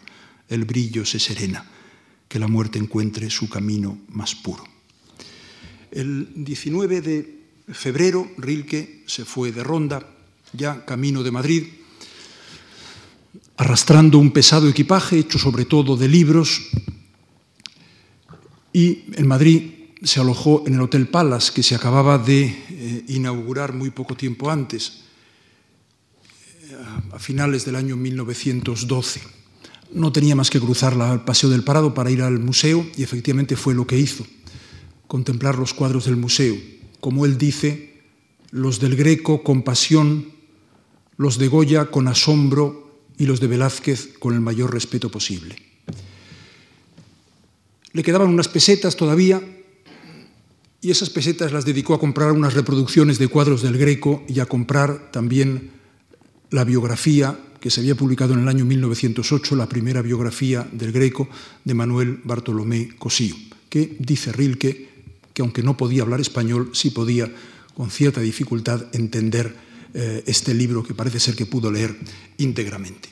El 0.48 0.64
brillo 0.64 1.04
se 1.04 1.18
serena, 1.18 1.64
que 2.28 2.38
la 2.38 2.48
muerte 2.48 2.78
encuentre 2.78 3.30
su 3.30 3.48
camino 3.48 3.98
más 4.08 4.34
puro. 4.34 4.64
El 5.90 6.28
19 6.34 7.00
de 7.00 7.38
febrero, 7.72 8.30
Rilke 8.38 9.02
se 9.06 9.24
fue 9.24 9.52
de 9.52 9.62
ronda, 9.62 10.08
ya 10.52 10.84
camino 10.84 11.22
de 11.22 11.30
Madrid, 11.30 11.64
arrastrando 13.60 14.16
un 14.16 14.30
pesado 14.30 14.70
equipaje 14.70 15.18
hecho 15.18 15.38
sobre 15.38 15.66
todo 15.66 15.94
de 15.94 16.08
libros, 16.08 16.62
y 18.72 19.04
en 19.12 19.28
Madrid 19.28 19.92
se 20.02 20.18
alojó 20.18 20.64
en 20.66 20.74
el 20.74 20.80
Hotel 20.80 21.08
Palace, 21.08 21.52
que 21.52 21.62
se 21.62 21.74
acababa 21.74 22.16
de 22.16 22.44
eh, 22.46 23.04
inaugurar 23.08 23.74
muy 23.74 23.90
poco 23.90 24.16
tiempo 24.16 24.50
antes, 24.50 25.02
eh, 26.70 26.76
a 27.12 27.18
finales 27.18 27.66
del 27.66 27.76
año 27.76 27.98
1912. 27.98 29.20
No 29.92 30.10
tenía 30.10 30.34
más 30.34 30.48
que 30.48 30.58
cruzar 30.58 30.94
el 30.94 31.20
Paseo 31.20 31.50
del 31.50 31.62
Parado 31.62 31.92
para 31.92 32.10
ir 32.10 32.22
al 32.22 32.38
museo 32.38 32.88
y 32.96 33.02
efectivamente 33.02 33.56
fue 33.56 33.74
lo 33.74 33.86
que 33.86 33.98
hizo, 33.98 34.24
contemplar 35.06 35.58
los 35.58 35.74
cuadros 35.74 36.06
del 36.06 36.16
museo. 36.16 36.56
Como 37.00 37.26
él 37.26 37.36
dice, 37.36 38.00
los 38.52 38.80
del 38.80 38.96
Greco 38.96 39.42
con 39.42 39.60
pasión, 39.64 40.30
los 41.18 41.36
de 41.36 41.48
Goya 41.48 41.90
con 41.90 42.08
asombro 42.08 42.89
y 43.20 43.26
los 43.26 43.38
de 43.38 43.48
Velázquez 43.48 44.16
con 44.18 44.32
el 44.32 44.40
mayor 44.40 44.72
respeto 44.72 45.10
posible. 45.10 45.54
Le 47.92 48.02
quedaban 48.02 48.28
unas 48.28 48.48
pesetas 48.48 48.96
todavía 48.96 49.42
y 50.80 50.90
esas 50.90 51.10
pesetas 51.10 51.52
las 51.52 51.66
dedicó 51.66 51.92
a 51.92 52.00
comprar 52.00 52.32
unas 52.32 52.54
reproducciones 52.54 53.18
de 53.18 53.28
cuadros 53.28 53.60
del 53.60 53.76
Greco 53.76 54.24
y 54.26 54.40
a 54.40 54.46
comprar 54.46 55.10
también 55.12 55.70
la 56.48 56.64
biografía 56.64 57.38
que 57.60 57.68
se 57.68 57.80
había 57.80 57.94
publicado 57.94 58.32
en 58.32 58.40
el 58.40 58.48
año 58.48 58.64
1908, 58.64 59.54
la 59.54 59.68
primera 59.68 60.00
biografía 60.00 60.66
del 60.72 60.90
Greco 60.90 61.28
de 61.62 61.74
Manuel 61.74 62.22
Bartolomé 62.24 62.96
Cosío, 62.98 63.36
que 63.68 63.96
dice 63.98 64.32
Rilke 64.32 64.88
que 65.34 65.42
aunque 65.42 65.62
no 65.62 65.76
podía 65.76 66.02
hablar 66.02 66.22
español, 66.22 66.70
sí 66.72 66.88
podía 66.88 67.30
con 67.74 67.90
cierta 67.90 68.22
dificultad 68.22 68.86
entender 68.94 69.54
eh, 69.94 70.22
este 70.26 70.54
libro 70.54 70.82
que 70.82 70.94
parece 70.94 71.20
ser 71.20 71.34
que 71.34 71.46
pudo 71.46 71.70
leer 71.70 71.96
íntegramente. 72.38 73.08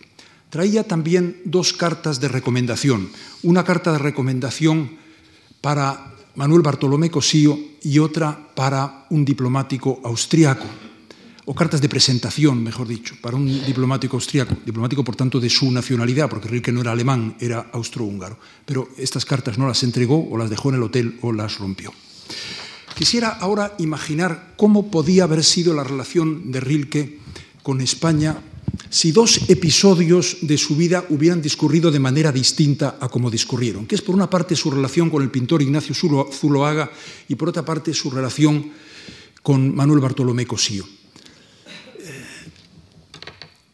Traía 0.50 0.84
también 0.84 1.42
dos 1.44 1.72
cartas 1.72 2.20
de 2.20 2.28
recomendación, 2.28 3.10
una 3.42 3.64
carta 3.64 3.92
de 3.92 3.98
recomendación 3.98 4.96
para 5.60 6.14
Manuel 6.36 6.62
Bartolomé 6.62 7.10
Cosío 7.10 7.58
y 7.82 7.98
otra 7.98 8.54
para 8.54 9.06
un 9.10 9.24
diplomático 9.24 10.00
austriaco, 10.04 10.64
o 11.48 11.54
cartas 11.54 11.80
de 11.80 11.88
presentación, 11.88 12.62
mejor 12.62 12.86
dicho, 12.86 13.16
para 13.20 13.36
un 13.36 13.48
diplomático 13.64 14.16
austriaco, 14.16 14.54
diplomático 14.64 15.02
por 15.02 15.16
tanto 15.16 15.40
de 15.40 15.48
su 15.48 15.70
nacionalidad, 15.72 16.28
porque 16.28 16.48
Rilke 16.48 16.70
no 16.70 16.82
era 16.82 16.92
alemán, 16.92 17.36
era 17.40 17.70
austrohúngaro. 17.72 18.38
Pero 18.66 18.88
estas 18.98 19.24
cartas 19.24 19.56
no 19.56 19.66
las 19.66 19.82
entregó 19.82 20.28
o 20.30 20.36
las 20.36 20.50
dejó 20.50 20.68
en 20.68 20.74
el 20.76 20.82
hotel 20.82 21.18
o 21.22 21.32
las 21.32 21.58
rompió. 21.58 21.90
Quisiera 22.99 23.28
ahora 23.28 23.76
imaginar 23.78 24.55
cómo 24.57 24.90
podía 24.90 25.22
haber 25.22 25.44
sido 25.44 25.72
la 25.72 25.84
relación 25.84 26.51
de 26.51 26.59
Rilke 26.59 27.20
con 27.62 27.80
España 27.80 28.42
si 28.90 29.12
dos 29.12 29.49
episodios 29.49 30.38
de 30.42 30.59
su 30.59 30.74
vida 30.74 31.05
hubieran 31.09 31.40
discurrido 31.40 31.92
de 31.92 32.01
manera 32.01 32.32
distinta 32.32 32.99
a 32.99 33.09
como 33.09 33.30
discurrieron, 33.30 33.86
que 33.86 33.94
es 33.94 34.03
por 34.03 34.16
una 34.16 34.28
parte 34.28 34.57
su 34.57 34.68
relación 34.72 35.11
con 35.11 35.22
el 35.22 35.30
pintor 35.30 35.62
Ignacio 35.62 35.94
Zuloaga 35.94 36.90
y 37.28 37.36
por 37.36 37.51
otra 37.51 37.64
parte 37.64 37.94
su 37.94 38.11
relación 38.11 38.72
con 39.42 39.76
Manuel 39.76 40.01
Bartolomé 40.01 40.44
Cosío. 40.44 40.82
Eh, 42.03 42.24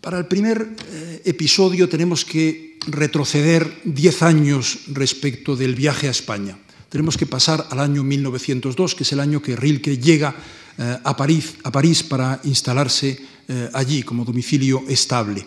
para 0.03 0.19
el 0.19 0.27
primer 0.27 0.77
eh, 0.93 1.23
episodio 1.25 1.89
tenemos 1.89 2.27
que 2.27 2.77
retroceder 2.89 3.81
diez 3.85 4.23
años 4.23 4.81
respecto 4.93 5.57
del 5.57 5.75
viaje 5.75 6.09
a 6.09 6.11
España. 6.11 6.59
Tenemos 6.95 7.19
que 7.19 7.27
pasar 7.27 7.67
al 7.71 7.81
año 7.81 8.05
1902, 8.05 8.95
que 8.95 9.03
es 9.03 9.11
el 9.11 9.19
año 9.19 9.43
que 9.43 9.57
Rilke 9.57 9.99
llega 9.99 10.33
eh, 10.79 10.97
a 11.03 11.17
París, 11.17 11.57
a 11.65 11.73
París 11.73 12.05
para 12.05 12.39
instalarse 12.45 13.19
eh, 13.49 13.69
allí 13.75 14.05
como 14.05 14.25
domicilio 14.25 14.85
estable. 14.87 15.45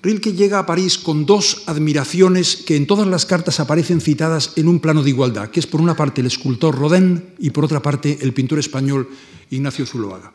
Rilke 0.00 0.34
llega 0.34 0.60
a 0.60 0.64
París 0.64 0.98
con 0.98 1.26
dos 1.26 1.64
admiraciones 1.66 2.62
que 2.62 2.76
en 2.76 2.86
todas 2.86 3.08
las 3.08 3.26
cartas 3.26 3.58
aparecen 3.58 4.00
citadas 4.00 4.52
en 4.54 4.68
un 4.68 4.78
plano 4.78 5.02
de 5.02 5.10
igualdad, 5.10 5.50
que 5.50 5.58
es 5.58 5.66
por 5.66 5.80
una 5.80 5.96
parte 5.96 6.20
el 6.20 6.28
escultor 6.28 6.78
Rodin 6.78 7.34
y 7.40 7.50
por 7.50 7.64
otra 7.64 7.82
parte 7.82 8.16
el 8.20 8.32
pintor 8.32 8.60
español 8.60 9.10
Ignacio 9.50 9.84
Zuloaga. 9.84 10.32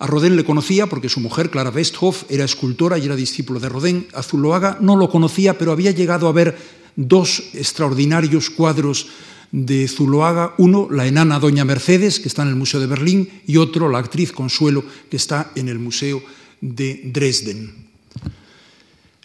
A 0.00 0.06
Rodin 0.06 0.36
le 0.36 0.44
conocía 0.44 0.86
porque 0.86 1.08
su 1.08 1.20
mujer, 1.20 1.48
Clara 1.48 1.70
Westhoff, 1.70 2.24
era 2.28 2.44
escultora 2.44 2.98
y 2.98 3.06
era 3.06 3.16
discípulo 3.16 3.58
de 3.58 3.70
Rodin. 3.70 4.06
A 4.12 4.22
Zuloaga 4.22 4.76
no 4.82 4.96
lo 4.96 5.08
conocía, 5.08 5.56
pero 5.56 5.72
había 5.72 5.92
llegado 5.92 6.28
a 6.28 6.32
ver 6.32 6.56
dos 6.98 7.54
extraordinarios 7.54 8.50
cuadros 8.50 9.06
de 9.52 9.86
Zuloaga, 9.86 10.54
uno, 10.58 10.88
la 10.90 11.06
enana 11.06 11.38
Doña 11.38 11.64
Mercedes, 11.64 12.18
que 12.18 12.28
está 12.28 12.42
en 12.42 12.48
el 12.48 12.56
Museo 12.56 12.80
de 12.80 12.90
Berlín, 12.90 13.30
y 13.46 13.56
otro, 13.56 13.88
la 13.88 13.98
actriz 13.98 14.32
Consuelo, 14.32 14.84
que 15.08 15.16
está 15.16 15.52
en 15.54 15.68
el 15.68 15.78
Museo 15.78 16.20
de 16.60 17.00
Dresden. 17.04 17.86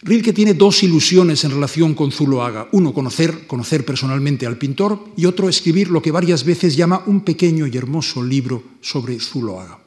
Rilke 0.02 0.32
tiene 0.32 0.54
dos 0.54 0.82
ilusiones 0.82 1.44
en 1.44 1.50
relación 1.50 1.94
con 1.94 2.12
Zuloaga. 2.12 2.68
Uno, 2.72 2.94
conocer, 2.94 3.46
conocer 3.46 3.84
personalmente 3.84 4.46
al 4.46 4.56
pintor, 4.56 5.12
y 5.16 5.26
otro, 5.26 5.48
escribir 5.48 5.90
lo 5.90 6.00
que 6.00 6.12
varias 6.12 6.44
veces 6.44 6.76
llama 6.76 7.02
un 7.06 7.22
pequeño 7.22 7.66
y 7.66 7.76
hermoso 7.76 8.22
libro 8.22 8.62
sobre 8.80 9.18
Zuloaga. 9.18 9.83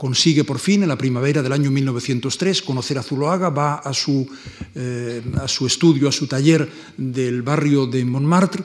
Consigue 0.00 0.44
por 0.44 0.58
fin, 0.58 0.82
en 0.82 0.88
la 0.88 0.96
primavera 0.96 1.42
del 1.42 1.52
año 1.52 1.70
1903, 1.70 2.62
conocer 2.62 2.96
a 2.96 3.02
Zuloaga, 3.02 3.50
va 3.50 3.74
a 3.84 3.92
su, 3.92 4.26
eh, 4.74 5.20
a 5.36 5.46
su 5.46 5.66
estudio, 5.66 6.08
a 6.08 6.12
su 6.12 6.26
taller 6.26 6.66
del 6.96 7.42
barrio 7.42 7.84
de 7.84 8.02
Montmartre, 8.06 8.64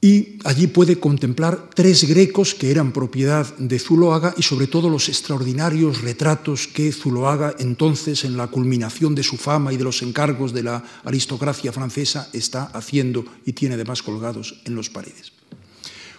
y 0.00 0.38
allí 0.44 0.68
puede 0.68 1.00
contemplar 1.00 1.70
tres 1.74 2.06
grecos 2.06 2.54
que 2.54 2.70
eran 2.70 2.92
propiedad 2.92 3.52
de 3.58 3.80
Zuloaga 3.80 4.32
y 4.36 4.42
sobre 4.42 4.68
todo 4.68 4.88
los 4.88 5.08
extraordinarios 5.08 6.02
retratos 6.02 6.68
que 6.68 6.92
Zuloaga 6.92 7.56
entonces 7.58 8.22
en 8.22 8.36
la 8.36 8.46
culminación 8.46 9.16
de 9.16 9.24
su 9.24 9.36
fama 9.36 9.72
y 9.72 9.76
de 9.76 9.82
los 9.82 10.02
encargos 10.02 10.52
de 10.52 10.62
la 10.62 10.84
aristocracia 11.02 11.72
francesa 11.72 12.30
está 12.32 12.66
haciendo 12.66 13.24
y 13.44 13.54
tiene 13.54 13.74
además 13.74 14.04
colgados 14.04 14.60
en 14.66 14.76
los 14.76 14.88
paredes. 14.88 15.32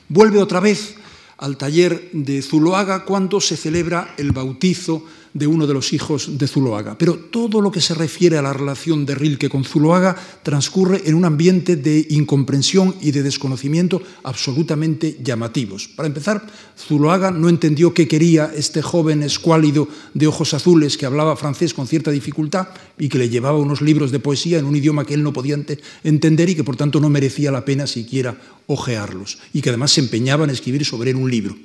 Vuelve 0.10 0.42
otra 0.42 0.60
vez 0.60 0.96
al 1.40 1.58
taller 1.58 2.10
de 2.12 2.42
Zuloaga 2.42 3.06
cuando 3.06 3.40
se 3.40 3.58
celebra 3.58 4.14
el 4.18 4.32
bautizo 4.32 5.04
de 5.34 5.48
uno 5.48 5.68
de 5.68 5.74
los 5.74 5.94
hijos 5.94 6.38
de 6.38 6.48
Zuloaga. 6.48 6.98
Pero 6.98 7.16
todo 7.16 7.62
lo 7.62 7.72
que 7.72 7.82
se 7.82 7.94
refiere 7.94 8.38
a 8.38 8.42
la 8.42 8.54
relación 8.54 9.06
de 9.06 9.16
Rilke 9.16 9.50
con 9.50 9.64
Zuloaga 9.64 10.16
transcurre 10.44 11.02
en 11.06 11.16
un 11.16 11.26
ambiente 11.26 11.76
de 11.76 12.06
incomprensión 12.10 12.96
y 13.02 13.12
de 13.12 13.24
desconocimiento 13.24 14.02
absolutamente 14.24 15.20
llamativos. 15.24 15.88
Para 15.88 16.08
empezar, 16.08 16.46
Zuloaga 16.78 17.32
no 17.32 17.50
entendió 17.50 17.94
qué 17.94 18.08
quería 18.08 18.52
este 18.56 18.82
joven 18.82 19.24
escuálido 19.24 19.88
de 20.14 20.28
ojos 20.28 20.54
azules 20.54 20.98
que 20.98 21.06
hablaba 21.06 21.36
francés 21.36 21.74
con 21.74 21.88
cierta 21.88 22.12
dificultad 22.12 22.70
y 22.98 23.10
que 23.10 23.18
le 23.18 23.30
llevaba 23.30 23.58
unos 23.58 23.82
libros 23.82 24.12
de 24.12 24.20
poesía 24.20 24.60
en 24.60 24.66
un 24.66 24.76
idioma 24.76 25.06
que 25.06 25.14
él 25.14 25.24
no 25.24 25.34
podía 25.34 25.58
entender 26.04 26.50
y 26.50 26.56
que 26.56 26.64
por 26.64 26.76
tanto 26.76 27.00
no 27.00 27.10
merecía 27.10 27.52
la 27.52 27.66
pena 27.66 27.88
siquiera 27.88 28.38
ojearlos 28.68 29.40
y 29.54 29.62
que 29.62 29.70
además 29.70 29.92
se 29.92 30.02
empeñaba 30.02 30.44
en 30.44 30.52
escribir 30.52 30.86
sobre 30.86 31.12
él 31.12 31.18
un 31.18 31.30
libro. 31.30 31.56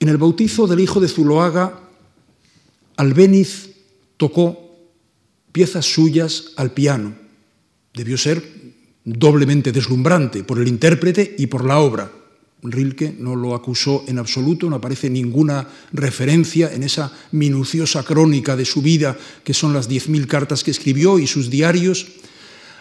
En 0.00 0.08
el 0.08 0.16
bautizo 0.16 0.66
del 0.66 0.80
hijo 0.80 1.00
de 1.00 1.08
Zuloaga, 1.08 1.80
Albéniz 2.96 3.70
tocó 4.16 4.76
piezas 5.52 5.86
suyas 5.86 6.52
al 6.56 6.72
piano. 6.72 7.14
Debió 7.94 8.16
ser 8.16 8.42
doblemente 9.04 9.72
deslumbrante 9.72 10.44
por 10.44 10.58
el 10.58 10.68
intérprete 10.68 11.34
y 11.38 11.46
por 11.46 11.64
la 11.64 11.80
obra. 11.80 12.12
Rilke 12.62 13.14
no 13.18 13.36
lo 13.36 13.54
acusó 13.54 14.04
en 14.08 14.18
absoluto, 14.18 14.68
no 14.68 14.76
aparece 14.76 15.08
ninguna 15.10 15.66
referencia 15.92 16.72
en 16.72 16.82
esa 16.82 17.12
minuciosa 17.32 18.02
crónica 18.02 18.56
de 18.56 18.64
su 18.64 18.82
vida, 18.82 19.16
que 19.44 19.54
son 19.54 19.72
las 19.72 19.88
diez 19.88 20.08
mil 20.08 20.26
cartas 20.26 20.64
que 20.64 20.72
escribió 20.72 21.18
y 21.18 21.26
sus 21.26 21.50
diarios. 21.50 22.06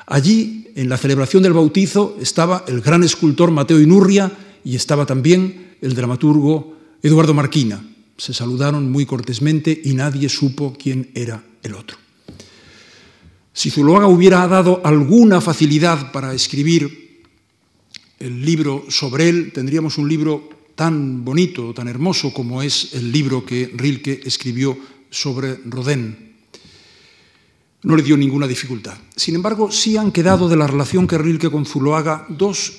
Allí, 0.06 0.72
en 0.76 0.90
la 0.90 0.98
celebración 0.98 1.44
del 1.44 1.54
bautizo, 1.54 2.18
estaba 2.22 2.64
el 2.68 2.82
gran 2.82 3.04
escultor 3.04 3.52
Mateo 3.52 3.80
Inurria 3.80 4.32
y 4.64 4.76
estaba 4.76 5.06
también 5.06 5.76
el 5.82 5.96
dramaturgo 5.96 6.77
Eduardo 7.08 7.34
Marquina. 7.34 7.82
Se 8.18 8.34
saludaron 8.34 8.92
muy 8.92 9.06
cortésmente 9.06 9.82
y 9.86 9.94
nadie 9.94 10.28
supo 10.28 10.76
quién 10.78 11.10
era 11.16 11.42
el 11.64 11.74
otro. 11.74 11.98
Si 13.54 13.72
Zuloaga 13.72 14.08
hubiera 14.08 14.46
dado 14.48 14.82
alguna 14.84 15.40
facilidad 15.40 16.12
para 16.12 16.34
escribir 16.34 17.24
el 18.20 18.44
libro 18.44 18.86
sobre 18.90 19.30
él, 19.30 19.52
tendríamos 19.54 19.98
un 19.98 20.10
libro 20.10 20.50
tan 20.76 21.24
bonito, 21.24 21.74
tan 21.74 21.88
hermoso 21.88 22.34
como 22.34 22.62
es 22.62 22.94
el 22.94 23.12
libro 23.12 23.46
que 23.46 23.72
Rilke 23.74 24.22
escribió 24.26 24.78
sobre 25.10 25.56
Rodin. 25.66 26.36
No 27.84 27.96
le 27.96 28.04
dio 28.04 28.18
ninguna 28.18 28.48
dificultad. 28.48 28.98
Sin 29.16 29.36
embargo, 29.36 29.72
sí 29.72 29.96
han 29.96 30.12
quedado 30.12 30.50
de 30.50 30.58
la 30.58 30.68
relación 30.68 31.08
que 31.08 31.18
Rilke 31.18 31.50
con 31.50 31.66
Zuloaga 31.66 32.26
dos 32.30 32.74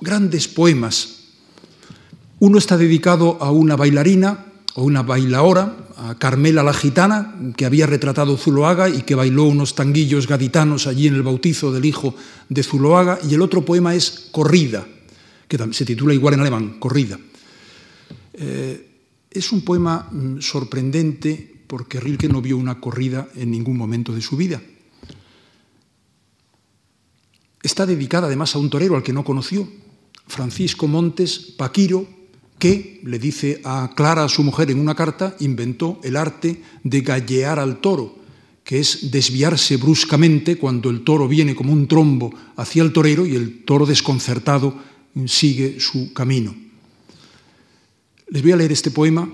grandes 0.00 0.46
poemas 0.46 1.21
Uno 2.42 2.58
está 2.58 2.76
dedicado 2.76 3.38
a 3.40 3.52
una 3.52 3.76
bailarina 3.76 4.46
o 4.74 4.82
una 4.82 5.04
bailaora, 5.04 5.76
a 5.96 6.18
Carmela 6.18 6.64
la 6.64 6.74
gitana, 6.74 7.38
que 7.56 7.64
había 7.64 7.86
retratado 7.86 8.36
Zuloaga 8.36 8.88
y 8.88 9.02
que 9.02 9.14
bailó 9.14 9.44
unos 9.44 9.76
tanguillos 9.76 10.26
gaditanos 10.26 10.88
allí 10.88 11.06
en 11.06 11.14
el 11.14 11.22
bautizo 11.22 11.70
del 11.70 11.84
hijo 11.84 12.16
de 12.48 12.64
Zuloaga, 12.64 13.20
y 13.22 13.34
el 13.34 13.42
otro 13.42 13.64
poema 13.64 13.94
es 13.94 14.26
Corrida, 14.32 14.84
que 15.46 15.72
se 15.72 15.84
titula 15.84 16.14
igual 16.14 16.34
en 16.34 16.40
alemán, 16.40 16.80
Corrida. 16.80 17.16
Eh, 18.32 18.90
es 19.30 19.52
un 19.52 19.62
poema 19.62 20.08
mm, 20.10 20.40
sorprendente 20.40 21.62
porque 21.68 22.00
Rilke 22.00 22.28
no 22.28 22.42
vio 22.42 22.56
una 22.56 22.80
corrida 22.80 23.28
en 23.36 23.52
ningún 23.52 23.76
momento 23.76 24.12
de 24.12 24.20
su 24.20 24.36
vida. 24.36 24.60
Está 27.62 27.86
dedicada 27.86 28.26
además 28.26 28.56
a 28.56 28.58
un 28.58 28.68
torero 28.68 28.96
al 28.96 29.04
que 29.04 29.12
no 29.12 29.22
conoció, 29.22 29.68
Francisco 30.26 30.88
Montes 30.88 31.38
Paquiro, 31.56 32.21
que, 32.62 33.00
le 33.02 33.18
dice 33.18 33.60
a 33.64 33.90
Clara, 33.92 34.22
a 34.22 34.28
su 34.28 34.44
mujer, 34.44 34.70
en 34.70 34.78
una 34.78 34.94
carta, 34.94 35.34
inventó 35.40 35.98
el 36.04 36.14
arte 36.14 36.62
de 36.84 37.00
gallear 37.00 37.58
al 37.58 37.80
toro, 37.80 38.14
que 38.62 38.78
es 38.78 39.10
desviarse 39.10 39.78
bruscamente 39.78 40.56
cuando 40.56 40.88
el 40.88 41.02
toro 41.02 41.26
viene 41.26 41.56
como 41.56 41.72
un 41.72 41.88
trombo 41.88 42.32
hacia 42.54 42.84
el 42.84 42.92
torero 42.92 43.26
y 43.26 43.34
el 43.34 43.64
toro 43.64 43.84
desconcertado 43.84 44.78
sigue 45.26 45.80
su 45.80 46.12
camino. 46.12 46.54
Les 48.28 48.42
voy 48.42 48.52
a 48.52 48.56
leer 48.56 48.70
este 48.70 48.92
poema 48.92 49.28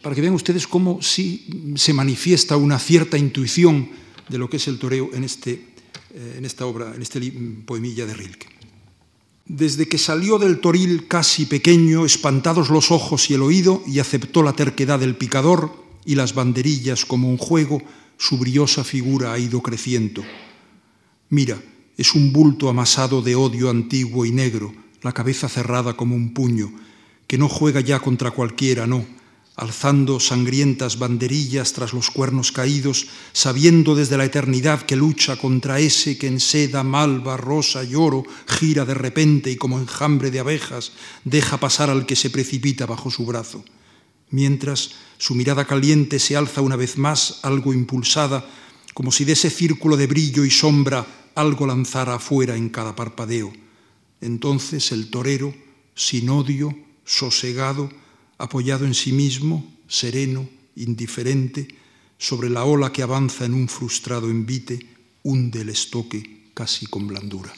para 0.00 0.14
que 0.14 0.22
vean 0.22 0.32
ustedes 0.32 0.66
cómo 0.66 1.02
sí 1.02 1.74
se 1.76 1.92
manifiesta 1.92 2.56
una 2.56 2.78
cierta 2.78 3.18
intuición 3.18 3.90
de 4.30 4.38
lo 4.38 4.48
que 4.48 4.56
es 4.56 4.66
el 4.66 4.78
toreo 4.78 5.10
en, 5.12 5.24
este, 5.24 5.52
eh, 6.14 6.36
en 6.38 6.46
esta 6.46 6.64
obra, 6.64 6.94
en 6.94 7.02
este 7.02 7.20
poemilla 7.66 8.06
de 8.06 8.14
Rilke. 8.14 8.61
Desde 9.46 9.88
que 9.88 9.98
salió 9.98 10.38
del 10.38 10.60
toril 10.60 11.08
casi 11.08 11.46
pequeño, 11.46 12.04
espantados 12.04 12.70
los 12.70 12.90
ojos 12.90 13.30
y 13.30 13.34
el 13.34 13.42
oído, 13.42 13.82
y 13.86 13.98
aceptó 13.98 14.42
la 14.42 14.52
terquedad 14.52 15.00
del 15.00 15.16
picador 15.16 15.74
y 16.04 16.14
las 16.14 16.34
banderillas 16.34 17.04
como 17.04 17.28
un 17.28 17.38
juego, 17.38 17.82
su 18.18 18.38
briosa 18.38 18.84
figura 18.84 19.32
ha 19.32 19.38
ido 19.38 19.60
creciendo. 19.62 20.22
Mira, 21.28 21.60
es 21.96 22.14
un 22.14 22.32
bulto 22.32 22.68
amasado 22.68 23.20
de 23.20 23.34
odio 23.34 23.68
antiguo 23.68 24.24
y 24.24 24.30
negro, 24.30 24.72
la 25.02 25.12
cabeza 25.12 25.48
cerrada 25.48 25.94
como 25.94 26.14
un 26.14 26.32
puño, 26.32 26.72
que 27.26 27.38
no 27.38 27.48
juega 27.48 27.80
ya 27.80 27.98
contra 27.98 28.30
cualquiera, 28.30 28.86
no, 28.86 29.04
alzando 29.56 30.18
sangrientas 30.18 30.98
banderillas 30.98 31.72
tras 31.72 31.92
los 31.92 32.10
cuernos 32.10 32.52
caídos, 32.52 33.06
sabiendo 33.32 33.94
desde 33.94 34.16
la 34.16 34.24
eternidad 34.24 34.82
que 34.82 34.96
lucha 34.96 35.36
contra 35.36 35.78
ese 35.78 36.16
que 36.16 36.26
en 36.26 36.40
seda, 36.40 36.82
malva, 36.82 37.36
rosa 37.36 37.84
y 37.84 37.94
oro 37.94 38.24
gira 38.46 38.84
de 38.84 38.94
repente 38.94 39.50
y 39.50 39.56
como 39.56 39.78
enjambre 39.78 40.30
de 40.30 40.40
abejas 40.40 40.92
deja 41.24 41.58
pasar 41.60 41.90
al 41.90 42.06
que 42.06 42.16
se 42.16 42.30
precipita 42.30 42.86
bajo 42.86 43.10
su 43.10 43.26
brazo. 43.26 43.64
Mientras 44.30 44.92
su 45.18 45.34
mirada 45.34 45.66
caliente 45.66 46.18
se 46.18 46.36
alza 46.36 46.62
una 46.62 46.76
vez 46.76 46.96
más, 46.96 47.40
algo 47.42 47.74
impulsada, 47.74 48.48
como 48.94 49.12
si 49.12 49.24
de 49.24 49.32
ese 49.32 49.50
círculo 49.50 49.96
de 49.96 50.06
brillo 50.06 50.44
y 50.44 50.50
sombra 50.50 51.06
algo 51.34 51.66
lanzara 51.66 52.14
afuera 52.14 52.56
en 52.56 52.70
cada 52.70 52.96
parpadeo. 52.96 53.52
Entonces 54.20 54.92
el 54.92 55.10
torero, 55.10 55.54
sin 55.94 56.30
odio, 56.30 56.74
sosegado, 57.04 57.90
apoyado 58.42 58.84
en 58.84 58.94
sí 58.94 59.12
mismo, 59.12 59.62
sereno, 59.86 60.48
indiferente, 60.74 61.68
sobre 62.18 62.50
la 62.50 62.64
ola 62.64 62.92
que 62.92 63.02
avanza 63.02 63.44
en 63.44 63.54
un 63.54 63.68
frustrado 63.68 64.28
envite, 64.28 64.78
hunde 65.22 65.60
el 65.60 65.68
estoque 65.68 66.50
casi 66.52 66.86
con 66.86 67.06
blandura. 67.06 67.52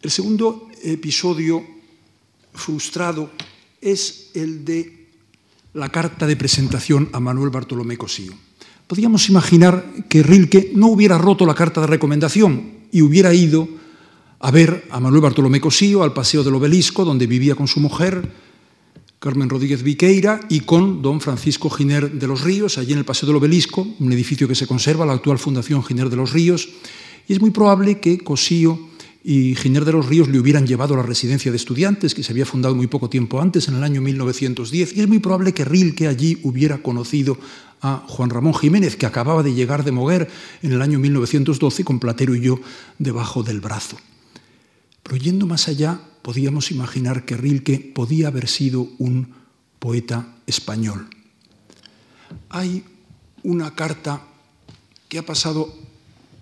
El 0.00 0.10
segundo 0.10 0.70
episodio 0.82 1.62
frustrado 2.54 3.30
es 3.80 4.30
el 4.32 4.64
de 4.64 5.06
la 5.74 5.90
carta 5.90 6.26
de 6.26 6.36
presentación 6.36 7.10
a 7.12 7.20
Manuel 7.20 7.50
Bartolomé 7.50 7.98
Cosío. 7.98 8.32
Podríamos 8.86 9.28
imaginar 9.28 10.08
que 10.08 10.22
Rilke 10.22 10.72
no 10.74 10.88
hubiera 10.88 11.18
roto 11.18 11.44
la 11.44 11.54
carta 11.54 11.82
de 11.82 11.86
recomendación 11.86 12.88
y 12.90 13.02
hubiera 13.02 13.34
ido 13.34 13.79
a 14.40 14.50
ver 14.50 14.88
a 14.90 15.00
Manuel 15.00 15.20
Bartolomé 15.20 15.60
Cosío 15.60 16.02
al 16.02 16.14
Paseo 16.14 16.42
del 16.42 16.54
Obelisco, 16.54 17.04
donde 17.04 17.26
vivía 17.26 17.54
con 17.54 17.68
su 17.68 17.78
mujer, 17.78 18.32
Carmen 19.18 19.50
Rodríguez 19.50 19.82
Viqueira, 19.82 20.40
y 20.48 20.60
con 20.60 21.02
don 21.02 21.20
Francisco 21.20 21.68
Giner 21.68 22.10
de 22.10 22.26
los 22.26 22.40
Ríos, 22.40 22.78
allí 22.78 22.92
en 22.94 22.98
el 23.00 23.04
Paseo 23.04 23.26
del 23.26 23.36
Obelisco, 23.36 23.86
un 23.98 24.12
edificio 24.12 24.48
que 24.48 24.54
se 24.54 24.66
conserva, 24.66 25.04
la 25.04 25.12
actual 25.12 25.38
Fundación 25.38 25.84
Giner 25.84 26.08
de 26.08 26.16
los 26.16 26.32
Ríos, 26.32 26.70
y 27.28 27.34
es 27.34 27.40
muy 27.40 27.50
probable 27.50 28.00
que 28.00 28.18
Cosío 28.18 28.88
y 29.22 29.54
Giner 29.56 29.84
de 29.84 29.92
los 29.92 30.06
Ríos 30.06 30.28
le 30.28 30.40
hubieran 30.40 30.66
llevado 30.66 30.94
a 30.94 30.96
la 30.96 31.02
residencia 31.02 31.50
de 31.50 31.58
estudiantes, 31.58 32.14
que 32.14 32.22
se 32.22 32.32
había 32.32 32.46
fundado 32.46 32.74
muy 32.74 32.86
poco 32.86 33.10
tiempo 33.10 33.42
antes, 33.42 33.68
en 33.68 33.74
el 33.74 33.84
año 33.84 34.00
1910, 34.00 34.96
y 34.96 35.00
es 35.00 35.08
muy 35.08 35.18
probable 35.18 35.52
que 35.52 35.66
Rilke 35.66 36.08
allí 36.08 36.38
hubiera 36.44 36.78
conocido 36.78 37.36
a 37.82 38.04
Juan 38.08 38.30
Ramón 38.30 38.54
Jiménez, 38.54 38.96
que 38.96 39.04
acababa 39.04 39.42
de 39.42 39.52
llegar 39.52 39.84
de 39.84 39.92
Moguer 39.92 40.30
en 40.62 40.72
el 40.72 40.80
año 40.80 40.98
1912 40.98 41.84
con 41.84 42.00
Platero 42.00 42.34
y 42.34 42.40
yo 42.40 42.58
debajo 42.98 43.42
del 43.42 43.60
brazo. 43.60 43.98
Pero 45.02 45.16
yendo 45.16 45.46
más 45.46 45.68
allá, 45.68 46.00
podíamos 46.22 46.70
imaginar 46.70 47.24
que 47.24 47.36
Rilke 47.36 47.92
podía 47.94 48.28
haber 48.28 48.48
sido 48.48 48.88
un 48.98 49.28
poeta 49.78 50.36
español. 50.46 51.08
Hay 52.50 52.84
una 53.42 53.74
carta 53.74 54.22
que 55.08 55.18
ha 55.18 55.26
pasado 55.26 55.74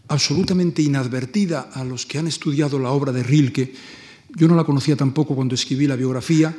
absolutamente 0.08 0.82
inadvertida 0.82 1.70
a 1.72 1.84
los 1.84 2.06
que 2.06 2.18
han 2.18 2.26
estudiado 2.26 2.78
la 2.78 2.90
obra 2.90 3.12
de 3.12 3.22
Rilke. 3.22 3.72
Yo 4.36 4.48
no 4.48 4.56
la 4.56 4.64
conocía 4.64 4.96
tampoco 4.96 5.34
cuando 5.34 5.54
escribí 5.54 5.86
la 5.86 5.96
biografía, 5.96 6.54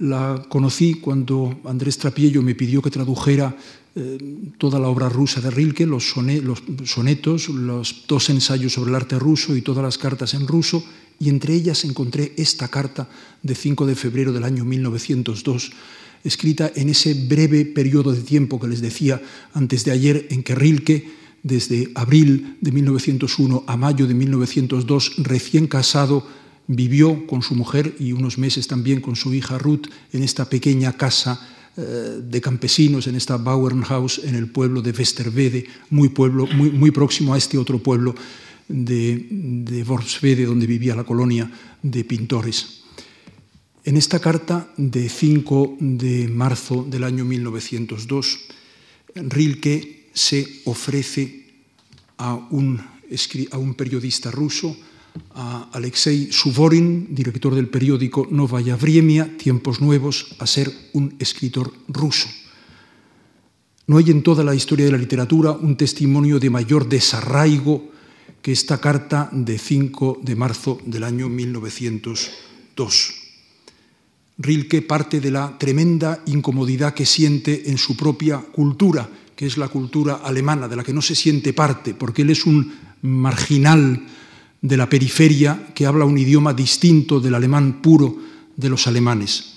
la 0.00 0.42
conocí 0.48 0.94
cuando 0.94 1.60
Andrés 1.64 1.98
Trapiello 1.98 2.42
me 2.42 2.54
pidió 2.54 2.80
que 2.80 2.90
tradujera 2.90 3.54
eh, 3.94 4.18
toda 4.56 4.78
la 4.78 4.88
obra 4.88 5.08
rusa 5.08 5.40
de 5.40 5.50
Rilke, 5.50 5.86
los, 5.86 6.14
sonetos, 6.84 7.48
los 7.48 8.04
dos 8.06 8.30
ensayos 8.30 8.72
sobre 8.72 8.90
el 8.90 8.96
arte 8.96 9.18
ruso 9.18 9.54
y 9.56 9.62
todas 9.62 9.84
las 9.84 9.98
cartas 9.98 10.34
en 10.34 10.46
ruso, 10.46 10.84
y 11.20 11.28
entre 11.28 11.54
ellas 11.54 11.84
encontré 11.84 12.32
esta 12.36 12.68
carta 12.68 13.08
de 13.42 13.54
5 13.54 13.86
de 13.86 13.94
febrero 13.94 14.32
del 14.32 14.42
año 14.42 14.64
1902, 14.64 15.70
escrita 16.24 16.72
en 16.74 16.88
ese 16.88 17.12
breve 17.12 17.66
periodo 17.66 18.12
de 18.12 18.22
tiempo 18.22 18.58
que 18.58 18.66
les 18.66 18.80
decía 18.80 19.20
antes 19.52 19.84
de 19.84 19.92
ayer, 19.92 20.26
en 20.30 20.42
que 20.42 20.54
Rilke, 20.54 21.08
desde 21.42 21.92
abril 21.94 22.56
de 22.60 22.72
1901 22.72 23.64
a 23.66 23.76
mayo 23.76 24.06
de 24.06 24.14
1902, 24.14 25.16
recién 25.18 25.68
casado, 25.68 26.26
vivió 26.66 27.26
con 27.26 27.42
su 27.42 27.54
mujer 27.54 27.94
y 27.98 28.12
unos 28.12 28.38
meses 28.38 28.66
también 28.66 29.00
con 29.00 29.14
su 29.14 29.34
hija 29.34 29.58
Ruth 29.58 29.88
en 30.12 30.22
esta 30.22 30.48
pequeña 30.48 30.94
casa 30.94 31.40
eh, 31.76 32.20
de 32.22 32.40
campesinos, 32.40 33.06
en 33.06 33.16
esta 33.16 33.36
Bauernhaus 33.36 34.22
en 34.24 34.36
el 34.36 34.48
pueblo 34.48 34.80
de 34.80 34.92
Westerwede, 34.92 35.66
muy, 35.90 36.08
pueblo, 36.08 36.46
muy, 36.46 36.70
muy 36.70 36.90
próximo 36.90 37.34
a 37.34 37.38
este 37.38 37.58
otro 37.58 37.78
pueblo 37.78 38.14
de, 38.70 39.26
de 39.30 39.84
donde 40.46 40.66
vivía 40.66 40.94
la 40.94 41.04
colonia 41.04 41.50
de 41.82 42.04
pintores. 42.04 42.80
En 43.84 43.96
esta 43.96 44.20
carta 44.20 44.70
de 44.76 45.08
5 45.08 45.76
de 45.80 46.28
marzo 46.28 46.86
del 46.88 47.04
año 47.04 47.24
1902, 47.24 48.38
Rilke 49.14 50.10
se 50.12 50.62
ofrece 50.66 51.46
a 52.18 52.34
un, 52.50 52.78
a 52.78 53.58
un 53.58 53.74
periodista 53.74 54.30
ruso, 54.30 54.76
a 55.34 55.70
Alexei 55.72 56.30
Suvorin, 56.30 57.14
director 57.14 57.54
del 57.54 57.68
periódico 57.68 58.28
Novaya 58.30 58.76
Vriemia, 58.76 59.36
Tiempos 59.36 59.80
Nuevos, 59.80 60.36
a 60.38 60.46
ser 60.46 60.70
un 60.92 61.16
escritor 61.18 61.72
ruso. 61.88 62.28
No 63.86 63.98
hay 63.98 64.10
en 64.10 64.22
toda 64.22 64.44
la 64.44 64.54
historia 64.54 64.86
de 64.86 64.92
la 64.92 64.98
literatura 64.98 65.50
un 65.50 65.76
testimonio 65.76 66.38
de 66.38 66.50
mayor 66.50 66.88
desarraigo 66.88 67.90
que 68.42 68.52
esta 68.52 68.78
carta 68.78 69.28
de 69.32 69.58
5 69.58 70.20
de 70.22 70.36
marzo 70.36 70.80
del 70.84 71.04
año 71.04 71.28
1902. 71.28 73.14
Rilke 74.38 74.80
parte 74.80 75.20
de 75.20 75.30
la 75.30 75.58
tremenda 75.58 76.22
incomodidad 76.26 76.94
que 76.94 77.04
siente 77.04 77.70
en 77.70 77.76
su 77.76 77.96
propia 77.96 78.38
cultura, 78.38 79.10
que 79.36 79.46
es 79.46 79.58
la 79.58 79.68
cultura 79.68 80.20
alemana, 80.24 80.68
de 80.68 80.76
la 80.76 80.84
que 80.84 80.94
no 80.94 81.02
se 81.02 81.14
siente 81.14 81.52
parte, 81.52 81.92
porque 81.92 82.22
él 82.22 82.30
es 82.30 82.46
un 82.46 82.72
marginal 83.02 84.06
de 84.62 84.76
la 84.76 84.88
periferia 84.88 85.68
que 85.74 85.84
habla 85.84 86.06
un 86.06 86.16
idioma 86.16 86.54
distinto 86.54 87.20
del 87.20 87.34
alemán 87.34 87.82
puro 87.82 88.16
de 88.56 88.70
los 88.70 88.86
alemanes. 88.86 89.56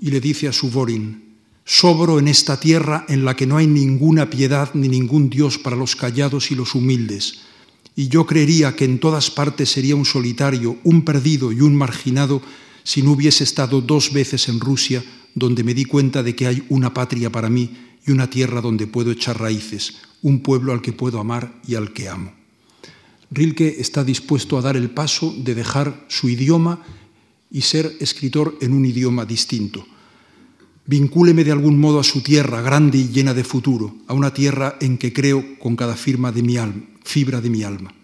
Y 0.00 0.10
le 0.10 0.20
dice 0.20 0.48
a 0.48 0.52
Suvorin, 0.52 1.34
sobro 1.64 2.18
en 2.18 2.28
esta 2.28 2.58
tierra 2.58 3.04
en 3.08 3.26
la 3.26 3.36
que 3.36 3.46
no 3.46 3.58
hay 3.58 3.66
ninguna 3.66 4.30
piedad 4.30 4.70
ni 4.72 4.88
ningún 4.88 5.28
Dios 5.28 5.58
para 5.58 5.76
los 5.76 5.96
callados 5.96 6.50
y 6.50 6.54
los 6.54 6.74
humildes 6.74 7.44
y 7.96 8.08
yo 8.08 8.26
creería 8.26 8.74
que 8.74 8.84
en 8.84 8.98
todas 8.98 9.30
partes 9.30 9.70
sería 9.70 9.96
un 9.96 10.04
solitario, 10.04 10.78
un 10.84 11.04
perdido 11.04 11.52
y 11.52 11.60
un 11.60 11.76
marginado 11.76 12.42
si 12.82 13.02
no 13.02 13.12
hubiese 13.12 13.44
estado 13.44 13.80
dos 13.80 14.12
veces 14.12 14.48
en 14.48 14.60
Rusia, 14.60 15.02
donde 15.34 15.64
me 15.64 15.74
di 15.74 15.84
cuenta 15.84 16.22
de 16.22 16.34
que 16.36 16.46
hay 16.46 16.64
una 16.68 16.92
patria 16.92 17.30
para 17.30 17.48
mí 17.48 17.70
y 18.06 18.10
una 18.10 18.28
tierra 18.28 18.60
donde 18.60 18.86
puedo 18.86 19.10
echar 19.10 19.40
raíces, 19.40 19.96
un 20.22 20.40
pueblo 20.40 20.72
al 20.72 20.82
que 20.82 20.92
puedo 20.92 21.18
amar 21.18 21.60
y 21.66 21.74
al 21.76 21.92
que 21.92 22.08
amo. 22.08 22.32
Rilke 23.30 23.80
está 23.80 24.04
dispuesto 24.04 24.58
a 24.58 24.62
dar 24.62 24.76
el 24.76 24.90
paso 24.90 25.34
de 25.36 25.54
dejar 25.54 26.04
su 26.08 26.28
idioma 26.28 26.84
y 27.50 27.62
ser 27.62 27.96
escritor 28.00 28.56
en 28.60 28.72
un 28.72 28.84
idioma 28.84 29.24
distinto. 29.24 29.86
Vincúleme 30.86 31.44
de 31.44 31.52
algún 31.52 31.78
modo 31.78 31.98
a 31.98 32.04
su 32.04 32.20
tierra 32.20 32.60
grande 32.60 32.98
y 32.98 33.08
llena 33.08 33.32
de 33.32 33.44
futuro, 33.44 33.96
a 34.06 34.12
una 34.12 34.34
tierra 34.34 34.76
en 34.80 34.98
que 34.98 35.12
creo 35.12 35.58
con 35.58 35.76
cada 35.76 35.96
firma 35.96 36.30
de 36.30 36.42
mi 36.42 36.58
alma, 36.58 36.82
fibra 37.04 37.40
de 37.40 37.50
mi 37.50 37.62
alma. 37.62 37.94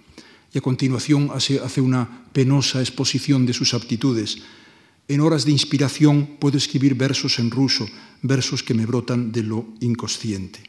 Y 0.52 0.58
a 0.58 0.60
continuación 0.60 1.30
hace, 1.32 1.80
una 1.80 2.24
penosa 2.32 2.80
exposición 2.80 3.46
de 3.46 3.52
sus 3.52 3.74
aptitudes. 3.74 4.38
En 5.08 5.20
horas 5.20 5.44
de 5.44 5.52
inspiración 5.52 6.36
puedo 6.38 6.56
escribir 6.56 6.94
versos 6.94 7.38
en 7.38 7.50
ruso, 7.50 7.88
versos 8.22 8.62
que 8.62 8.74
me 8.74 8.86
brotan 8.86 9.32
de 9.32 9.42
lo 9.42 9.66
inconsciente. 9.80 10.60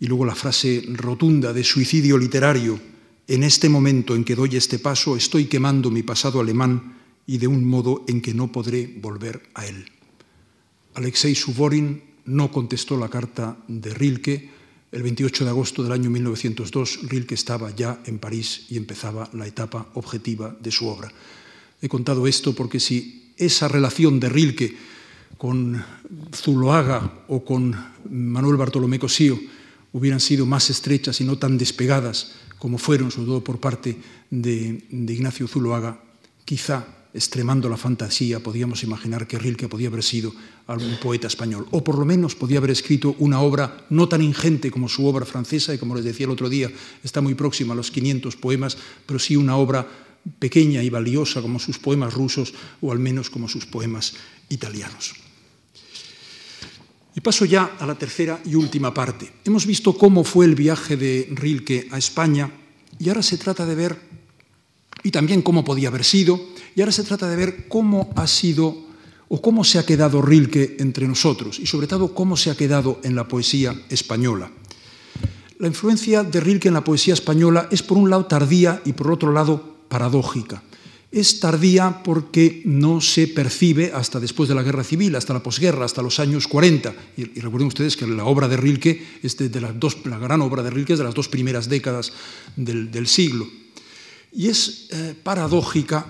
Y 0.00 0.06
luego 0.06 0.26
la 0.26 0.34
frase 0.34 0.84
rotunda 0.92 1.52
de 1.52 1.64
suicidio 1.64 2.18
literario, 2.18 2.78
en 3.28 3.42
este 3.42 3.68
momento 3.68 4.14
en 4.14 4.24
que 4.24 4.36
doy 4.36 4.56
este 4.56 4.78
paso 4.78 5.16
estoy 5.16 5.46
quemando 5.46 5.90
mi 5.90 6.02
pasado 6.02 6.40
alemán 6.40 6.96
y 7.26 7.38
de 7.38 7.46
un 7.46 7.64
modo 7.64 8.04
en 8.06 8.20
que 8.20 8.34
no 8.34 8.52
podré 8.52 8.86
volver 8.86 9.50
a 9.54 9.66
él. 9.66 9.86
Alexei 10.94 11.34
Suvorin 11.34 12.02
no 12.26 12.50
contestó 12.50 12.96
la 12.96 13.08
carta 13.08 13.56
de 13.68 13.92
Rilke. 13.94 14.50
El 14.92 15.02
28 15.02 15.44
de 15.44 15.50
agosto 15.50 15.82
del 15.82 15.92
año 15.92 16.10
1902, 16.10 17.00
Rilke 17.08 17.34
estaba 17.34 17.74
ya 17.74 18.00
en 18.06 18.18
París 18.18 18.66
y 18.70 18.76
empezaba 18.76 19.28
la 19.32 19.46
etapa 19.46 19.90
objetiva 19.94 20.56
de 20.60 20.70
su 20.70 20.86
obra. 20.86 21.12
He 21.82 21.88
contado 21.88 22.26
esto 22.26 22.54
porque 22.54 22.78
si 22.78 23.32
esa 23.36 23.68
relación 23.68 24.20
de 24.20 24.28
Rilke 24.28 24.76
con 25.36 25.84
Zuloaga 26.32 27.24
o 27.28 27.44
con 27.44 27.74
Manuel 28.08 28.56
Bartolomé 28.56 28.98
Cosío 28.98 29.38
hubieran 29.92 30.20
sido 30.20 30.46
más 30.46 30.70
estrechas 30.70 31.20
y 31.20 31.24
no 31.24 31.36
tan 31.36 31.58
despegadas 31.58 32.32
como 32.58 32.78
fueron, 32.78 33.10
sobre 33.10 33.26
todo 33.26 33.44
por 33.44 33.60
parte 33.60 33.98
de, 34.30 34.86
de 34.88 35.12
Ignacio 35.12 35.48
Zuloaga, 35.48 36.00
quizá 36.44 36.95
extremando 37.14 37.68
la 37.68 37.76
fantasía, 37.76 38.40
podíamos 38.40 38.82
imaginar 38.82 39.26
que 39.26 39.38
Rilke 39.38 39.68
podía 39.68 39.88
haber 39.88 40.02
sido 40.02 40.32
algún 40.66 40.96
poeta 40.96 41.26
español, 41.26 41.66
o 41.70 41.82
por 41.82 41.98
lo 41.98 42.04
menos 42.04 42.34
podía 42.34 42.58
haber 42.58 42.70
escrito 42.70 43.16
una 43.18 43.40
obra 43.40 43.86
no 43.90 44.08
tan 44.08 44.22
ingente 44.22 44.70
como 44.70 44.88
su 44.88 45.06
obra 45.06 45.24
francesa, 45.24 45.74
y 45.74 45.78
como 45.78 45.94
les 45.94 46.04
decía 46.04 46.26
el 46.26 46.32
otro 46.32 46.48
día, 46.48 46.70
está 47.02 47.20
muy 47.20 47.34
próxima 47.34 47.72
a 47.72 47.76
los 47.76 47.90
500 47.90 48.36
poemas, 48.36 48.76
pero 49.06 49.18
sí 49.18 49.36
una 49.36 49.56
obra 49.56 49.86
pequeña 50.38 50.82
y 50.82 50.90
valiosa 50.90 51.40
como 51.40 51.58
sus 51.58 51.78
poemas 51.78 52.14
rusos, 52.14 52.52
o 52.80 52.92
al 52.92 52.98
menos 52.98 53.30
como 53.30 53.48
sus 53.48 53.66
poemas 53.66 54.14
italianos. 54.48 55.14
Y 57.14 57.20
paso 57.20 57.46
ya 57.46 57.76
a 57.78 57.86
la 57.86 57.94
tercera 57.94 58.40
y 58.44 58.54
última 58.56 58.92
parte. 58.92 59.32
Hemos 59.44 59.64
visto 59.64 59.96
cómo 59.96 60.22
fue 60.22 60.44
el 60.44 60.54
viaje 60.54 60.98
de 60.98 61.28
Rilke 61.32 61.88
a 61.90 61.96
España, 61.96 62.50
y 62.98 63.08
ahora 63.08 63.22
se 63.22 63.38
trata 63.38 63.64
de 63.64 63.74
ver, 63.74 63.98
y 65.02 65.10
también 65.10 65.42
cómo 65.42 65.64
podía 65.64 65.88
haber 65.88 66.04
sido, 66.04 66.40
y 66.74 66.80
ahora 66.80 66.92
se 66.92 67.04
trata 67.04 67.28
de 67.28 67.36
ver 67.36 67.68
cómo 67.68 68.10
ha 68.16 68.26
sido 68.26 68.86
o 69.28 69.40
cómo 69.42 69.64
se 69.64 69.78
ha 69.78 69.86
quedado 69.86 70.22
Rilke 70.22 70.76
entre 70.78 71.08
nosotros 71.08 71.58
y 71.58 71.66
sobre 71.66 71.86
todo 71.86 72.14
cómo 72.14 72.36
se 72.36 72.50
ha 72.50 72.56
quedado 72.56 73.00
en 73.02 73.16
la 73.16 73.26
poesía 73.26 73.74
española. 73.88 74.50
La 75.58 75.68
influencia 75.68 76.22
de 76.22 76.40
Rilke 76.40 76.68
en 76.68 76.74
la 76.74 76.84
poesía 76.84 77.14
española 77.14 77.68
es 77.70 77.82
por 77.82 77.96
un 77.96 78.10
lado 78.10 78.26
tardía 78.26 78.82
y 78.84 78.92
por 78.92 79.10
otro 79.10 79.32
lado 79.32 79.76
paradójica. 79.88 80.62
Es 81.10 81.40
tardía 81.40 82.02
porque 82.02 82.60
no 82.66 83.00
se 83.00 83.26
percibe 83.28 83.92
hasta 83.94 84.20
después 84.20 84.48
de 84.50 84.54
la 84.54 84.62
guerra 84.62 84.84
civil, 84.84 85.14
hasta 85.16 85.32
la 85.32 85.42
posguerra, 85.42 85.86
hasta 85.86 86.02
los 86.02 86.20
años 86.20 86.46
40. 86.46 86.94
Y, 87.16 87.24
recuerden 87.40 87.68
ustedes 87.68 87.96
que 87.96 88.06
la 88.06 88.24
obra 88.24 88.48
de 88.48 88.58
Rilke 88.58 89.02
es 89.22 89.38
de, 89.38 89.60
las 89.60 89.78
dos, 89.80 90.04
la 90.04 90.18
gran 90.18 90.42
obra 90.42 90.62
de 90.62 90.70
Rilke 90.70 90.92
es 90.92 90.98
de 90.98 91.04
las 91.04 91.14
dos 91.14 91.28
primeras 91.28 91.70
décadas 91.70 92.12
del, 92.56 93.06
siglo. 93.06 93.46
Y 94.36 94.48
es 94.48 94.88
eh, 94.90 95.14
paradójica 95.22 96.04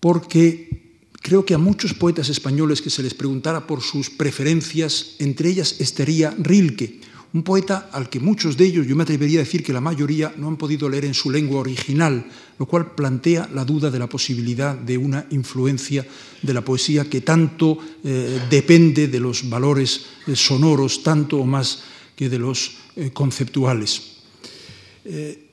porque 0.00 0.98
creo 1.22 1.46
que 1.46 1.54
a 1.54 1.58
muchos 1.58 1.94
poetas 1.94 2.28
españoles 2.28 2.82
que 2.82 2.90
se 2.90 3.02
les 3.02 3.14
preguntara 3.14 3.64
por 3.64 3.80
sus 3.80 4.10
preferencias, 4.10 5.14
entre 5.20 5.50
ellas 5.50 5.76
estaría 5.78 6.34
Rilke, 6.36 7.00
un 7.32 7.44
poeta 7.44 7.90
al 7.92 8.10
que 8.10 8.18
muchos 8.18 8.56
de 8.56 8.64
ellos, 8.66 8.88
yo 8.88 8.96
me 8.96 9.04
atrevería 9.04 9.38
a 9.38 9.46
decir 9.46 9.62
que 9.62 9.72
la 9.72 9.80
mayoría, 9.80 10.34
no 10.36 10.48
han 10.48 10.56
podido 10.56 10.88
leer 10.88 11.04
en 11.04 11.14
su 11.14 11.30
lengua 11.30 11.60
original, 11.60 12.26
lo 12.58 12.66
cual 12.66 12.90
plantea 12.96 13.48
la 13.54 13.64
duda 13.64 13.88
de 13.88 14.00
la 14.00 14.08
posibilidad 14.08 14.74
de 14.74 14.98
una 14.98 15.24
influencia 15.30 16.04
de 16.42 16.52
la 16.52 16.64
poesía 16.64 17.08
que 17.08 17.20
tanto 17.20 17.78
eh, 18.02 18.40
depende 18.50 19.06
de 19.06 19.20
los 19.20 19.48
valores 19.48 20.06
eh, 20.26 20.34
sonoros, 20.34 21.04
tanto 21.04 21.38
o 21.38 21.46
más 21.46 21.84
que 22.16 22.28
de 22.28 22.40
los 22.40 22.78
conceptuales. 23.14 24.18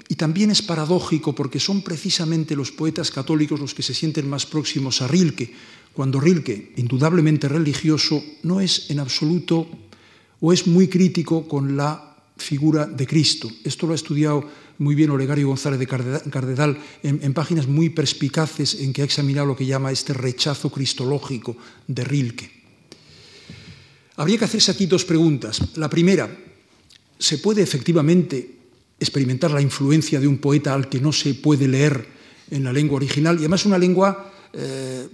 Y 0.09 0.15
también 0.15 0.49
es 0.49 0.63
paradójico 0.63 1.35
porque 1.35 1.59
son 1.59 1.83
precisamente 1.83 2.55
los 2.55 2.71
poetas 2.71 3.11
católicos 3.11 3.59
los 3.59 3.75
que 3.75 3.83
se 3.83 3.93
sienten 3.93 4.27
más 4.27 4.47
próximos 4.47 5.03
a 5.03 5.07
Rilke, 5.07 5.53
cuando 5.93 6.19
Rilke, 6.19 6.73
indudablemente 6.77 7.47
religioso, 7.47 8.23
no 8.41 8.59
es 8.59 8.89
en 8.89 8.99
absoluto 8.99 9.69
o 10.41 10.51
es 10.51 10.65
muy 10.65 10.87
crítico 10.87 11.47
con 11.47 11.77
la 11.77 12.17
figura 12.37 12.87
de 12.87 13.05
Cristo. 13.05 13.51
Esto 13.63 13.85
lo 13.85 13.93
ha 13.93 13.95
estudiado 13.95 14.49
muy 14.79 14.95
bien 14.95 15.11
Olegario 15.11 15.47
González 15.47 15.77
de 15.77 15.85
Cardedal 15.87 16.79
en, 17.03 17.19
en, 17.21 17.33
páginas 17.33 17.67
muy 17.67 17.89
perspicaces 17.89 18.79
en 18.79 18.93
que 18.93 19.03
ha 19.03 19.05
examinado 19.05 19.45
lo 19.45 19.55
que 19.55 19.65
llama 19.65 19.91
este 19.91 20.13
rechazo 20.13 20.71
cristológico 20.71 21.55
de 21.85 22.03
Rilke. 22.03 22.51
Habría 24.15 24.39
que 24.39 24.45
hacerse 24.45 24.71
aquí 24.71 24.87
dos 24.87 25.05
preguntas. 25.05 25.77
La 25.77 25.89
primera, 25.89 26.29
¿se 27.19 27.37
puede 27.37 27.61
efectivamente 27.61 28.58
experimentar 28.99 29.51
la 29.51 29.61
influencia 29.61 30.19
de 30.19 30.27
un 30.27 30.37
poeta 30.37 30.73
al 30.73 30.89
que 30.89 30.99
no 30.99 31.11
se 31.11 31.33
puede 31.35 31.67
leer 31.67 32.07
en 32.51 32.63
la 32.63 32.73
lengua 32.73 32.97
original, 32.97 33.35
y 33.35 33.39
además 33.39 33.65
una 33.65 33.77
lengua 33.77 34.31
eh, 34.53 35.07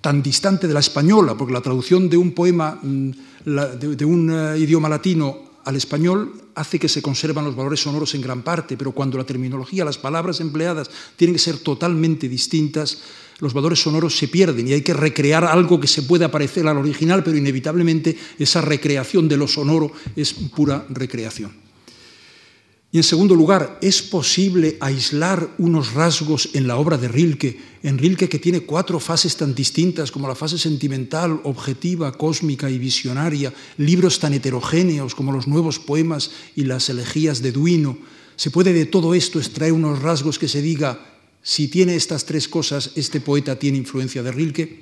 tan 0.00 0.22
distante 0.22 0.68
de 0.68 0.74
la 0.74 0.80
española, 0.80 1.34
porque 1.36 1.52
la 1.52 1.60
traducción 1.60 2.08
de 2.08 2.16
un 2.16 2.32
poema 2.32 2.78
mm, 2.80 3.10
de, 3.44 4.04
un 4.04 4.30
eh, 4.30 4.58
idioma 4.58 4.88
latino 4.88 5.48
al 5.64 5.76
español 5.76 6.50
hace 6.54 6.78
que 6.78 6.88
se 6.88 7.02
conservan 7.02 7.44
los 7.44 7.56
valores 7.56 7.80
sonoros 7.80 8.14
en 8.14 8.22
gran 8.22 8.42
parte, 8.42 8.76
pero 8.76 8.92
cuando 8.92 9.18
la 9.18 9.24
terminología, 9.24 9.84
las 9.84 9.98
palabras 9.98 10.40
empleadas 10.40 10.90
tienen 11.16 11.34
que 11.34 11.40
ser 11.40 11.58
totalmente 11.58 12.28
distintas, 12.28 12.98
los 13.40 13.52
valores 13.52 13.80
sonoros 13.80 14.16
se 14.16 14.28
pierden 14.28 14.66
y 14.66 14.72
hay 14.72 14.82
que 14.82 14.94
recrear 14.94 15.44
algo 15.44 15.78
que 15.78 15.86
se 15.86 16.02
pueda 16.02 16.30
parecer 16.30 16.66
al 16.66 16.78
original, 16.78 17.22
pero 17.22 17.36
inevitablemente 17.36 18.16
esa 18.38 18.60
recreación 18.60 19.28
de 19.28 19.36
lo 19.36 19.46
sonoro 19.46 19.92
es 20.16 20.32
pura 20.32 20.84
recreación. 20.88 21.67
Y 22.90 22.96
en 22.96 23.04
segundo 23.04 23.34
lugar, 23.34 23.78
¿es 23.82 24.00
posible 24.00 24.78
aislar 24.80 25.50
unos 25.58 25.92
rasgos 25.92 26.48
en 26.54 26.66
la 26.66 26.78
obra 26.78 26.96
de 26.96 27.08
Rilke, 27.08 27.60
en 27.82 27.98
Rilke 27.98 28.30
que 28.30 28.38
tiene 28.38 28.60
cuatro 28.60 28.98
fases 28.98 29.36
tan 29.36 29.54
distintas 29.54 30.10
como 30.10 30.26
la 30.26 30.34
fase 30.34 30.56
sentimental, 30.56 31.38
objetiva, 31.44 32.12
cósmica 32.12 32.70
y 32.70 32.78
visionaria, 32.78 33.52
libros 33.76 34.18
tan 34.18 34.32
heterogéneos 34.32 35.14
como 35.14 35.32
los 35.32 35.46
nuevos 35.46 35.78
poemas 35.78 36.30
y 36.56 36.64
las 36.64 36.88
elegías 36.88 37.42
de 37.42 37.52
Duino? 37.52 37.98
¿Se 38.36 38.50
puede 38.50 38.72
de 38.72 38.86
todo 38.86 39.12
esto 39.14 39.38
extraer 39.38 39.74
unos 39.74 40.00
rasgos 40.00 40.38
que 40.38 40.48
se 40.48 40.62
diga, 40.62 41.20
si 41.42 41.68
tiene 41.68 41.94
estas 41.94 42.24
tres 42.24 42.48
cosas, 42.48 42.92
este 42.96 43.20
poeta 43.20 43.58
tiene 43.58 43.76
influencia 43.76 44.22
de 44.22 44.32
Rilke? 44.32 44.80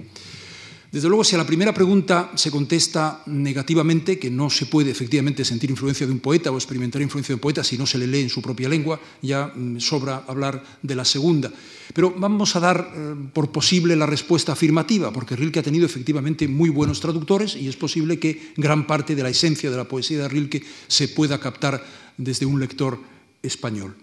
Desde 0.96 1.08
luego, 1.08 1.24
si 1.24 1.34
a 1.34 1.38
la 1.38 1.44
primera 1.44 1.74
pregunta 1.74 2.32
se 2.36 2.50
contesta 2.50 3.20
negativamente, 3.26 4.18
que 4.18 4.30
no 4.30 4.48
se 4.48 4.64
puede 4.64 4.92
efectivamente 4.92 5.44
sentir 5.44 5.68
influencia 5.68 6.06
de 6.06 6.12
un 6.12 6.20
poeta 6.20 6.50
o 6.50 6.56
experimentar 6.56 7.02
influencia 7.02 7.34
de 7.34 7.36
un 7.36 7.44
poeta 7.44 7.62
si 7.62 7.76
no 7.76 7.84
se 7.84 7.98
le 7.98 8.06
lee 8.06 8.22
en 8.22 8.30
su 8.30 8.40
propia 8.40 8.66
lengua, 8.66 8.98
ya 9.20 9.52
mm, 9.54 9.78
sobra 9.78 10.24
hablar 10.26 10.64
de 10.80 10.94
la 10.94 11.04
segunda. 11.04 11.52
Pero 11.92 12.14
vamos 12.16 12.56
a 12.56 12.60
dar 12.60 12.94
eh, 12.96 13.14
por 13.30 13.52
posible 13.52 13.94
la 13.94 14.06
respuesta 14.06 14.52
afirmativa, 14.52 15.12
porque 15.12 15.36
Rilke 15.36 15.58
ha 15.58 15.62
tenido 15.62 15.84
efectivamente 15.84 16.48
muy 16.48 16.70
buenos 16.70 16.98
traductores 16.98 17.56
y 17.56 17.68
es 17.68 17.76
posible 17.76 18.18
que 18.18 18.54
gran 18.56 18.86
parte 18.86 19.14
de 19.14 19.22
la 19.22 19.28
esencia 19.28 19.70
de 19.70 19.76
la 19.76 19.84
poesía 19.84 20.22
de 20.22 20.28
Rilke 20.30 20.64
se 20.88 21.08
pueda 21.08 21.38
captar 21.38 21.84
desde 22.16 22.46
un 22.46 22.58
lector 22.58 22.98
español. 23.42 23.94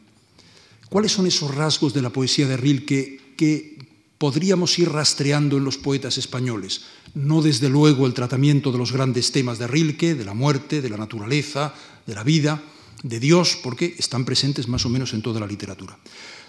¿Cuáles 0.90 1.12
son 1.12 1.26
esos 1.26 1.56
rasgos 1.56 1.92
de 1.92 2.04
la 2.04 2.12
poesía 2.12 2.48
de 2.48 2.56
Rilke 2.56 3.20
que 3.36 3.93
podríamos 4.24 4.80
ir 4.80 4.88
rastreando 4.88 5.58
en 5.58 5.66
los 5.66 5.78
poetas 5.78 6.18
españoles. 6.18 6.84
No 7.14 7.42
desde 7.42 7.68
luego 7.68 8.08
el 8.08 8.14
tratamiento 8.14 8.72
de 8.72 8.78
los 8.78 8.94
grandes 8.94 9.34
temas 9.34 9.60
de 9.60 9.68
Rilke, 9.68 10.16
de 10.16 10.24
la 10.24 10.34
muerte, 10.34 10.82
de 10.82 10.90
la 10.90 10.96
naturaleza, 10.96 11.74
de 12.08 12.16
la 12.16 12.24
vida, 12.24 12.64
de 13.04 13.20
Dios, 13.20 13.60
porque 13.62 13.96
están 14.00 14.24
presentes 14.24 14.70
más 14.70 14.86
o 14.86 14.90
menos 14.90 15.14
en 15.14 15.22
toda 15.22 15.42
la 15.42 15.46
literatura. 15.46 16.00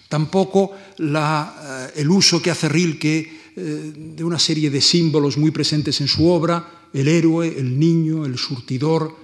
Tampoco 0.09 0.71
eh, 0.97 1.91
el 1.97 2.09
uso 2.11 2.41
que 2.41 2.53
hace 2.53 2.69
Rilke 2.69 3.51
eh, 3.57 3.93
de 4.15 4.23
una 4.23 4.39
serie 4.39 4.71
de 4.71 4.81
símbolos 4.81 5.37
muy 5.37 5.51
presentes 5.51 6.01
en 6.01 6.07
su 6.07 6.29
obra, 6.31 6.87
el 6.93 7.09
héroe, 7.09 7.59
el 7.59 7.77
niño, 7.77 8.25
el 8.25 8.39
surtidor, 8.39 9.17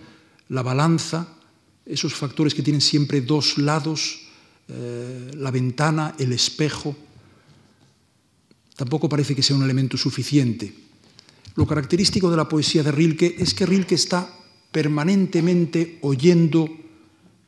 la 0.49 0.65
balanza, 0.65 1.39
esos 1.87 2.15
factores 2.15 2.53
que 2.53 2.65
tienen 2.65 2.81
siempre 2.81 3.21
dos 3.21 3.59
lados, 3.59 4.23
eh, 4.67 5.31
la 5.37 5.53
ventana, 5.53 6.17
el 6.19 6.33
espejo, 6.33 6.97
tampoco 8.81 9.11
parece 9.11 9.37
que 9.37 9.43
sea 9.43 9.57
un 9.57 9.63
elemento 9.63 9.99
suficiente. 9.99 10.73
Lo 11.55 11.67
característico 11.67 12.31
de 12.31 12.39
la 12.39 12.49
poesía 12.49 12.83
de 12.83 12.91
Rilke 12.91 13.37
es 13.39 13.53
que 13.53 13.67
Rilke 13.67 13.95
está 13.95 14.33
permanentemente 14.73 15.99
oyendo 16.01 16.67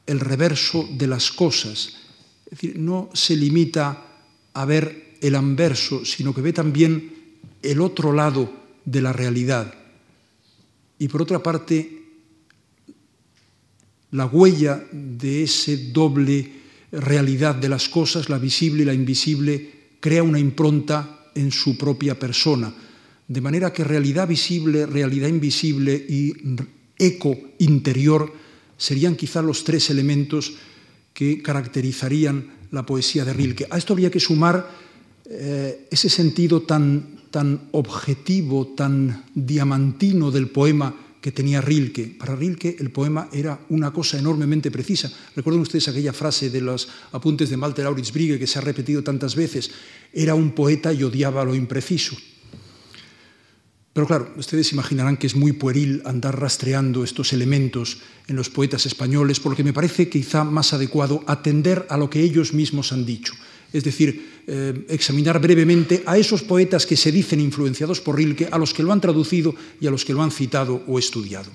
el 0.04 0.20
reverso 0.20 0.86
de 0.92 1.06
las 1.06 1.32
cosas. 1.32 1.96
Es 2.44 2.50
decir, 2.50 2.78
no 2.78 3.08
se 3.14 3.34
limita 3.34 4.20
a 4.52 4.64
ver 4.66 5.16
el 5.22 5.34
anverso, 5.34 6.04
sino 6.04 6.34
que 6.34 6.42
ve 6.42 6.52
también 6.52 7.38
el 7.62 7.80
otro 7.80 8.12
lado 8.12 8.52
de 8.84 9.00
la 9.00 9.14
realidad. 9.14 9.72
Y 10.98 11.08
por 11.08 11.22
otra 11.22 11.42
parte, 11.42 12.02
la 14.10 14.26
huella 14.26 14.84
de 14.92 15.44
ese 15.44 15.92
doble 15.92 16.60
realidad 16.92 17.54
de 17.54 17.70
las 17.70 17.88
cosas, 17.88 18.28
la 18.28 18.36
visible 18.36 18.82
y 18.82 18.84
la 18.84 18.92
invisible, 18.92 19.96
crea 19.98 20.22
una 20.22 20.38
impronta 20.38 21.20
en 21.34 21.50
su 21.50 21.76
propia 21.76 22.18
persona. 22.18 22.72
De 23.28 23.40
manera 23.40 23.72
que 23.72 23.84
realidad 23.84 24.28
visible, 24.28 24.86
realidad 24.86 25.28
invisible 25.28 25.94
y 25.94 26.32
eco 26.98 27.36
interior 27.58 28.32
serían 28.76 29.16
quizá 29.16 29.42
los 29.42 29.64
tres 29.64 29.90
elementos 29.90 30.54
que 31.14 31.42
caracterizarían 31.42 32.50
la 32.70 32.84
poesía 32.84 33.24
de 33.24 33.32
Rilke. 33.32 33.66
A 33.70 33.78
esto 33.78 33.92
habría 33.92 34.10
que 34.10 34.20
sumar 34.20 34.68
eh, 35.26 35.86
ese 35.90 36.08
sentido 36.08 36.62
tan, 36.62 37.20
tan 37.30 37.68
objetivo, 37.72 38.68
tan 38.74 39.24
diamantino 39.34 40.30
del 40.30 40.48
poema 40.48 40.94
que 41.22 41.32
tenía 41.32 41.62
Rilke. 41.62 42.16
Para 42.18 42.34
Rilke 42.34 42.76
el 42.78 42.90
poema 42.90 43.28
era 43.32 43.58
una 43.70 43.92
cosa 43.92 44.18
enormemente 44.18 44.70
precisa. 44.70 45.10
Recuerden 45.36 45.62
ustedes 45.62 45.88
aquella 45.88 46.12
frase 46.12 46.50
de 46.50 46.60
los 46.60 46.88
apuntes 47.12 47.48
de 47.48 47.56
Malte 47.56 47.82
Lauritz 47.82 48.12
Brigge 48.12 48.38
que 48.38 48.46
se 48.46 48.58
ha 48.58 48.62
repetido 48.62 49.02
tantas 49.02 49.36
veces. 49.36 49.70
Era 50.12 50.34
un 50.34 50.50
poeta 50.50 50.92
y 50.92 51.04
odiaba 51.04 51.44
lo 51.44 51.54
impreciso. 51.54 52.16
Pero 53.92 54.06
claro, 54.06 54.32
ustedes 54.36 54.72
imaginarán 54.72 55.16
que 55.16 55.28
es 55.28 55.36
muy 55.36 55.52
pueril 55.52 56.02
andar 56.04 56.40
rastreando 56.40 57.04
estos 57.04 57.32
elementos 57.32 57.98
en 58.26 58.36
los 58.36 58.50
poetas 58.50 58.86
españoles, 58.86 59.38
porque 59.38 59.64
me 59.64 59.74
parece 59.74 60.08
quizá 60.08 60.44
más 60.44 60.72
adecuado 60.72 61.22
atender 61.26 61.86
a 61.88 61.96
lo 61.98 62.10
que 62.10 62.20
ellos 62.20 62.52
mismos 62.52 62.92
han 62.92 63.04
dicho 63.04 63.34
es 63.72 63.84
decir, 63.84 64.31
eh, 64.46 64.86
examinar 64.88 65.40
brevemente 65.40 66.02
a 66.06 66.18
esos 66.18 66.42
poetas 66.42 66.86
que 66.86 66.96
se 66.96 67.12
dicen 67.12 67.40
influenciados 67.40 68.00
por 68.00 68.16
Rilke, 68.16 68.48
a 68.50 68.58
los 68.58 68.74
que 68.74 68.82
lo 68.82 68.92
han 68.92 69.00
traducido 69.00 69.54
y 69.80 69.86
a 69.86 69.90
los 69.90 70.04
que 70.04 70.12
lo 70.12 70.22
han 70.22 70.30
citado 70.30 70.82
o 70.86 70.98
estudiado. 70.98 71.50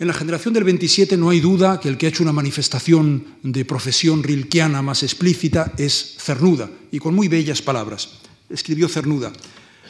En 0.00 0.06
la 0.06 0.14
generación 0.14 0.54
del 0.54 0.64
27 0.64 1.16
no 1.16 1.28
hay 1.28 1.40
duda 1.40 1.78
que 1.78 1.88
el 1.88 1.98
que 1.98 2.06
ha 2.06 2.08
hecho 2.08 2.22
una 2.22 2.32
manifestación 2.32 3.36
de 3.42 3.66
profesión 3.66 4.22
rilkeana 4.22 4.80
más 4.80 5.02
explícita 5.02 5.74
es 5.76 6.16
Cernuda, 6.18 6.70
y 6.90 6.98
con 6.98 7.14
muy 7.14 7.28
bellas 7.28 7.60
palabras. 7.60 8.08
Escribió 8.48 8.88
Cernuda, 8.88 9.30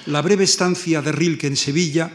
la 0.06 0.20
breve 0.20 0.44
estancia 0.44 1.00
de 1.00 1.12
Rilke 1.12 1.46
en 1.46 1.56
Sevilla, 1.56 2.10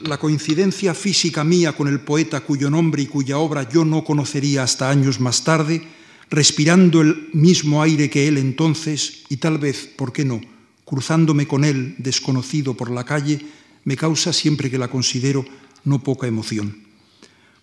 la 0.00 0.18
coincidencia 0.18 0.92
física 0.92 1.42
mía 1.42 1.72
con 1.72 1.88
el 1.88 2.00
poeta 2.00 2.40
cuyo 2.42 2.68
nombre 2.68 3.02
y 3.02 3.06
cuya 3.06 3.38
obra 3.38 3.68
yo 3.68 3.84
no 3.84 4.04
conocería 4.04 4.62
hasta 4.62 4.90
años 4.90 5.20
más 5.20 5.42
tarde, 5.42 5.82
respirando 6.30 7.00
el 7.00 7.28
mismo 7.32 7.82
aire 7.82 8.08
que 8.08 8.28
él 8.28 8.38
entonces 8.38 9.24
y 9.28 9.36
tal 9.36 9.58
vez, 9.58 9.88
¿por 9.96 10.12
qué 10.12 10.24
no?, 10.24 10.40
cruzándome 10.84 11.46
con 11.46 11.64
él 11.64 11.94
desconocido 11.98 12.76
por 12.76 12.90
la 12.90 13.04
calle, 13.04 13.40
me 13.84 13.96
causa 13.96 14.32
siempre 14.32 14.70
que 14.70 14.78
la 14.78 14.88
considero 14.88 15.44
no 15.84 16.02
poca 16.02 16.26
emoción. 16.26 16.76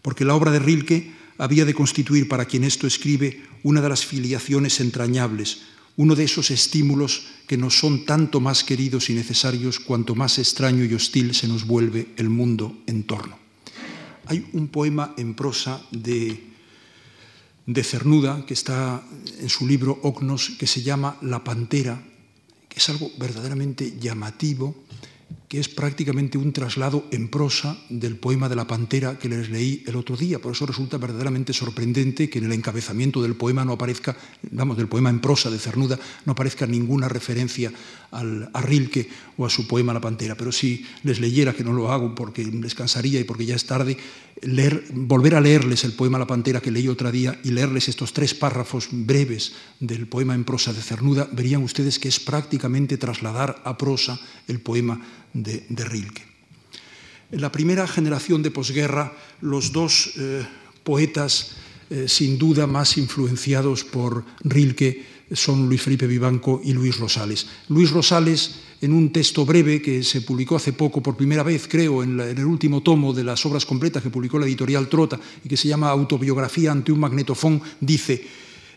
Porque 0.02 0.24
la 0.24 0.36
obra 0.36 0.52
de 0.52 0.60
Rilke 0.60 1.12
había 1.38 1.66
de 1.66 1.74
constituir 1.74 2.28
para 2.28 2.46
quien 2.46 2.64
esto 2.64 2.88
escribe 2.88 3.44
una 3.64 3.82
de 3.82 3.90
las 3.90 4.06
filiaciones 4.06 4.80
entrañables, 4.80 5.64
uno 5.98 6.16
de 6.16 6.24
esos 6.24 6.52
estímulos 6.52 7.28
que 7.48 7.58
nos 7.58 7.78
son 7.78 8.06
tanto 8.06 8.40
más 8.40 8.64
queridos 8.64 9.10
y 9.10 9.14
necesarios 9.14 9.80
cuanto 9.80 10.16
más 10.16 10.40
extraño 10.40 10.86
y 10.86 10.94
hostil 10.94 11.34
se 11.34 11.48
nos 11.48 11.66
vuelve 11.66 12.08
el 12.18 12.30
mundo 12.30 12.78
en 12.88 13.04
torno. 13.04 13.38
Hay 14.26 14.46
un 14.54 14.68
poema 14.68 15.14
en 15.18 15.34
prosa 15.34 15.82
de 15.92 16.44
de 17.68 17.84
Cernuda, 17.84 18.46
que 18.46 18.54
está 18.54 19.04
en 19.40 19.50
su 19.50 19.68
libro 19.68 20.00
Ognos, 20.02 20.52
que 20.58 20.66
se 20.66 20.82
llama 20.82 21.18
La 21.22 21.44
Pantera, 21.44 22.02
que 22.68 22.80
es 22.80 22.90
algo 22.90 23.12
verdaderamente 23.20 24.00
llamativo, 24.00 24.74
que 25.48 25.60
es 25.60 25.70
prácticamente 25.70 26.38
un 26.38 26.52
traslado 26.52 27.08
en 27.12 27.30
prosa 27.30 27.78
del 27.90 28.18
poema 28.18 28.50
de 28.50 28.56
la 28.56 28.68
Pantera 28.68 29.18
que 29.18 29.30
les 29.30 29.50
leí 29.50 29.82
el 29.88 29.96
otro 29.96 30.18
día. 30.18 30.40
Por 30.40 30.52
eso 30.52 30.66
resulta 30.66 30.98
verdaderamente 30.98 31.54
sorprendente 31.54 32.30
que 32.30 32.40
en 32.40 32.46
el 32.46 32.52
encabezamiento 32.52 33.22
del 33.22 33.36
poema 33.36 33.64
no 33.64 33.74
aparezca, 33.74 34.18
vamos, 34.52 34.76
del 34.76 34.90
poema 34.90 35.10
en 35.10 35.22
prosa 35.22 35.50
de 35.50 35.58
Cernuda, 35.58 35.98
no 36.26 36.34
aparezca 36.34 36.68
ninguna 36.68 37.08
referencia 37.08 37.72
al, 38.12 38.50
a 38.54 38.62
Rilke 38.62 39.08
o 39.38 39.46
a 39.46 39.50
su 39.50 39.68
poema 39.68 39.94
La 39.94 40.02
Pantera. 40.02 40.36
Pero 40.36 40.52
si 40.52 40.86
les 41.04 41.22
leyera, 41.22 41.54
que 41.54 41.64
no 41.64 41.72
lo 41.72 41.92
hago 41.94 42.14
porque 42.14 42.44
les 42.44 42.76
cansaría 42.76 43.20
y 43.22 43.24
porque 43.24 43.46
ya 43.46 43.56
es 43.56 43.66
tarde, 43.66 43.98
volver 44.92 45.36
a 45.36 45.42
leerles 45.42 45.86
el 45.86 45.94
poema 45.94 46.20
La 46.20 46.28
Pantera 46.28 46.60
que 46.60 46.72
leí 46.72 46.90
otro 46.90 47.10
día 47.10 47.40
y 47.44 47.52
leerles 47.52 47.88
estos 47.88 48.12
tres 48.12 48.34
párrafos 48.34 48.90
breves 48.92 49.54
del 49.80 50.08
poema 50.08 50.36
en 50.36 50.44
prosa 50.44 50.74
de 50.74 50.82
Cernuda, 50.82 51.30
verían 51.32 51.64
ustedes 51.64 52.00
que 52.00 52.10
es 52.10 52.20
prácticamente 52.20 52.98
trasladar 52.98 53.62
a 53.64 53.78
prosa 53.78 54.20
el 54.48 54.60
poema 54.60 55.02
de, 55.34 55.64
Rilke. 55.70 56.26
En 57.32 57.42
la 57.42 57.52
primera 57.52 57.88
generación 57.88 58.42
de 58.42 58.52
posguerra, 58.52 59.14
los 59.42 59.72
dos 59.72 60.14
eh, 60.18 60.46
poetas 60.84 61.58
eh, 61.90 62.08
sin 62.08 62.38
duda 62.38 62.68
más 62.68 62.98
influenciados 62.98 63.84
por 63.84 64.26
Rilke 64.44 65.18
son 65.32 65.68
Luis 65.68 65.82
Felipe 65.82 66.08
Vivanco 66.08 66.62
y 66.64 66.74
Luis 66.74 66.98
Rosales. 66.98 67.48
Luis 67.70 67.92
Rosales, 67.92 68.56
en 68.82 68.94
un 68.94 69.12
texto 69.12 69.46
breve 69.46 69.82
que 69.82 70.04
se 70.04 70.22
publicó 70.22 70.56
hace 70.56 70.74
poco, 70.74 71.02
por 71.02 71.18
primera 71.18 71.44
vez, 71.44 71.68
creo, 71.68 72.04
en, 72.04 72.20
el 72.20 72.46
último 72.46 72.82
tomo 72.82 73.14
de 73.14 73.24
las 73.24 73.46
obras 73.46 73.66
completas 73.66 74.04
que 74.04 74.10
publicó 74.10 74.40
la 74.40 74.46
editorial 74.46 74.88
Trota 74.88 75.20
y 75.44 75.50
que 75.50 75.58
se 75.58 75.68
llama 75.68 75.90
Autobiografía 75.90 76.72
ante 76.72 76.92
un 76.92 77.00
magnetofón, 77.00 77.62
dice, 77.82 78.26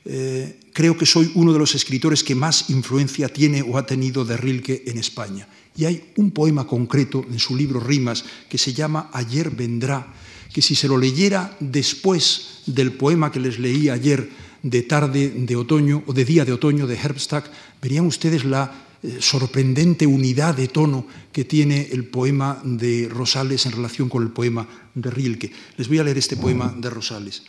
eh, 0.05 0.59
creo 0.73 0.97
que 0.97 1.07
soy 1.07 1.31
uno 1.35 1.53
de 1.53 1.59
los 1.59 1.75
escritores 1.75 2.25
que 2.25 2.35
más 2.35 2.71
influencia 2.71 3.29
tiene 3.29 3.63
o 3.63 3.77
ha 3.77 3.87
tenido 3.87 4.25
de 4.25 4.37
Rilke 4.37 4.85
en 4.87 4.99
España. 4.99 5.47
Y 5.77 5.85
hay 5.85 6.13
un 6.17 6.31
poema 6.31 6.67
concreto 6.67 7.25
en 7.31 7.39
su 7.39 7.57
libro 7.57 7.81
Rimas 7.81 8.25
que 8.49 8.59
se 8.59 8.73
llama 8.73 9.11
Ayer 9.13 9.51
vendrá, 9.51 10.13
que 10.53 10.63
si 10.63 10.75
se 10.75 10.89
lo 10.89 10.99
leyera 10.99 11.57
después 11.61 12.63
del 12.67 12.93
poema 12.93 13.31
que 13.31 13.41
les 13.41 13.59
leí 13.59 13.89
ayer 13.89 14.29
de 14.63 14.83
tarde 14.83 15.31
de 15.31 15.57
otoño 15.57 16.03
o 16.07 16.13
de 16.13 16.25
día 16.25 16.45
de 16.45 16.53
otoño 16.53 16.87
de 16.87 16.97
Herbstag, 16.97 17.45
verían 17.81 18.07
ustedes 18.07 18.45
la 18.45 18.89
eh, 19.03 19.17
sorprendente 19.21 20.07
unidad 20.07 20.55
de 20.55 20.69
tono 20.69 21.07
que 21.33 21.45
tiene 21.45 21.89
el 21.93 22.05
poema 22.05 22.61
de 22.63 23.09
Rosales 23.11 23.65
en 23.65 23.73
relación 23.73 24.11
con 24.11 24.23
el 24.23 24.29
poema 24.29 24.69
de 24.95 25.11
Rilke. 25.11 25.53
Les 25.79 25.89
voy 25.89 25.99
a 25.99 26.05
leer 26.05 26.19
este 26.19 26.37
poema 26.37 26.75
de 26.77 26.91
Rosales. 26.91 27.43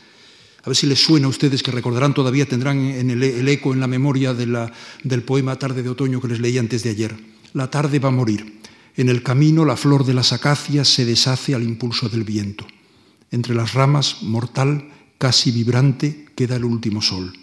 A 0.64 0.70
ver 0.70 0.78
si 0.78 0.86
les 0.86 1.04
suena 1.04 1.26
a 1.26 1.30
ustedes, 1.30 1.64
que 1.64 1.72
recordarán 1.72 2.14
todavía, 2.14 2.46
tendrán 2.46 2.80
en 2.80 3.10
el, 3.10 3.48
eco 3.50 3.74
en 3.74 3.80
la 3.80 3.88
memoria 3.88 4.34
del 4.34 5.24
poema 5.24 5.58
Tarde 5.58 5.82
de 5.82 5.90
Otoño 5.90 6.22
que 6.22 6.28
les 6.28 6.40
leí 6.40 6.58
antes 6.58 6.84
de 6.84 6.92
ayer. 6.92 7.16
La 7.54 7.70
tarde 7.70 8.00
va 8.00 8.10
a 8.10 8.12
morir. 8.12 8.62
En 8.96 9.10
el 9.10 9.24
camino 9.24 9.66
la 9.66 9.76
flor 9.76 10.06
de 10.06 10.14
las 10.14 10.32
acacias 10.32 10.88
se 10.88 11.06
deshace 11.06 11.54
al 11.54 11.64
impulso 11.64 12.08
del 12.08 12.24
viento. 12.24 12.66
Entre 13.30 13.56
las 13.56 13.74
ramas, 13.74 14.24
mortal, 14.24 14.90
casi 15.18 15.52
vibrante, 15.52 16.28
queda 16.36 16.56
el 16.56 16.66
último 16.66 17.02
sol. 17.02 17.34